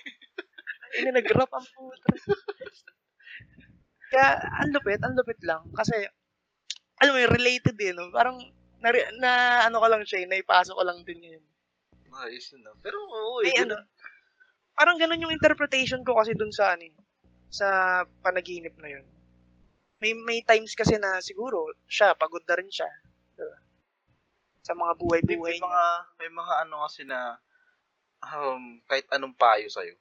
[0.97, 2.07] Ayun, nag-rap ang puta.
[4.07, 5.68] Kaya, ang lupit, ang lupit lang.
[5.76, 6.07] Kasi,
[7.03, 8.07] alam mo related din, no?
[8.13, 8.39] Parang,
[8.80, 8.89] na,
[9.20, 9.32] na
[9.68, 11.43] ano ko lang siya, eh, naipasok ko lang din yun.
[12.18, 12.76] Ayos yun ah.
[12.82, 13.61] Pero oo May eh.
[13.61, 13.78] ano,
[14.74, 16.93] parang ganun yung interpretation ko kasi dun sa ano, eh,
[17.49, 17.68] sa
[18.26, 19.05] panaginip na yun.
[19.98, 22.86] May may times kasi na siguro siya pagod na rin siya.
[23.34, 23.58] Diba?
[24.62, 25.66] Sa mga buhay-buhay may niya.
[25.66, 25.84] mga,
[26.22, 27.20] may mga ano kasi na
[28.22, 29.95] um, kahit anong payo sa'yo.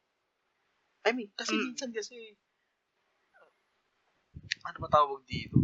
[1.07, 1.73] I mean, kasi Mm.
[1.73, 2.35] minsan kasi
[4.67, 5.55] ano ba tawag dito?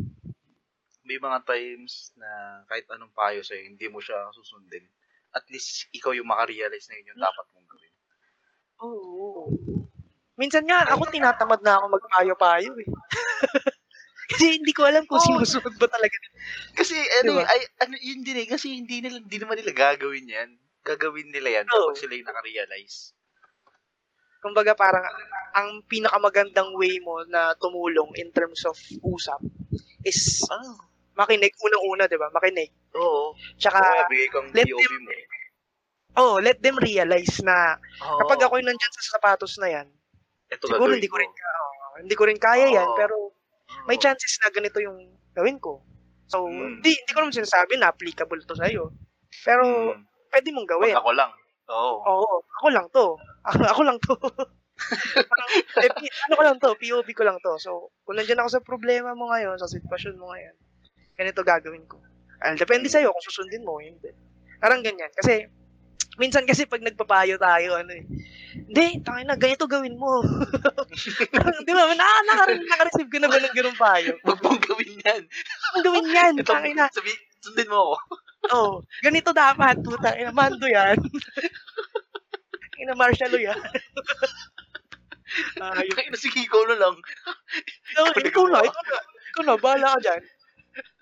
[1.02, 4.86] May mga times na kahit anong payo sa'yo, hindi mo siya susundin.
[5.32, 7.94] at least ikaw yung makarealize na yun yung dapat mong gawin.
[8.84, 9.48] Oo.
[10.36, 12.84] Minsan nga, ako tinatamad na ako magpayo-payo eh.
[14.32, 15.26] Kasi hindi ko alam kung Oo.
[15.28, 16.16] sinusunod ba talaga.
[16.72, 17.44] Kasi ano, Diba?
[17.44, 20.50] ay, ano yun din eh, kasi hindi nila, hindi naman nila gagawin yan.
[20.82, 21.92] Gagawin nila yan Oo.
[21.92, 23.12] kapag sila yung nakarealize.
[24.42, 25.06] Kumbaga parang
[25.54, 29.38] ang pinakamagandang way mo na tumulong in terms of usap
[30.02, 30.74] is Oh.
[31.14, 32.26] makinig unang-una, 'di ba?
[32.32, 32.72] Makinig.
[32.98, 33.38] Oo.
[33.54, 35.12] Tsaka Kaya bigay kang let POV them- mo.
[36.18, 38.18] oh, let them realize na Oo.
[38.26, 39.86] kapag ako'y nandiyan sa sapatos na 'yan,
[40.50, 42.98] Ito siguro hindi ko rin ka- oo, hindi ko rin kaya 'yan, Oo.
[42.98, 43.14] pero
[43.88, 44.98] may chances na ganito yung
[45.34, 45.82] gawin ko.
[46.28, 46.80] So, Mm.
[46.80, 48.92] hindi hindi ko naman sinasabi na applicable to sa'yo.
[49.44, 50.02] Pero Mm.
[50.32, 50.94] pwede mong gawin.
[50.96, 51.30] Pag ako lang.
[51.72, 51.94] Oo.
[52.04, 53.06] Oo, ako lang to.
[53.76, 54.14] ako lang to.
[55.30, 55.50] Parang,
[55.84, 55.90] eh,
[56.28, 57.54] ano ko lang to, POV ko lang to.
[57.60, 60.54] So, kung nandiyan ako sa problema mo ngayon, sa sitwasyon mo ngayon,
[61.14, 62.00] ganito gagawin ko.
[62.42, 64.10] Well, depende sa'yo kung susundin mo, hindi.
[64.58, 65.10] Parang ganyan.
[65.14, 65.46] Kasi,
[66.20, 68.04] minsan kasi pag nagpapayo tayo, ano eh,
[68.52, 70.20] hindi, tangin na, ganito gawin mo.
[71.66, 74.12] Di ba, na, naka, naka-receive ka na ba ng ganung payo?
[74.24, 75.22] Huwag mong gawin yan.
[75.76, 76.88] Ang gawin yan, Ito, tangin na.
[76.92, 77.96] sabi, sundin mo ako.
[78.50, 80.18] Oh, ganito dapat, puta.
[80.18, 80.98] Ina, mando yan.
[82.82, 83.54] Ina, martial law yan.
[85.62, 85.94] Ayun.
[85.94, 86.98] Ay, sige, ikaw na lang.
[87.94, 88.60] No, Ikaw na ikaw na.
[89.30, 90.22] Ikaw na, bahala ka dyan.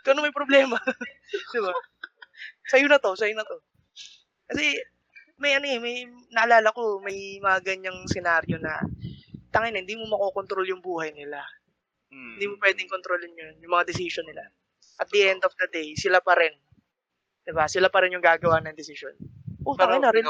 [0.04, 0.76] Ikaw na may problema.
[1.48, 1.72] Di ba?
[2.68, 3.56] Sa'yo na to, sa'yo na to.
[4.52, 4.76] Kasi,
[5.40, 8.76] may ano eh, may, naalala ko, may mga ganyang senaryo na,
[9.50, 11.40] tangin hindi mo makokontrol yung buhay nila.
[12.12, 12.36] Hmm.
[12.36, 14.52] Hindi mo pwedeng kontrolin yun, yung mga decision nila.
[15.00, 16.52] At the end of the day, sila pa rin.
[17.40, 17.64] Di ba?
[17.64, 19.16] Sila pa rin yung gagawa ng decision.
[19.64, 20.24] Oh, Pero tangin na rin.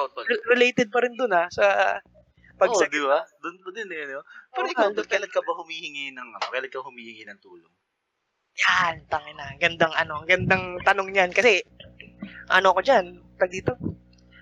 [0.46, 2.92] related pa rin dun ha, sa Oo, pagsag.
[2.94, 3.24] di ba?
[3.42, 4.14] Doon pa din eh.
[4.14, 4.22] No?
[4.54, 7.72] Pero Oo, ikaw, tol, kailan ka ba humihingi ng, ano, kailan ka humihingi ng tulong?
[8.62, 9.56] Yan, tangin na.
[9.58, 11.32] Gandang ano, gandang tanong niyan.
[11.34, 11.64] Kasi,
[12.52, 13.74] ano ko dyan, tag dito,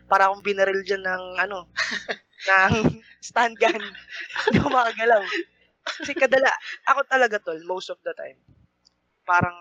[0.08, 1.68] para akong binaril dyan ng, ano,
[2.48, 2.74] ng
[3.20, 3.82] stand gun.
[4.48, 5.22] Hindi ko makagalaw.
[5.84, 6.50] Kasi kadala,
[6.88, 8.36] ako talaga tol, most of the time,
[9.28, 9.56] parang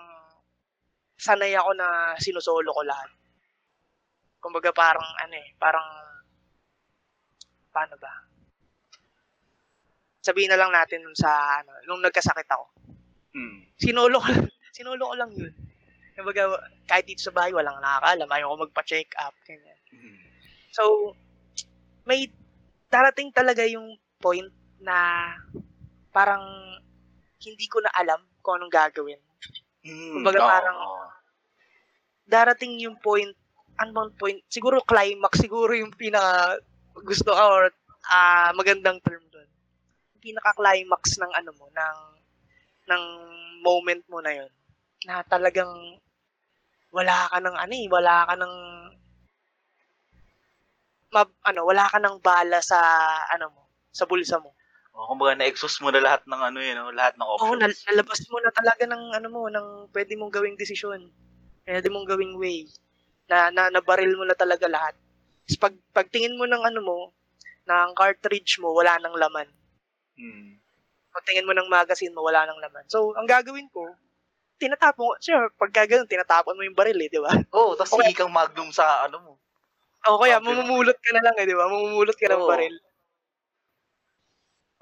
[1.19, 3.11] sanay ako na sinusolo ko lahat.
[4.39, 5.87] Kumbaga parang, ano eh, parang,
[7.71, 8.11] paano ba?
[10.23, 12.77] Sabihin na lang natin nung sa, ano, nung nagkasakit ako
[13.37, 13.69] Hmm.
[13.77, 15.53] sinolo ko lang, sinolo ko lang yun.
[16.17, 16.49] Kumbaga,
[16.89, 18.25] kahit dito sa bahay, walang nakakaalam.
[18.25, 19.37] Ayaw ko magpa-check up.
[19.45, 19.77] Ganyan.
[19.93, 20.17] Hmm.
[20.77, 21.17] So,
[22.05, 22.29] may
[22.93, 24.45] darating talaga yung point
[24.77, 25.33] na
[26.13, 26.45] parang
[27.41, 29.17] hindi ko na alam kung anong gagawin.
[29.81, 30.21] Hmm.
[30.21, 30.49] Kumbaga Oo.
[30.49, 30.81] parang-
[32.27, 33.31] Darating yung point,
[33.79, 34.39] ano bang point?
[34.51, 36.59] Siguro climax, siguro yung pinaka
[37.07, 37.71] gusto ko or
[38.11, 39.47] ah, magandang term doon.
[40.15, 41.99] Yung pinaka-climax ng ano mo, ng
[42.87, 43.03] ng
[43.63, 44.51] moment mo na yun.
[45.07, 45.71] Na talagang
[46.91, 48.55] wala ka ng ano eh, wala ka ng
[51.17, 52.77] mab, ano, wala ka ng bala sa
[53.33, 54.53] ano mo, sa bulsa mo.
[54.97, 56.89] Oh, kumbaga na-exhaust mo na lahat ng ano yun, no?
[56.93, 57.61] lahat ng Oo, options.
[57.61, 61.09] nal- nalabas mo na talaga ng ano mo, ng pwede mong gawing desisyon.
[61.65, 62.65] Pwede mong gawing way.
[63.29, 64.97] Na, na nabaril mo na talaga lahat.
[65.45, 66.97] Tapos pag, pagtingin mo ng ano mo,
[67.69, 69.45] ng cartridge mo, wala nang laman.
[70.17, 70.57] Hmm.
[71.13, 72.85] Pagtingin mo ng magazine mo, wala nang laman.
[72.89, 73.93] So, ang gagawin ko,
[74.57, 75.21] tinatapon.
[75.21, 77.37] Sure, pagka ganun, tinatapon mo yung baril eh, di ba?
[77.53, 78.17] Oo, oh, tapos Okay.
[78.17, 79.33] kang magnum sa ano mo.
[80.05, 80.45] O kaya, Okay.
[80.45, 81.65] mamumulot ka na lang eh, di ba?
[81.65, 82.45] Mamumulot ka ng Oo.
[82.45, 82.77] baril.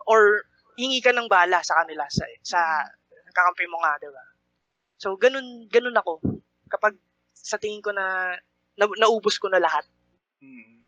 [0.04, 0.44] Or,
[0.76, 2.60] hingi ka ng bala sa kanila, sa, sa
[3.32, 4.24] kakampi mo nga, di ba?
[5.00, 6.22] So, ganun, ganun ako.
[6.72, 6.96] Kapag
[7.36, 8.36] sa tingin ko na,
[8.80, 9.86] na naubos ko na lahat,
[10.42, 10.86] Hmm.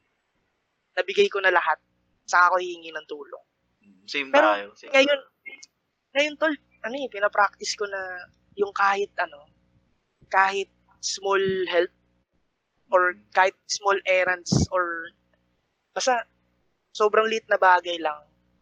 [0.98, 1.80] nabigay ko na lahat,
[2.28, 3.46] saka ako hihingi ng tulong.
[4.08, 4.72] Same Pero, tayo.
[4.76, 5.20] Same Ngayon,
[6.16, 6.54] ngayon tol,
[6.86, 8.02] ano eh, pinapractice ko na
[8.60, 9.50] yung kahit ano,
[10.32, 10.70] kahit
[11.04, 11.42] small
[11.72, 11.92] help
[12.92, 15.12] or kahit small errands or
[15.92, 16.24] basta
[16.96, 18.18] sobrang lit na bagay lang.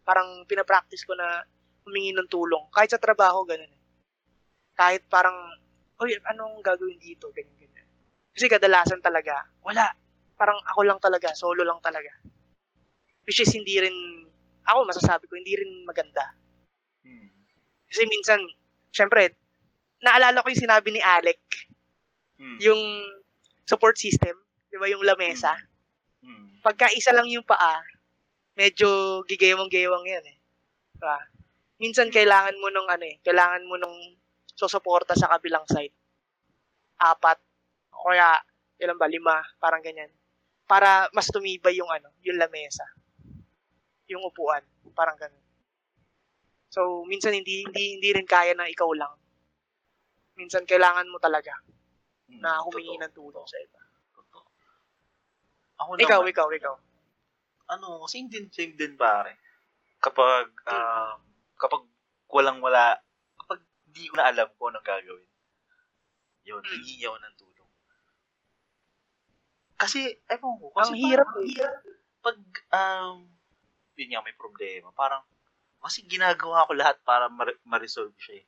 [0.06, 1.44] Parang pinapractice ko na
[1.86, 2.66] humingi ng tulong.
[2.74, 3.84] Kahit sa trabaho, ganun eh.
[4.76, 5.34] Kahit parang,
[6.02, 7.32] oy, anong gagawin dito?
[7.32, 7.88] Ganyan, ganyan.
[8.36, 9.88] Kasi kadalasan talaga, wala.
[10.36, 12.12] Parang ako lang talaga, solo lang talaga.
[13.24, 13.96] Which is hindi rin,
[14.68, 16.36] ako masasabi ko, hindi rin maganda.
[17.06, 17.32] Hmm.
[17.88, 18.42] Kasi minsan,
[18.92, 19.32] syempre,
[20.04, 21.40] naalala ko yung sinabi ni Alec,
[22.36, 22.60] Hmm.
[22.60, 22.82] yung
[23.66, 24.38] support system,
[24.70, 25.58] di ba, yung lamesa.
[26.22, 26.62] Hmm.
[26.62, 27.82] Pagka isa lang yung paa,
[28.54, 30.38] medyo gigewang-gewang yan eh.
[30.96, 31.20] Diba?
[31.82, 33.98] Minsan kailangan mo nung ano eh, kailangan mo nung
[34.56, 35.92] susuporta sa kabilang side.
[37.02, 37.42] Apat,
[37.92, 38.40] o kaya,
[38.80, 40.14] ilan ba, lima, parang ganyan.
[40.64, 42.88] Para mas tumibay yung ano, yung lamesa.
[44.08, 44.64] Yung upuan,
[44.96, 45.44] parang ganun.
[46.72, 49.12] So, minsan hindi hindi hindi rin kaya na ikaw lang.
[50.36, 51.56] Minsan kailangan mo talaga
[52.26, 52.42] Hmm.
[52.42, 53.04] na humingi Totoo.
[53.06, 53.80] ng tulong sa iba.
[54.12, 54.48] Totoo.
[55.78, 56.76] Ako Ikaw, naman, ikaw, ikaw.
[57.70, 59.38] ano, same din, same din pare.
[60.02, 61.18] Kapag, um,
[61.58, 61.84] kapag
[62.30, 62.98] walang wala,
[63.38, 65.30] kapag di ko na alam kung anong gagawin,
[66.46, 66.70] yun, Hmm.
[66.72, 67.72] hihingi ako ng tulong.
[69.76, 70.00] Kasi,
[70.32, 71.58] ewan ko, kasi Ang hirap parang, eh.
[72.22, 72.40] pag,
[72.72, 73.18] um,
[73.98, 75.22] yun nga, may problema, parang,
[75.82, 78.46] kasi ginagawa ko lahat para ma- ma-resolve siya eh.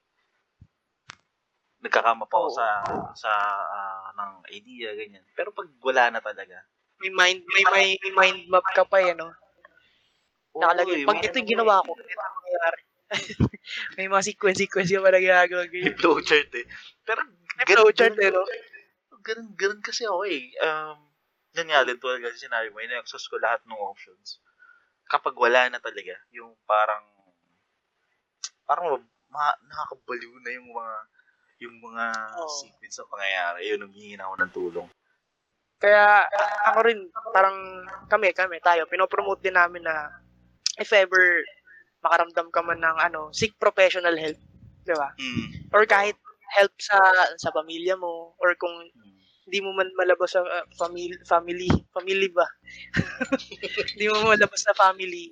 [1.78, 2.68] Nagkakama pa ako sa,
[3.14, 3.32] sa,
[3.70, 5.22] ah, ng idea, ganyan.
[5.34, 6.66] Pero pag wala na talaga,
[6.98, 9.30] May mind, may, may, may mind map ka pa eh, no?
[10.58, 11.02] Nakalagay.
[11.02, 11.86] eh, Pag ito ano ginawa eh.
[11.86, 12.82] ko, ito ang mangyayari.
[14.02, 15.78] may mga sequence-sequence yung mga nagagawa ko.
[15.78, 16.66] May flowchart eh.
[17.06, 17.22] Pero,
[17.70, 18.44] flowchart ganun- eh, no?
[19.22, 20.50] Ganun, ganun kasi ako eh.
[20.58, 20.98] Um,
[21.54, 24.42] yan nga din, tulad kasi sinabi mo, in-exhaust ko lahat ng options.
[25.06, 27.06] Kapag wala na talaga, yung parang,
[28.66, 28.98] parang
[29.30, 30.94] ma, nakakabaliw na yung mga,
[31.62, 32.06] yung mga
[32.38, 32.50] Oo.
[32.62, 33.60] sequence ng pangyayari.
[33.74, 34.88] Yun, humingi na ako ng tulong.
[35.78, 36.26] Kaya
[36.74, 37.00] ako rin,
[37.34, 37.58] parang
[38.10, 40.10] kami, kami, tayo, pinopromote din namin na
[40.82, 41.42] if ever
[42.02, 44.38] makaramdam ka man ng ano, seek professional help,
[44.86, 45.10] di ba?
[45.18, 45.46] Mm.
[45.74, 46.18] Or kahit
[46.56, 46.98] help sa
[47.36, 49.20] sa pamilya mo or kung Mm.
[49.48, 52.48] hindi mo man malabas sa uh, family family family ba
[53.96, 55.32] hindi mo malabas sa family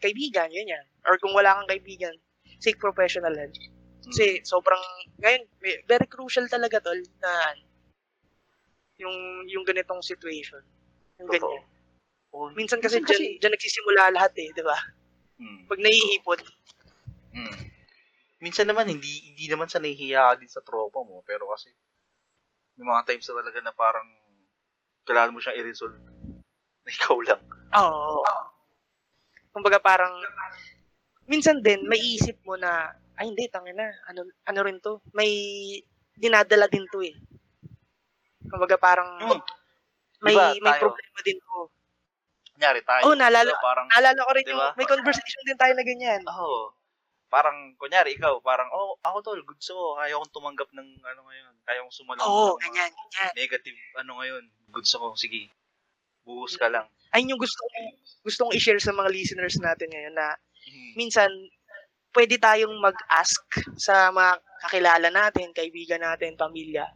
[0.00, 2.12] kaibigan yun yan or kung wala kang kaibigan
[2.60, 3.56] seek professional help
[4.04, 4.80] kasi sobrang
[5.20, 7.32] ngayon may- very crucial talaga tol na
[9.00, 10.60] yung yung ganitong situation
[11.20, 11.50] yung Totoo.
[11.50, 11.64] ganyan
[12.34, 14.76] Oh, minsan kasi minsan dyan, dyan nagsisimula lahat eh di ba
[15.34, 15.66] Mm.
[15.66, 16.40] pag naiipon
[17.34, 17.58] Mm.
[18.38, 21.72] Minsan naman, hindi hindi naman sa nahihiya din sa tropa mo, pero kasi
[22.78, 24.06] may mga times na talaga na parang
[25.02, 25.98] kailangan mo siyang i-resolve
[26.84, 27.42] na ikaw lang.
[27.74, 28.22] Oo.
[29.50, 30.14] Kumbaga parang
[31.26, 34.98] minsan din may isip mo na ay hindi tangin na ano ano rin to.
[35.12, 35.30] May
[36.14, 37.14] dinadala din to eh.
[38.44, 39.40] Kumbaga parang Mm.
[40.20, 40.82] may Diba, may tayo?
[40.88, 41.58] problema din to.
[42.54, 43.02] Kunyari tayo.
[43.04, 44.54] Oh, naalala- diba, parang, Naalala ko rin Diba?
[44.70, 46.22] yung may conversation din tayo na ganyan.
[46.24, 46.70] oh,
[47.26, 51.54] parang, kunyari, ikaw, parang, oh, ako tol, good so, kaya kong tumanggap ng, ano ngayon,
[51.66, 53.32] kaya kong sumalang Oo, mga ganyan, ganyan.
[53.34, 55.50] negative, ano ngayon, good so, sige,
[56.22, 56.86] buhos ka lang.
[57.10, 57.90] Ayun yung gusto kong
[58.22, 60.92] gusto kong i-share sa mga listeners natin ngayon na Mm.
[60.94, 61.30] minsan
[62.14, 63.42] pwede tayong mag-ask
[63.76, 66.86] sa mga kakilala natin, kaibigan natin, pamilya,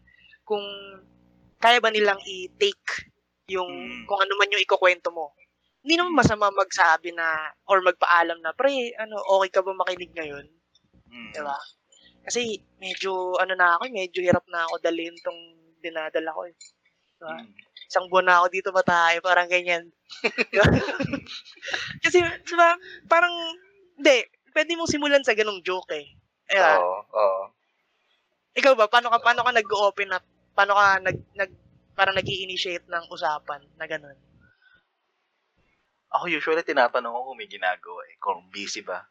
[0.46, 0.62] kung
[1.58, 3.10] kaya ba nilang i-take
[3.50, 4.06] yung Mm.
[4.06, 5.34] kung ano man yung ikukwento mo.
[5.82, 10.46] Hindi naman masama magsabi na or magpaalam na, pre, ano, okay ka ba makinig ngayon?
[11.08, 11.32] Mm.
[11.34, 11.58] Diba?
[12.28, 15.40] Kasi medyo, ano na ako, eh, medyo hirap na ako dalhin tong
[15.80, 16.54] dinadala ko eh.
[17.18, 17.34] Diba?
[17.40, 17.48] Mm.
[17.88, 19.88] Isang buwan na ako dito matayo, parang ganyan.
[22.04, 22.76] Kasi, diba,
[23.08, 23.32] parang,
[23.96, 24.16] hindi,
[24.58, 26.18] pwede mong simulan sa ganong joke eh.
[26.50, 26.82] Diba?
[26.82, 27.42] Oo, oo.
[28.58, 30.24] Ikaw ba, paano ka, paano ka nag-open up?
[30.50, 31.50] Paano ka nag, nag,
[31.94, 34.18] parang nag initiate ng usapan na gano'n?
[36.10, 38.18] Ako usually tinatanong ko kung may ginagawa eh.
[38.18, 39.06] Kung busy ba.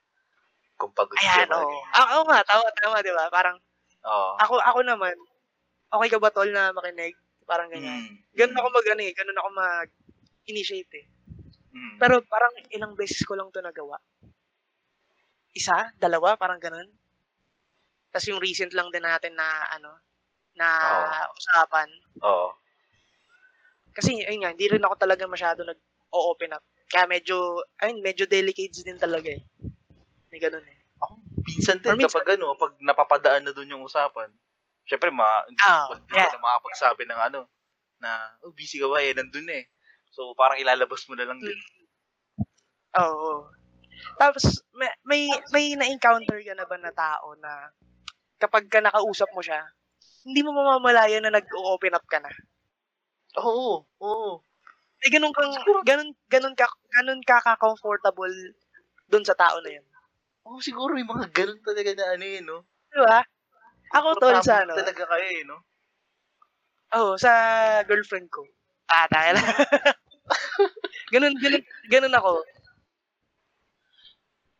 [0.76, 1.64] Kung pagod siya Ayan, ba.
[1.64, 1.80] oo.
[1.96, 3.32] Ah, Oo nga, tama, tama, di ba?
[3.32, 3.56] Parang,
[4.04, 4.32] Oo.
[4.44, 5.16] ako, ako naman,
[5.96, 7.16] okay ka ba tol na makinig?
[7.48, 8.04] Parang ganyan.
[8.04, 8.16] Mm.
[8.36, 11.06] Ganun ako mag, ano eh, ganun ako mag-initiate eh.
[11.72, 11.96] Mm.
[12.04, 13.96] Pero parang ilang beses ko lang to nagawa.
[15.58, 16.86] Isa, dalawa, parang ganun.
[18.14, 19.98] Tapos yung recent lang din natin na, ano,
[20.54, 20.68] na
[21.34, 21.90] usapan.
[22.22, 22.54] Oo.
[23.98, 26.62] Kasi, ayun nga, hindi rin ako talaga masyado nag-open up.
[26.86, 29.42] Kaya medyo, ayun, medyo delicates din talaga eh.
[30.30, 30.78] May ganun eh.
[31.02, 31.14] Ako,
[31.50, 34.30] minsan din minsan- kapag ano, pag napapadaan na doon yung usapan,
[34.86, 36.30] syempre, ma, Ah, hindi yeah.
[36.30, 37.40] na makapagsabi ng ano,
[37.98, 39.66] na, oh, busy ka ba eh, nandun eh.
[40.14, 41.58] So, parang ilalabas mo na lang din.
[43.02, 43.50] Oo.
[44.16, 45.22] Tapos, may, may,
[45.52, 47.68] may na-encounter ka na ba na tao na
[48.40, 49.68] kapag ka nakausap mo siya,
[50.24, 52.32] hindi mo mamamalayan na nag-open up ka na.
[53.44, 54.32] Oo, oo.
[55.04, 55.54] May ganun kang,
[55.86, 58.34] ganun, ganun ka, ganun ka ka-comfortable
[59.08, 59.86] dun sa tao na yun.
[60.48, 62.66] Oo, siguro may mga ganun talaga na ano eh, no?
[62.90, 63.20] Di ba?
[63.94, 64.74] Ako tol sa ano.
[64.74, 65.58] Talaga kayo eh, no?
[66.98, 67.32] Oo, sa
[67.84, 68.48] girlfriend ko.
[68.88, 69.44] Ah, tayo lang.
[71.14, 72.32] ganun, ganun, ganun ako.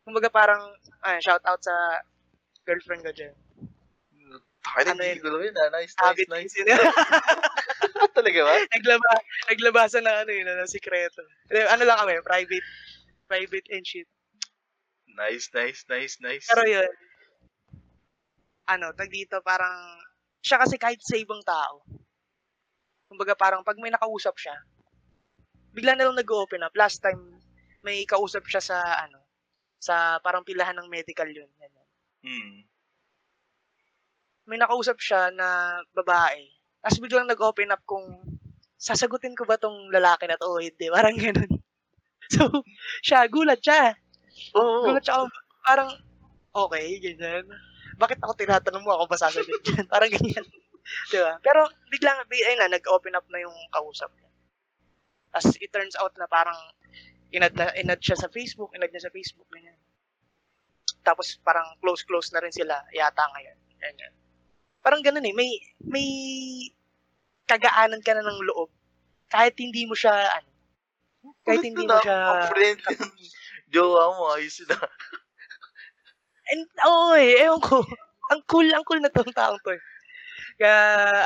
[0.08, 0.72] Kumbaga parang,
[1.04, 2.00] ah, shout out sa
[2.64, 3.36] girlfriend ko dyan.
[4.64, 5.20] Takay Ano yun?
[5.20, 5.68] lang yun, ah.
[5.76, 6.54] Nice, nice, nice.
[6.56, 6.64] yun.
[8.16, 8.54] talaga ba?
[8.72, 9.12] Naglaba,
[9.52, 11.20] naglabasan ng ano yun, ng sikreto.
[11.52, 12.66] Ano lang kami, private,
[13.28, 14.08] private and shit.
[15.12, 16.48] Nice, nice, nice, nice.
[16.48, 16.88] Pero yun,
[18.68, 20.00] ano, tag dito parang,
[20.40, 21.84] siya kasi kahit sa ibang tao,
[23.12, 24.56] kumbaga parang pag may nakausap siya,
[25.76, 26.72] bigla na lang nag-open up.
[26.72, 27.40] Last time,
[27.84, 29.17] may kausap siya sa, ano,
[29.82, 31.48] sa parang pilahan ng medical yun.
[31.58, 31.86] Ganyan.
[32.24, 32.68] Hmm.
[34.46, 36.46] May nakausap siya na babae.
[36.84, 38.06] Tapos biglang nag-open up kung
[38.78, 41.50] sasagutin ko ba 'tong lalaki na 'to o hindi, parang gano'n.
[42.32, 42.48] So,
[43.04, 43.94] siya gulat siya.
[44.56, 44.88] Oo.
[44.88, 45.26] Gulat siya ako,
[45.66, 45.90] parang,
[46.56, 47.46] "Okey," ganyan.
[48.00, 50.44] "Bakit ako tinatanong mo, ako ba sasagot diyan?" Parang ganyan,
[51.10, 51.38] 'di ba?
[51.42, 54.30] Pero biglang bi ayun na, nag-open up na yung kausap niya.
[55.34, 56.56] Ta's it turns out na parang
[57.32, 59.76] in-add na in-add siya sa Facebook, in-add niya sa Facebook, ganyan.
[61.04, 64.12] Tapos parang close-close na rin sila yata ngayon, ganyan.
[64.84, 65.50] Parang gano'n, eh, may
[65.84, 66.08] may
[67.48, 68.68] kagaanan ka na ng loob
[69.28, 70.50] kahit hindi mo siya ano,
[71.44, 72.80] kahit hindi mo siya Friend
[73.74, 74.76] jowa mo, ayos na.
[76.48, 77.84] And oo, eh, ewan ko.
[78.32, 79.82] Ang cool, ang cool na 'tong taong 'to, eh.
[80.56, 80.76] Kaya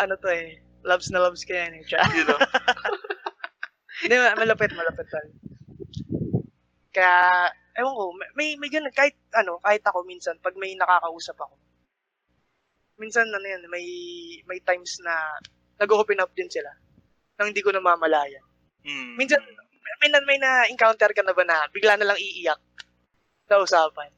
[0.02, 2.38] ano 'to, eh, loves na loves ko 'yan, eh, tsa You know?
[4.02, 5.26] Hindi, ma malupit, malupit tol.
[6.92, 7.48] Kaya
[7.80, 8.04] ewan ko,
[8.36, 11.56] may may gano'n kahit ano, kahit ako minsan 'pag may nakakausap ako
[13.02, 13.86] minsan ano 'yan, may
[14.46, 15.10] may times na
[15.82, 16.70] nag-o-open up din sila
[17.42, 18.44] ng hindi ko namamalayan.
[18.86, 19.18] Mm.
[19.18, 19.42] Minsan
[19.98, 22.60] may na may na-encounter ka na ba na bigla na lang iiyak
[23.50, 24.10] sa usapan?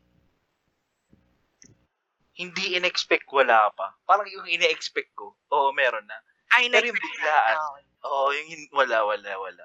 [2.35, 3.95] Hindi in-expect, wala pa.
[4.03, 6.19] Parang yung ine-expect ko, oo, meron na.
[6.59, 7.57] Ay, Pero yung biglaan.
[7.57, 7.79] ah.
[8.05, 9.65] Oo, yung hin wala, wala, wala.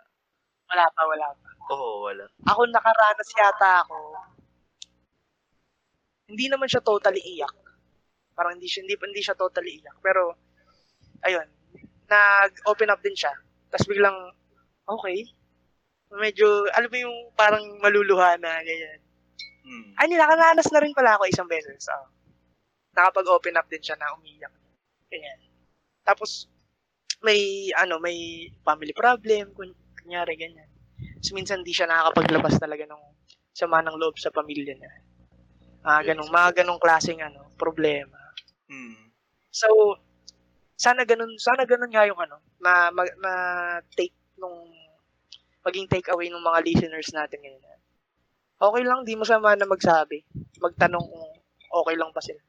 [0.70, 1.50] Wala pa, wala pa.
[1.74, 2.26] Oo, wala.
[2.50, 3.98] Ako nakaranas yata ako
[6.30, 7.52] hindi naman siya totally iyak.
[8.38, 10.38] Parang hindi siya hindi hindi siya totally iyak, pero
[11.26, 11.50] ayun,
[12.06, 13.34] nag-open up din siya.
[13.74, 14.16] Tapos biglang,
[14.86, 15.34] okey.
[16.14, 19.02] Medyo alam mo yung parang maluluha na ganyan.
[19.66, 19.92] Mm.
[19.98, 22.08] Ay, nakaranas na rin pala ako isang beses, oo.
[22.94, 24.54] Nakapag-open up din siya na umiyak,
[25.10, 25.40] ganyan.
[26.06, 26.50] Tapos
[27.22, 29.74] may ano, may family problem, kun
[30.04, 30.70] kunyari ganyan.
[31.20, 33.04] Ta's minsan di siya nakakapaglabas talaga ng
[33.56, 34.94] sama ng loob sa pamilya niya.
[35.84, 38.20] Mga gano'ng mga gano'ng klaseng ano, problema.
[38.72, 39.12] Mm.
[39.52, 40.00] So,
[40.80, 44.72] sana gano'n sana gano'n nga yung ano, ma ma ma-take nung
[45.64, 47.80] maging take away nung mga listeners natin ngayon.
[48.60, 50.24] Okey lang, di masama na magsabi,
[50.60, 51.28] magtanong kung
[51.84, 52.44] okey lang ba sila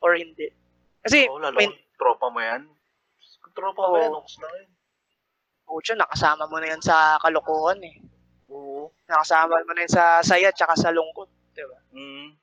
[0.00, 0.48] or hindi.
[1.04, 2.68] Kasi Oo, lalo may tropa mo yan.
[3.40, 4.68] Kung tropa mo yan, oks yun.
[5.70, 8.02] Pucha, nakasama mo na yan sa kalokohan, eh.
[8.50, 8.90] Oo.
[9.06, 11.78] Nakasama mo na yan sa saya tsaka sa lungkot, 'di ba?
[11.94, 12.34] Mm.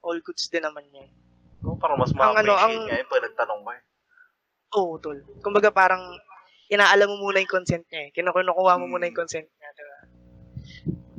[0.00, 1.12] All goods din naman 'yan.
[1.68, 3.82] Oo, parang mas Ang ano, ang- nga yun pag nagtanong mo eh.
[4.72, 5.20] Oo, tol.
[5.44, 6.16] Kumbaga parang
[6.72, 8.10] inaalam mo muna yung consent niya, eh.
[8.16, 9.12] Kinukuha mo muna Mm.
[9.12, 9.98] yung consent niya, 'di ba?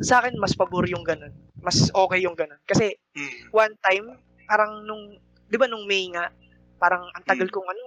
[0.01, 1.29] Sa akin mas pabor yung gano'n.
[1.61, 2.57] Mas okay yung gano'n.
[2.65, 3.53] Kasi Mm.
[3.53, 4.05] one time,
[4.49, 6.33] parang nung 'di ba nung May nga,
[6.81, 7.53] parang ang tagal Mm.
[7.53, 7.83] kong ano,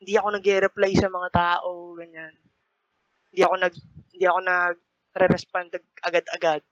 [0.00, 2.32] hindi ako nagre-reply sa mga tao, ganyan.
[3.34, 3.74] Hindi ako nag
[4.14, 6.62] hindi ako nagre-respond ag- agad-agad.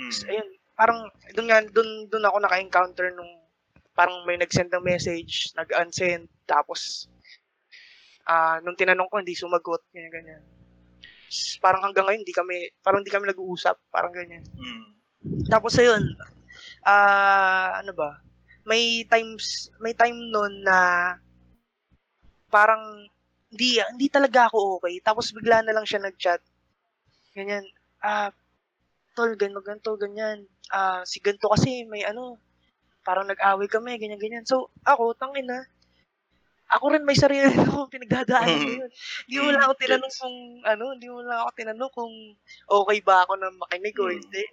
[0.00, 0.08] Mm.
[0.08, 0.98] Tapos ayun, parang
[1.36, 3.28] dun nga dun dun ako naka-encounter nung
[3.92, 7.12] parang may nag-send ng message, nag-unsend, tapos
[8.24, 10.42] ah nung tinanong ko hindi sumagot, ganyan ganyan.
[11.60, 14.40] Parang hanggang ngayon hindi kami parang hindi kami nag-uusap, parang ganyan.
[14.56, 14.88] Mm.
[15.52, 16.16] Tapos ayun,
[16.88, 18.24] ah ano ba?
[18.64, 21.12] May times may time noon na
[22.48, 23.04] parang
[23.50, 24.98] hindi hindi talaga ako okay.
[25.02, 26.40] Tapos bigla na lang siya nag-chat.
[27.34, 27.66] Ganyan,
[28.02, 28.30] ah
[29.14, 30.46] tol ganito ganito ganyan.
[30.70, 32.38] Ah si ganito kasi may ano
[33.02, 34.46] parang nag-away kami ganyan ganyan.
[34.46, 35.66] So ako tangina
[36.70, 38.66] ako rin may sarili akong pinagdadaanan Mm.
[38.70, 38.90] ngayon.
[39.26, 42.14] Hindi mo lang ako Mm, tinanong kung ano, hindi mo lang ako tinanong kung
[42.70, 44.14] okay ba ako na makinig o Mm.
[44.22, 44.44] hindi.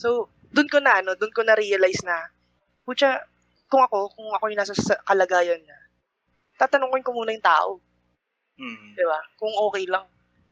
[0.00, 2.32] So, dun ko na ano, dun ko na realize na
[2.88, 3.20] putya,
[3.68, 5.78] kung ako, kung ako yung nasa sa kalagayan niya,
[6.56, 7.76] tatanungin ko muna yung tao,
[8.60, 8.92] Mm.
[8.92, 9.20] 'di ba?
[9.40, 10.04] Kung okay lang.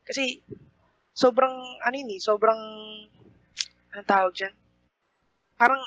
[0.09, 0.41] Kasi
[1.13, 1.53] sobrang
[1.85, 2.61] ano yun eh, sobrang
[3.93, 4.55] anong tawag diyan?
[5.61, 5.85] Parang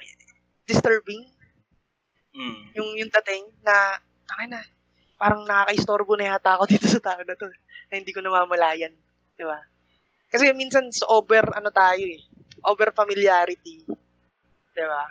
[0.69, 1.25] disturbing
[2.31, 2.63] Mm.
[2.79, 4.63] yung yung dating na tangina,
[5.19, 7.51] parang nakakaistorbo na yata ako dito sa tao na 'to,
[7.91, 8.95] na hindi ko namamalayan,
[9.35, 9.59] 'di ba?
[10.31, 12.23] Kasi minsan sa over ano tayo eh,
[12.63, 15.03] over familiarity, 'di ba?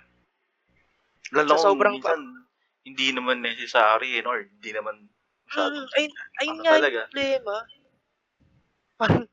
[1.36, 2.24] Lalo kung sobrang minsan,
[2.88, 4.96] hindi naman necessary yun or hindi naman
[5.50, 7.00] masyadong Mm, ayun ayun ano nga yung talaga.
[7.10, 7.56] problema.
[9.00, 9.24] Parang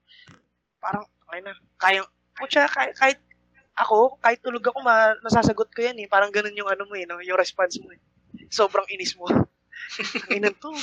[0.81, 2.02] parang tangina, kaya
[2.34, 3.19] putya kahit, kahit
[3.77, 6.07] ako, kahit tulog ako ma, nasasagot ko 'yan eh.
[6.10, 7.22] Parang gano'n yung ano mo eh, no?
[7.22, 8.02] yung response mo eh.
[8.49, 9.30] Sobrang inis mo.
[10.26, 10.73] Tangina 'to.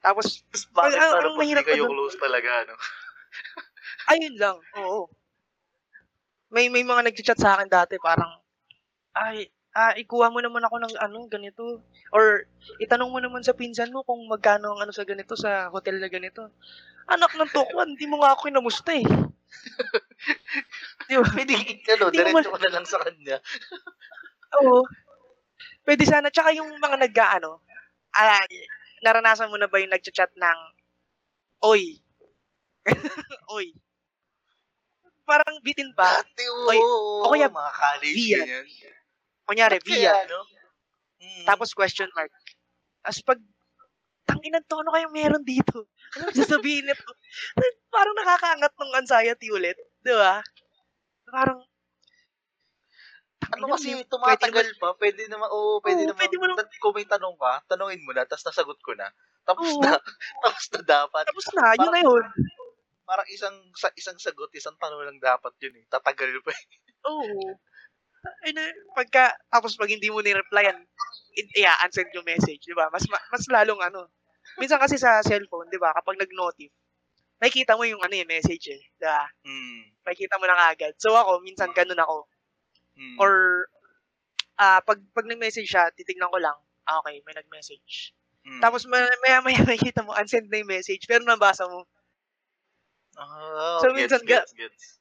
[0.00, 0.40] Tapos
[0.72, 2.76] bakit ang- ang parang pag mahirap di kayo dun- close talaga, no?
[4.14, 5.10] ayun lang, oo.
[6.48, 8.40] May may mga nagcha-chat sa akin dati parang
[9.12, 11.82] ay ah, ikuha mo naman ako ng ano ganito
[12.14, 12.48] or
[12.80, 16.08] itanong mo naman sa pinsan mo kung magkano ang ano sa ganito sa hotel na
[16.12, 16.52] ganito.
[17.08, 19.04] Anak ng tukwan, hindi mo nga ako kinamusta eh.
[21.08, 21.24] Di ba?
[21.32, 21.54] Pwede,
[21.96, 23.36] ano, Hindi mo diretso ka na lang sa kanya.
[24.64, 24.84] Oo.
[25.86, 26.28] Pwede sana.
[26.32, 27.60] Tsaka yung mga nag-ano,
[28.16, 28.44] ah,
[29.04, 30.58] naranasan mo na ba yung nagchat-chat ng
[31.64, 32.00] Oy.
[33.56, 33.72] Oy.
[35.28, 36.24] Parang bitin pa.
[36.24, 37.26] Dati, Oy, oo.
[37.26, 38.64] o kaya, mga college, ganyan.
[39.48, 40.28] Kunyari, Ba't kaya, via.
[40.28, 40.40] no?
[41.18, 41.44] Mm.
[41.48, 42.30] Tapos question mark.
[43.00, 43.40] Tapos pag,
[44.28, 45.88] tanginan to, ano kayang meron dito?
[46.16, 47.04] Ano sasabihin nito?
[47.94, 49.76] Parang nakakaangat ng anxiety ulit.
[50.04, 50.40] Di ba?
[51.28, 51.60] Parang,
[53.48, 57.08] ano kasi tumatagal pa, pwede naman, oo, pwede Oo, naman, pwede mo tat- kung may
[57.08, 59.08] tanong ka, tanongin mo na, tapos nasagot ko na.
[59.48, 59.80] Tapos Oo.
[59.80, 59.96] na,
[60.44, 61.24] tapos na dapat.
[61.28, 62.24] Tapos na, yun na yun.
[63.08, 65.84] Parang isang sa isang sagot, isang tanong lang dapat yun eh.
[65.88, 66.64] Tatagal pa eh.
[67.08, 67.56] Oo.
[68.42, 68.62] Ay na,
[68.94, 70.74] pagka, tapos pag hindi mo ni-replyan,
[71.38, 72.90] i- yeah, unsend yung message, di ba?
[72.90, 74.10] Mas, ma- mas lalong ano.
[74.58, 76.72] Minsan kasi sa cellphone, di ba, kapag nag-notif,
[77.38, 78.82] nakikita mo yung ano yung message eh.
[78.98, 79.22] Di ba?
[79.46, 79.80] Mm.
[80.02, 80.94] Makikita mo na kagad.
[80.98, 82.26] So ako, minsan ganun ako.
[82.98, 83.16] Mm.
[83.22, 83.32] Or,
[84.58, 86.58] ah pag, pag nag-message siya, titignan ko lang,
[86.90, 88.10] ah, okay, may nag-message.
[88.42, 88.58] Mm.
[88.58, 89.40] Tapos maya maya
[89.70, 91.86] makikita mo, unsend na yung message, pero nabasa mo.
[93.18, 94.98] Ah, so, gets, minsan gets, gets.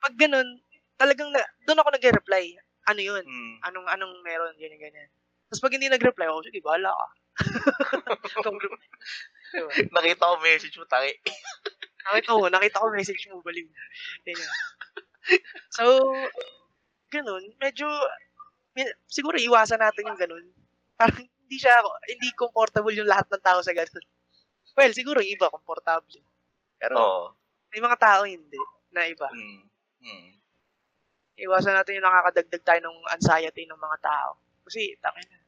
[0.00, 0.60] Pag ganun,
[1.04, 2.56] talagang na, doon ako nag-reply.
[2.88, 3.24] Ano yun?
[3.24, 3.54] Mm.
[3.68, 5.10] Anong, anong meron, ganyan, ganyan.
[5.52, 7.06] Tapos pag hindi nag-reply, oh, sige, bahala ka.
[8.40, 8.80] Itong group.
[9.52, 9.70] Diba?
[9.92, 11.12] Nakita ko message mo, tangi.
[12.08, 13.68] Nakita ko, nakita ko message mo, baliw.
[14.24, 14.52] Ganyan.
[15.72, 16.04] So,
[17.12, 17.86] ganun, medyo,
[19.08, 20.44] siguro iwasan natin yung ganun.
[20.96, 24.04] Parang hindi siya, hindi comfortable yung lahat ng tao sa ganun.
[24.74, 26.24] Well, siguro yung iba, komportable.
[26.80, 27.24] Pero, Oo.
[27.72, 28.58] may mga tao hindi,
[28.92, 29.28] na iba.
[29.30, 29.62] Mm.
[30.04, 30.43] Mm.
[31.34, 34.38] Iwasan natin yung nakakadagdag tayo ng anxiety ng mga tao.
[34.64, 35.38] Kasi, takin na.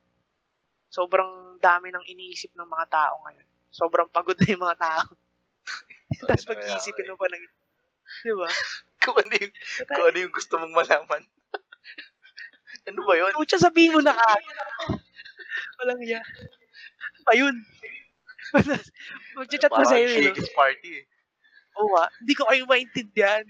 [0.91, 3.47] Sobrang dami ng iniisip ng mga tao ngayon.
[3.71, 5.07] Sobrang pagod na yung mga tao.
[6.27, 7.45] Tapos pag-iisipin mo pa ng...
[8.23, 8.49] Di ba?
[9.03, 9.55] Kung ano yung,
[9.87, 11.23] kung ano yung gusto mong malaman.
[12.91, 13.33] ano ba yun?
[13.35, 14.31] Pucha, sabihin mo na ka.
[15.83, 16.23] Walang iya.
[17.31, 17.55] Ayun.
[19.39, 20.07] Mag-chat na Parang sa'yo.
[20.07, 20.35] eh, no?
[20.35, 21.05] Shakey's party eh.
[21.77, 22.09] Oo ah.
[22.23, 23.45] Hindi ko kayo maintindihan.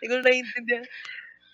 [0.00, 0.84] Hindi ko naiintindihan.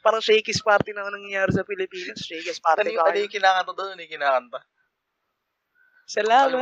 [0.00, 2.24] Parang Shakey's party na nangyayari sa Pilipinas.
[2.24, 3.90] Shakey's Ano party yung, pa ano yung kinakanta doon?
[3.94, 4.58] Ano yung kinakanta?
[6.10, 6.50] Salamat.
[6.50, 6.58] Yung.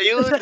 [0.00, 0.26] Ayun!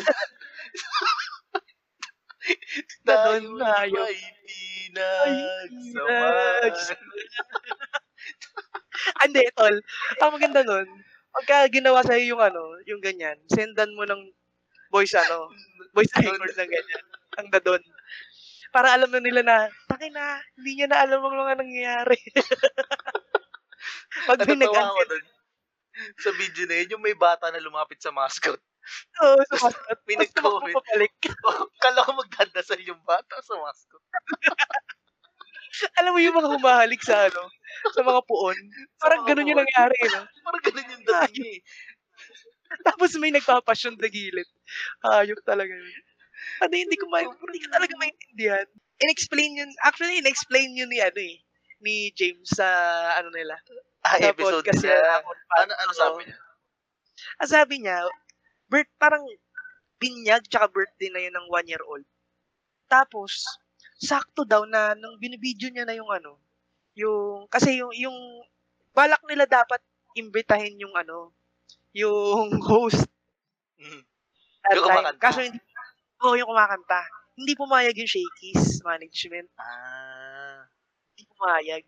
[3.05, 3.99] Tayo tayo.
[4.05, 6.73] ay pinagsamahan.
[9.21, 9.75] Ah, Hindi, tol.
[10.23, 10.87] Ang maganda nun,
[11.29, 14.17] pagka ginawa sa'yo yung ano, yung ganyan, sendan mo ng
[14.89, 15.51] voice ano,
[15.93, 17.03] voice record ng ganyan,
[17.37, 17.83] ang dadon.
[18.75, 22.19] Para alam na nila na, takin na, hindi niya na alam ang mga nangyayari.
[24.27, 25.25] Pag may Natatawa ako doon.
[26.19, 28.59] Sa video na yun, yung may bata na lumapit sa mascot.
[29.23, 29.99] Oo, sumasagot.
[30.03, 30.75] May Tapos nag-comment.
[31.79, 34.03] Kala ko magdadasal yung bata sa mascot.
[36.03, 37.47] Alam mo yung mga humahalik sa ano,
[37.95, 38.59] sa mga puon.
[38.99, 40.23] Parang mga ganun yung nangyari, no?
[40.51, 41.61] Parang ganun yung dating eh.
[42.83, 44.47] Tapos may nagpapasyon na gilid.
[44.99, 46.03] Ayok talaga yun.
[46.61, 48.67] Ano, hindi ko, ma- hindi ko talaga maintindihan.
[49.01, 51.39] In-explain yun, actually, in-explain yun ni, ano eh,
[51.81, 52.67] ni James sa,
[53.19, 53.55] ano nila,
[54.05, 54.95] Ah, sa episode podcast niya.
[54.95, 55.11] nila.
[55.59, 56.37] Ano, ano sabi niya?
[57.37, 57.97] Ah, sabi niya,
[58.69, 59.23] birth, parang
[59.97, 62.05] binyag tsaka birthday na yun ng one year old.
[62.85, 63.43] Tapos,
[63.97, 66.37] sakto daw na nung binibidyo niya na yung ano,
[66.93, 68.17] yung, kasi yung, yung,
[68.95, 69.83] balak nila dapat
[70.15, 71.35] imbitahin yung ano,
[71.91, 73.03] yung host
[73.75, 74.01] Mm.
[74.63, 74.95] that Yung time.
[75.03, 75.19] kumakanta?
[75.19, 75.59] Kaso hindi,
[76.23, 77.01] oh, yung kumakanta.
[77.35, 79.49] Hindi pumayag yung Shakey's management.
[79.59, 80.63] Ah.
[81.15, 81.83] Hindi pumayag.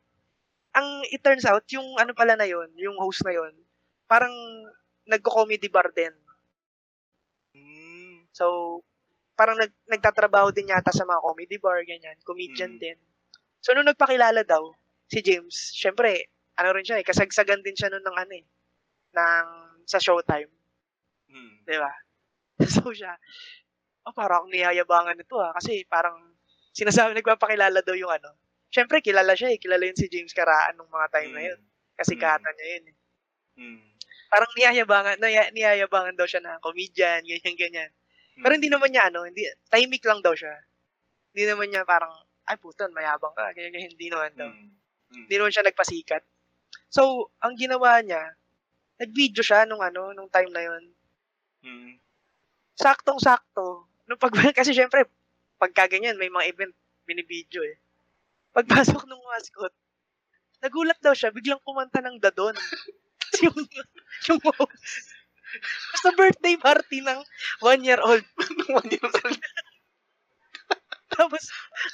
[0.76, 3.54] Ang, it turns out, yung ano pala na yon yung host na yon
[4.08, 4.34] parang
[5.08, 6.14] nagko-comedy bar din.
[7.56, 8.28] Mm.
[8.36, 8.80] So,
[9.38, 12.18] parang nag, nagtatrabaho din yata sa mga comedy bar, ganyan.
[12.26, 12.82] Comedian Mm.
[12.82, 12.98] din.
[13.64, 14.74] So, nung nagpakilala daw,
[15.12, 16.28] si James, syempre,
[16.58, 18.46] ano rin siya eh, kasagsagan din siya nun ng ano eh,
[19.16, 19.48] ng,
[19.88, 20.52] sa showtime.
[21.32, 21.56] Mm.
[21.68, 21.94] Di ba?
[22.74, 23.16] So, siya,
[24.08, 26.16] oh, parang niyayabangan nito ah, kasi parang,
[26.72, 28.40] sinasabi, nagpapakilala daw yung ano.
[28.72, 31.60] Syempre, kilala siya eh, kilala yun si James Karaan nung mga time na yun.
[31.98, 32.22] Kasi Mm.
[32.22, 32.96] kata niya yun eh.
[33.58, 33.80] Mm.
[34.28, 37.92] Parang niyayabangan, naya, niyayabangan daw siya na comedian, ganyan, ganyan.
[38.38, 40.54] Pero hindi naman niya ano, hindi timing lang daw siya.
[41.34, 42.12] Hindi naman niya parang
[42.48, 43.92] ay putan, mayabang ka, ganyan, ganyan.
[43.92, 44.48] hindi naman daw.
[44.52, 44.70] Mm.
[45.12, 45.24] Mm.
[45.28, 46.24] Hindi naman siya nagpasikat.
[46.88, 48.24] So, ang ginawa niya,
[49.02, 50.84] nag-video siya nung ano, nung time na yon.
[51.66, 51.92] Mm.
[52.78, 53.90] Saktong-sakto.
[54.08, 55.06] Nung pag kasi syempre,
[55.60, 56.74] pagka ganyan, may mga event
[57.04, 57.76] binibidyo eh.
[58.56, 59.74] Pagpasok ng mascot,
[60.64, 62.56] nagulat daw siya, biglang kumanta ng dadon.
[63.46, 63.60] yung,
[64.32, 65.14] yung host.
[66.04, 67.20] Sa birthday party ng
[67.64, 68.26] one-year-old.
[68.68, 69.40] One year old.
[71.08, 71.44] Tapos,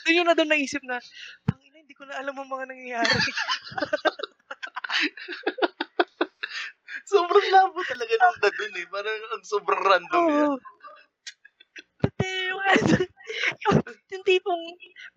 [0.03, 0.97] doon yun na doon naisip na,
[1.45, 3.19] tangina, hindi ko na alam ang mga nangyayari.
[7.05, 8.85] Sobrang labo talaga ng dadun eh.
[8.89, 10.51] Parang ang sobrang random yan.
[13.65, 13.77] Yung,
[14.13, 14.63] yung tipong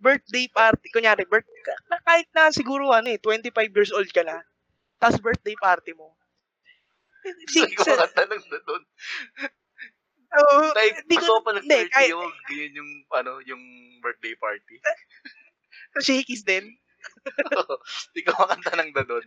[0.00, 4.40] birthday party, kunyari, birth, ka- kahit na siguro ano eh, 25 years old ka na,
[4.96, 6.16] tapos birthday party mo.
[7.26, 8.82] Di, ko sa, makanta ng doon.
[10.38, 13.62] oh, Like, di ko pa ng hindi, 30 kahit, yung, ganyan yung, ano, yung
[14.00, 14.76] birthday party.
[16.06, 16.64] shakies din.
[18.10, 19.26] Hindi ko makanta ng doon.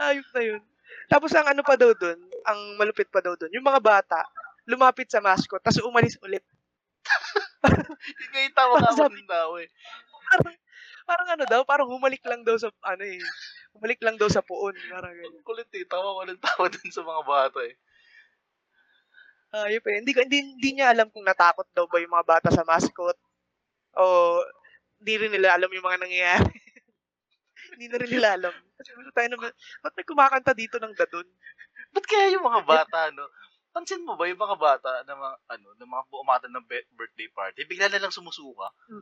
[0.00, 0.62] Ayok na yun.
[1.10, 4.22] Tapos ang ano pa daw dun, ang malupit pa daw dun, yung mga bata,
[4.66, 6.42] lumapit sa mascot, tapos umalis ulit.
[8.34, 9.70] Ngayon tawa ka ng tao eh.
[10.26, 10.54] Parang,
[11.06, 13.22] parang ano daw, parang humalik lang daw sa, ano eh,
[13.76, 14.74] humalik lang daw sa puon.
[14.90, 15.44] Parang ganyan.
[15.46, 15.84] Kulit eh.
[15.86, 17.74] Tawa ko ng tawa dun sa mga bata eh.
[19.56, 19.96] Ayop eh.
[20.02, 23.16] Hindi, hindi, hindi niya alam kung natakot daw ba yung mga bata sa mascot.
[23.96, 24.42] O
[25.00, 26.56] hindi rin nila alam yung mga nangyayari.
[27.76, 28.54] hindi na rin nila alam.
[28.76, 29.50] Kasi ano tayo naman,
[29.84, 31.28] ba't may kumakanta dito ng dadon?
[31.92, 33.28] Ba't kaya yung mga bata, no?
[33.76, 36.64] Pansin mo ba yung mga bata na mga, ano, na mga buumatan ng
[36.96, 38.72] birthday party, bigla na lang sumusuka?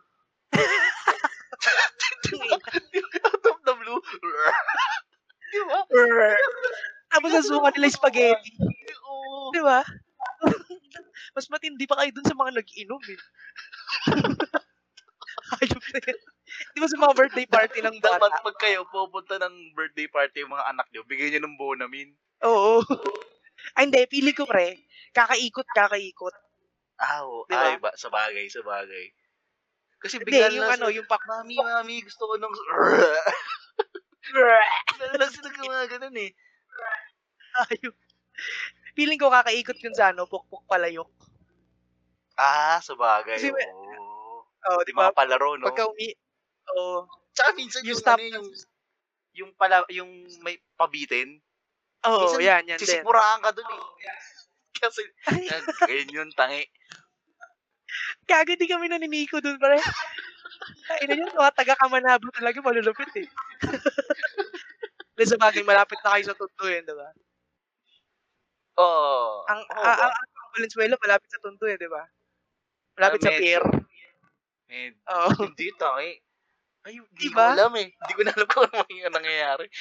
[2.35, 4.03] Out of the blue.
[5.55, 5.79] Di ba?
[7.07, 8.51] Tapos nasuka nila yung spaghetti.
[9.07, 9.55] Oo.
[9.55, 9.87] Di ba?
[11.39, 13.21] Mas matindi pa kayo dun sa mga nag-inom eh.
[15.55, 16.19] Ayop na yan.
[16.75, 18.19] Di ba sa mga birthday party ng bata?
[18.19, 22.11] Dapat pag kayo pupunta ng birthday party yung mga anak nyo, bigyan nyo ng bonamin.
[22.43, 22.83] Oo.
[23.73, 24.05] Ay, hindi.
[24.07, 24.85] Pili ko, pre.
[25.17, 26.37] Kakaikot, kakaikot.
[27.01, 27.49] Ah, oo.
[27.49, 27.65] Di ba?
[27.73, 29.11] Ay, ba, sa bagay, sa bagay.
[30.05, 31.25] Kasi Hindi, bigla yung na ano, yung pak...
[31.25, 32.53] Mami, mami, gusto ko nung...
[34.25, 36.31] Bigla lang sila mga ganun eh.
[37.69, 37.97] Ayop.
[38.97, 41.09] Feeling ko kakaikot yun sa ano, pukpuk palayok.
[42.37, 43.39] Ah, sa bagay.
[43.39, 43.49] Kasi.
[44.65, 45.09] Oo, Di ba?
[45.09, 45.67] mga palaro, no?
[45.71, 46.13] Pagka umi...
[46.77, 47.07] Oo.
[47.35, 48.49] Tsaka minsan You yung, stop- ano, yung,
[49.35, 50.11] yung pala, yung
[50.45, 51.41] may pabitin,
[52.05, 52.85] Oo, Minsan, yan, yan din.
[52.85, 53.81] sisikmuraan ka dun eh.
[54.83, 55.01] Kasi,
[55.49, 56.69] yan, ganyan yun, tangi.
[58.29, 59.81] Gago, di kami naniniko dun, pare.
[60.93, 63.29] Ay, na yun, mga taga-kamanabo talaga, malulupit eh.
[65.17, 67.09] Dahil sa bagay, malapit na kayo sa Tondo yun, di ba?
[68.79, 69.47] Oo.
[69.47, 70.07] Ang, Oo ah, ba?
[70.11, 72.03] ang, ang Valenzuela, malapit sa Tondo yun, di ba?
[72.99, 73.63] Malapit Ah, sa pier.
[74.71, 75.31] Eh, Oo.
[75.47, 76.13] hindi, tangi.
[76.85, 77.49] Ay, hindi ko Diba?
[77.57, 77.89] alam eh.
[77.97, 79.67] Hindi ko na alam kung ano yung nangyayari.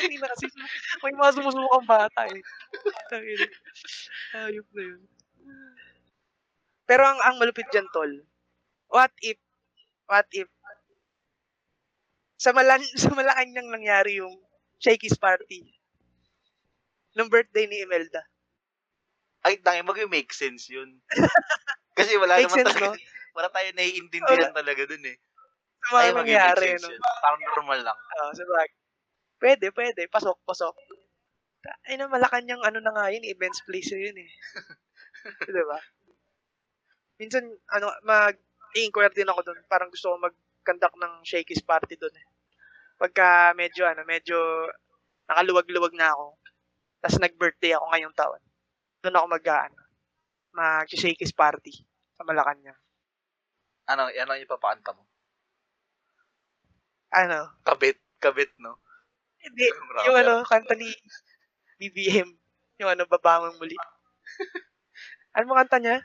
[0.00, 0.46] Hindi na kasi,
[1.04, 2.40] may mga sumusubukang bata eh.
[4.32, 5.02] Ayop na yun.
[6.88, 8.10] Pero ang ang malupit dyan, tol,
[8.90, 9.38] what if,
[10.08, 10.48] what if,
[12.42, 14.34] sa malan sa Malacanang nangyari yung
[14.82, 15.62] Shakey's party
[17.14, 18.24] nung birthday ni Imelda.
[19.46, 20.98] Ay, tangi, mag-make sense yun.
[21.98, 22.88] Kasi wala Make naman sense, talaga.
[22.94, 22.98] no?
[23.36, 25.16] Wala tayo naiintindihan talaga dun eh.
[25.88, 26.88] Sa mga Ay, nangyari, no?
[26.92, 27.00] yun.
[27.24, 27.96] Parang normal lang.
[27.96, 28.81] Oo, sa bagay.
[29.42, 30.06] Pwede, pwede.
[30.06, 30.70] Pasok, pasok.
[31.90, 34.30] Ay na, Malacanang ano na nga yun, events place yun eh.
[35.50, 35.78] Di ba?
[37.18, 38.38] Minsan, ano, mag,
[38.78, 39.58] i-inquire din ako doon.
[39.66, 42.26] Parang gusto ko mag-conduct ng Shakey's party doon eh.
[43.02, 44.38] Pagka medyo, ano, medyo
[45.26, 46.38] nakaluwag-luwag na ako.
[47.02, 48.42] Tapos nag-birthday ako ngayong taon.
[49.02, 49.78] Doon ako mag, ano,
[50.54, 51.82] mag-Shakey's party
[52.14, 52.78] sa Malacanang.
[53.90, 55.02] Ano, ano yung ipapakanta mo?
[57.10, 57.98] Ano, Kabit.
[58.22, 58.78] Kabit, no?
[59.42, 59.64] Hindi,
[60.06, 60.88] Yung ano, kanta ni
[61.78, 62.28] BBM.
[62.82, 63.74] Yung ano, babangon muli.
[65.36, 65.98] ano mo kanta niya?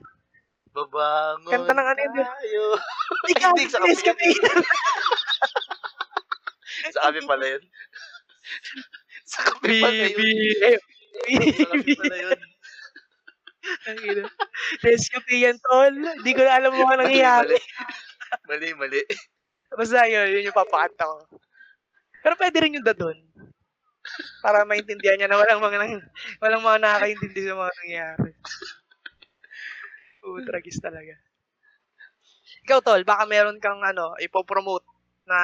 [0.73, 2.27] Babangon Kanta ng ano yun?
[3.33, 4.29] Ikaw, Hindi, sa please kami.
[6.93, 7.63] Sa amin pala yun.
[9.27, 10.13] sa kape pala yun.
[10.13, 10.81] BBM.
[11.57, 12.39] Sa kape pala yun.
[13.87, 13.99] Ang.
[14.85, 15.91] Rescue yan, tol.
[15.91, 17.57] Hindi ko na alam mo ano Mali, nangyayari.
[17.57, 17.59] mali.
[18.47, 19.01] Mali, mali.
[19.73, 21.17] Basta yun, yun yung papakanta ko.
[22.23, 23.17] Pero pwede rin yung dadon.
[24.39, 25.99] Para maintindihan niya na walang mga
[26.39, 28.31] walang mga nakakaintindi sa mga nangyayari.
[30.23, 31.15] Oo, tragis talaga.
[32.67, 34.87] Ikaw, tol, baka meron kang ano, ipopromote
[35.27, 35.39] na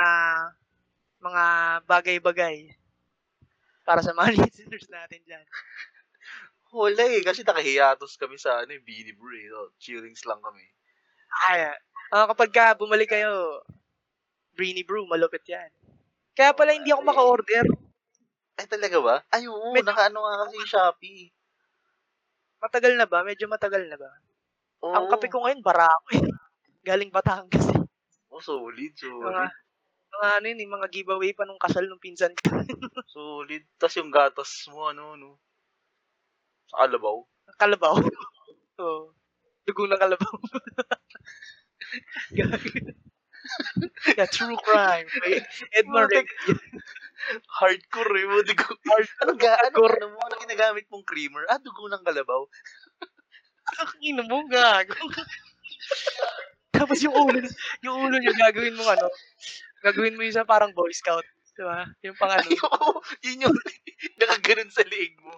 [1.23, 1.43] mga
[1.87, 2.75] bagay-bagay
[3.87, 5.45] para sa mga listeners natin dyan.
[6.73, 7.21] Wala eh.
[7.21, 9.47] Kasi nakahiyatos kami sa ano, eh, Beanie Brew eh.
[9.51, 9.71] No?
[9.77, 10.65] Chillings lang kami.
[11.49, 11.69] Ay,
[12.13, 13.61] ah, kapag ka bumalik kayo,
[14.53, 15.69] Breenie Brew, malupit yan.
[16.33, 17.65] Kaya pala hindi ako maka-order.
[18.57, 19.15] Ay, talaga ba?
[19.33, 19.73] Ay, oo.
[19.73, 21.29] Med- nakaano nga kasi yung Shopee.
[22.61, 23.25] Matagal na ba?
[23.25, 24.09] Medyo matagal na ba?
[24.85, 24.93] Oo.
[24.93, 26.21] Ang kape ko ngayon, barako eh.
[26.87, 27.81] Galing Batangas eh.
[28.33, 29.51] Oh, solid, Mga, solid.
[30.13, 32.49] mga ano yun, eh, mga giveaway pa nung kasal nung pinsan ko.
[33.13, 33.63] Solid.
[33.77, 35.37] Tapos yung gatas mo, ano, no?
[36.69, 37.17] Sa kalabaw.
[37.61, 37.95] Kalabaw.
[38.83, 39.13] Oo.
[39.63, 40.33] Dugo ng kalabaw.
[44.17, 45.05] Yeah, true crime.
[45.75, 46.09] Edmond.
[46.11, 46.25] Red.
[47.59, 48.25] Hardcore eh.
[48.27, 48.67] Mo, dugo.
[48.87, 49.95] Hard, Ano ga, ano, hardcore.
[49.99, 51.43] ano mo, ano ginagamit mong creamer?
[51.47, 52.43] Ah, dugo ng kalabaw.
[53.79, 54.95] Ang ina mo, gago.
[56.73, 57.39] Tapos yung ulo,
[57.85, 59.07] yung ulo niya gagawin mo ano,
[59.85, 61.25] gagawin mo yung sa parang boy scout.
[61.53, 61.85] Di ba?
[62.01, 62.91] Yung pang ano, Ay, oo,
[63.25, 63.55] yun yung
[64.19, 65.37] nakaganon sa liig mo.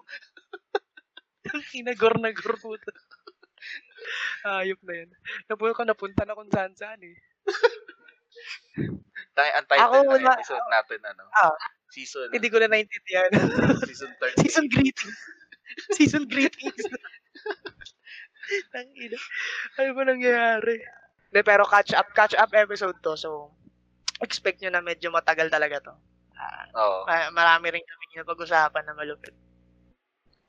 [1.80, 2.92] inagor na gor puto.
[4.46, 5.10] Ayop na yun.
[5.50, 7.16] Napunta ka, napunta na kung saan saan eh.
[9.36, 11.24] Tayo, ang title Ako, ng episode natin, ano?
[11.36, 11.56] Ah.
[11.92, 13.32] Season, Hindi ko na naintindihan.
[13.88, 14.44] season 30.
[14.44, 15.20] Season greetings.
[15.96, 16.84] Season greetings.
[18.74, 19.18] Tang ina.
[19.80, 20.76] Ano ba nangyayari?
[21.32, 23.16] De, pero catch up, catch up episode to.
[23.16, 23.56] So,
[24.20, 25.94] expect nyo na medyo matagal talaga to.
[26.36, 27.00] Ah, Oo.
[27.08, 29.36] ma- marami rin kami na pag-usapan na malupit.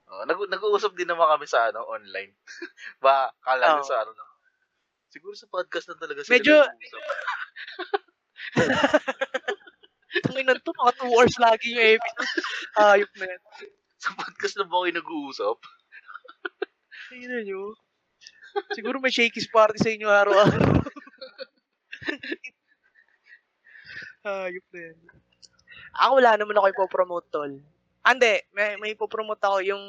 [0.07, 2.35] Oh, nag nag-uusap din naman kami sa ano online.
[3.03, 3.87] ba, kala Oo.
[3.87, 4.13] sa ano.
[5.09, 7.03] Siguro sa podcast na talaga sila Medyo- nag-uusap.
[10.27, 12.31] Ang ina to, mga 2 hours lagi yung episode.
[12.81, 13.43] Ayop na yan.
[14.01, 15.57] Sa podcast na ba kayo nag-uusap?
[17.13, 17.77] Tingnan nyo.
[18.73, 20.81] Siguro may shakies party sa inyo araw-araw.
[24.27, 24.99] Ayop na yan.
[25.97, 27.53] Ako wala naman ako ipopromote, tol.
[28.07, 29.85] Ande, may, may ipopromote ako yung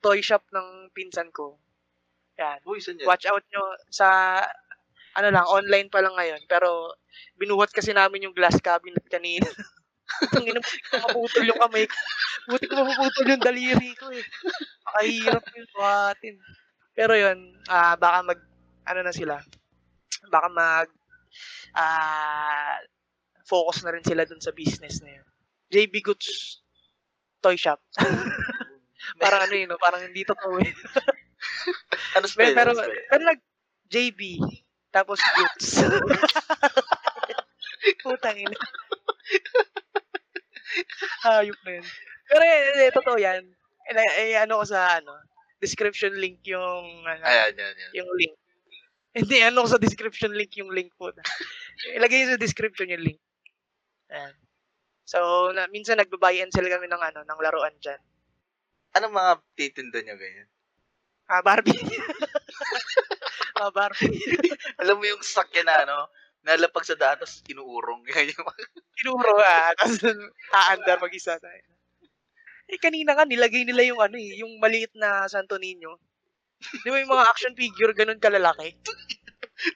[0.00, 1.58] toy shop ng pinsan ko.
[2.38, 2.58] Yan.
[2.64, 3.06] Uy, saan yan?
[3.10, 4.06] Watch out nyo sa,
[5.18, 6.42] ano lang, online pa lang ngayon.
[6.46, 6.94] Pero,
[7.34, 9.46] binuhat kasi namin yung glass cabinet kanina.
[10.40, 11.96] Ang ina, buti ko maputol yung kamay ko.
[12.48, 14.24] Buti ko mapuputol yung daliri ko eh.
[14.88, 16.34] Makahirap yung buhatin.
[16.96, 17.38] Pero yun,
[17.68, 18.40] ah baka mag,
[18.88, 19.36] ano na sila,
[20.32, 20.88] baka mag,
[21.76, 22.80] ah
[23.44, 25.26] focus na rin sila dun sa business na yun.
[25.68, 26.60] JB Goods
[27.44, 27.80] Toy Shop.
[29.22, 29.80] parang ano yun, no?
[29.80, 30.72] parang hindi totoo eh.
[32.16, 32.54] ano spell?
[32.54, 33.06] pero, ano spell?
[33.10, 33.40] pero nag,
[33.88, 34.20] JB,
[34.92, 35.68] tapos Goods.
[38.04, 38.58] Putang ina.
[41.24, 41.86] Hayop na yun.
[42.28, 43.42] Pero eh, eh, totoo yan.
[43.88, 45.16] Eh, eh, ano ko sa ano,
[45.58, 47.92] description link yung ano, Ayan, yan, yan.
[48.04, 48.34] yung link.
[49.16, 51.10] Hindi, ano ko sa description link yung link po.
[51.96, 53.20] Ilagay sa description yung link.
[54.12, 54.36] Ayan.
[55.08, 57.96] So, na, minsan nagbabuy and sell kami ng ano, ng laruan dyan.
[58.92, 60.48] Anong mga titinda niya ganyan?
[61.28, 61.76] Ah, Barbie.
[63.60, 64.18] ah, Barbie.
[64.82, 65.98] Alam mo yung sakyan na ano,
[66.44, 68.02] nalapag sa daan, tapos inuurong.
[68.98, 70.00] Tinuro ah, tapos
[70.54, 71.62] aandar mag-isa tayo.
[72.68, 75.96] Eh, kanina nga, nilagay nila yung ano eh, yung maliit na Santo Niño.
[76.84, 78.76] Di ba yung mga action figure, ganun kalalaki?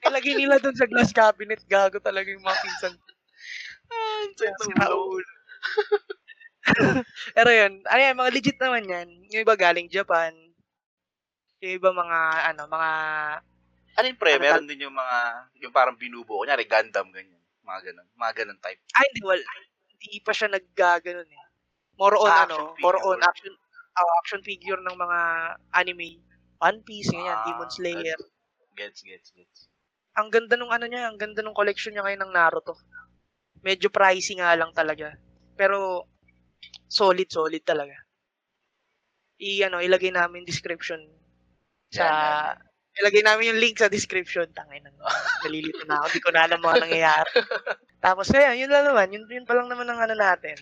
[0.07, 2.95] Nilagay nila dun sa glass cabinet, gago talaga yung mga pinsan.
[3.93, 5.27] Ah, Kaya sira ulo.
[7.37, 9.09] Pero yun, ano yan, mga legit naman yan.
[9.33, 10.33] Yung iba galing Japan.
[11.62, 12.18] Yung iba mga,
[12.52, 12.90] ano, mga,
[13.93, 14.34] Ano yung pre?
[14.34, 15.16] Ano Meron din yung mga,
[15.62, 16.43] yung parang binubuo.
[16.43, 17.39] Kunyari, Gundam, ganyan.
[17.62, 18.09] Mga ganun.
[18.18, 18.82] Mga ganun type.
[18.98, 19.44] ay, hindi, wala.
[20.02, 21.43] Hindi pa siya naggaganon eh.
[21.94, 23.55] More on, Ah, ano, action more on action,
[23.94, 25.18] oh, action figure ng mga
[25.78, 26.18] anime.
[26.59, 28.18] One Piece, ganyan, Ah, Demon Slayer.
[28.74, 29.70] Gets, gets, gets.
[30.18, 32.74] Ang ganda nung ano niya, ang ganda nung collection niya ngayon ng Naruto.
[33.62, 35.14] Medyo pricey nga lang talaga.
[35.55, 36.09] Pero,
[36.90, 37.94] solid, solid talaga.
[39.39, 40.98] I, ano, ilagay namin description
[41.93, 42.06] sa,
[42.98, 44.48] ilagay namin yung link sa description.
[44.52, 44.97] Tangay nang,
[45.44, 46.06] nalilito na ako.
[46.12, 47.31] Di ko na alam mga nangyayari.
[48.02, 49.12] Tapos, kaya, yun lang naman.
[49.12, 50.56] Yun, yun pa lang naman ang ano natin.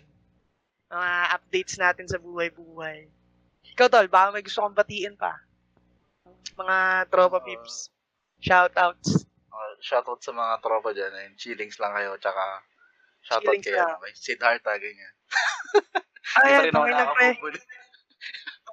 [0.91, 3.07] Mga updates natin sa buhay-buhay.
[3.79, 5.39] Ikaw, Tol, baka may gusto kong batiin pa.
[6.59, 6.77] Mga
[7.09, 7.89] tropa Uh, peeps.
[8.43, 9.25] Shoutouts.
[9.53, 11.13] Uh, shoutout sa mga tropa dyan.
[11.15, 12.19] Ayun, chillings lang kayo.
[12.19, 12.43] Tsaka,
[13.25, 13.89] shoutout Chillings kay, lang.
[13.89, 15.15] ano, kay Siddhartha, ganyan.
[16.41, 17.55] Ay, Hindi pa rin ako na nakakabubul.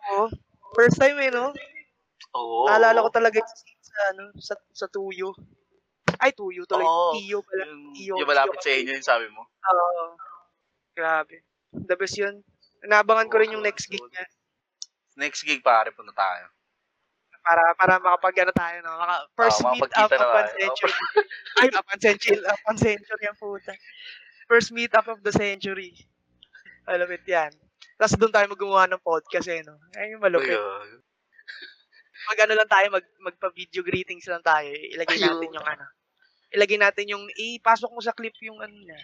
[0.08, 0.26] Oo.
[0.76, 1.52] First time eh, no?
[2.36, 2.68] Oo.
[2.68, 5.32] Naalala ko talaga yung scene sa, ano, sa, sa tuyo.
[6.18, 6.84] Ay, tuyo tuloy.
[6.84, 7.14] Oo.
[7.16, 7.64] Tiyo pala.
[7.70, 9.46] Yung, Tiyo, yung malapit tiyo sa inyo, yung sabi mo.
[9.48, 10.18] Oo.
[10.98, 11.46] Grabe.
[11.72, 12.42] The best yun.
[12.84, 14.26] Naabangan ko rin yung next gig niya.
[15.18, 16.50] Next gig, pare, punta tayo.
[17.48, 18.92] Para para makapag ano tayo, no?
[19.00, 20.94] Maka, first Oo, meet up of one century.
[21.64, 22.38] Ay, of one century.
[22.44, 23.74] Of one century ang puta.
[24.52, 25.96] First meet up of the century.
[26.84, 27.52] Malupit yan.
[27.96, 29.80] Tapos doon tayo magawa ng podcast eh, no?
[29.96, 30.56] Ay, yung malupit.
[32.28, 34.68] Mag ano lang tayo, mag, magpa-video greetings lang tayo.
[34.68, 35.28] Ilagay Ayun.
[35.32, 35.86] natin yung ano.
[36.52, 39.00] Ilagay natin yung, ipasok mo sa clip yung ano niya.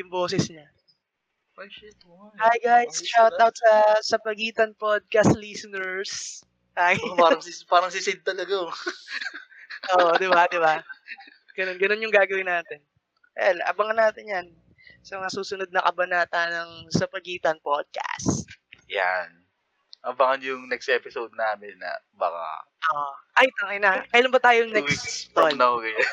[0.00, 0.68] Yung boses niya.
[1.56, 1.96] Ay, shit.
[2.36, 3.72] Hi guys, Ayos shout out sa
[4.04, 6.44] sa Pagitan Podcast listeners.
[6.76, 7.00] Hi.
[7.00, 8.68] Oh, parang si parang si Sid talaga.
[8.68, 8.68] oh.
[9.96, 10.84] Oo, di ba, di ba?
[11.56, 12.84] Ganun, ganun yung gagawin natin.
[13.32, 14.46] Well, abangan natin yan
[15.00, 18.44] sa mga susunod na kabanata ng Sa Pagitan Podcast.
[18.92, 19.45] Yan.
[20.06, 24.06] Abangan yung next episode namin na baka Ah, ay, tangay na.
[24.14, 25.58] Kailan ba tayo two weeks next from tol?
[25.58, 25.74] now.
[25.82, 26.06] Ganyan.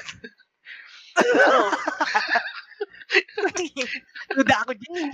[4.33, 5.13] Duda ako dyan.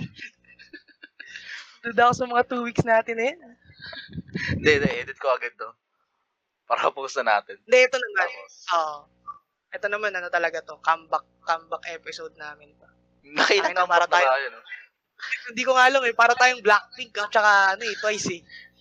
[1.84, 3.36] Duda ako sa mga two weeks natin eh.
[4.56, 4.90] Hindi, hindi.
[5.04, 5.68] Edit ko agad to.
[6.64, 7.60] Para post na natin.
[7.68, 8.28] Hindi, ito naman.
[8.72, 9.04] Oo.
[9.70, 12.74] ito naman, ano talaga to, comeback, comeback episode namin.
[12.74, 12.90] to.
[13.22, 14.26] nakita na, para tayo-?
[15.52, 18.40] Hindi ko nga alam eh, para tayong Blackpink at saka ano eh, Twice eh.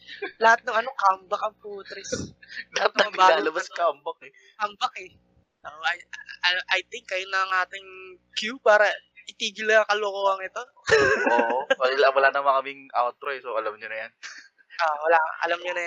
[0.43, 2.11] Lahat ng ano, comeback ang putres.
[2.75, 4.31] Lahat bago- lalabas comeback eh.
[4.57, 5.11] Comeback eh.
[5.59, 5.99] So, I,
[6.47, 7.87] I, I think kayo na ang ating
[8.31, 8.87] cue para
[9.27, 10.63] itigil na ang kalokohan ito.
[11.35, 11.67] Oo.
[11.67, 13.43] Wala, wala naman kaming outro eh.
[13.43, 14.11] So, alam nyo na yan.
[14.79, 15.77] Ah, wala, alam nyo na yan.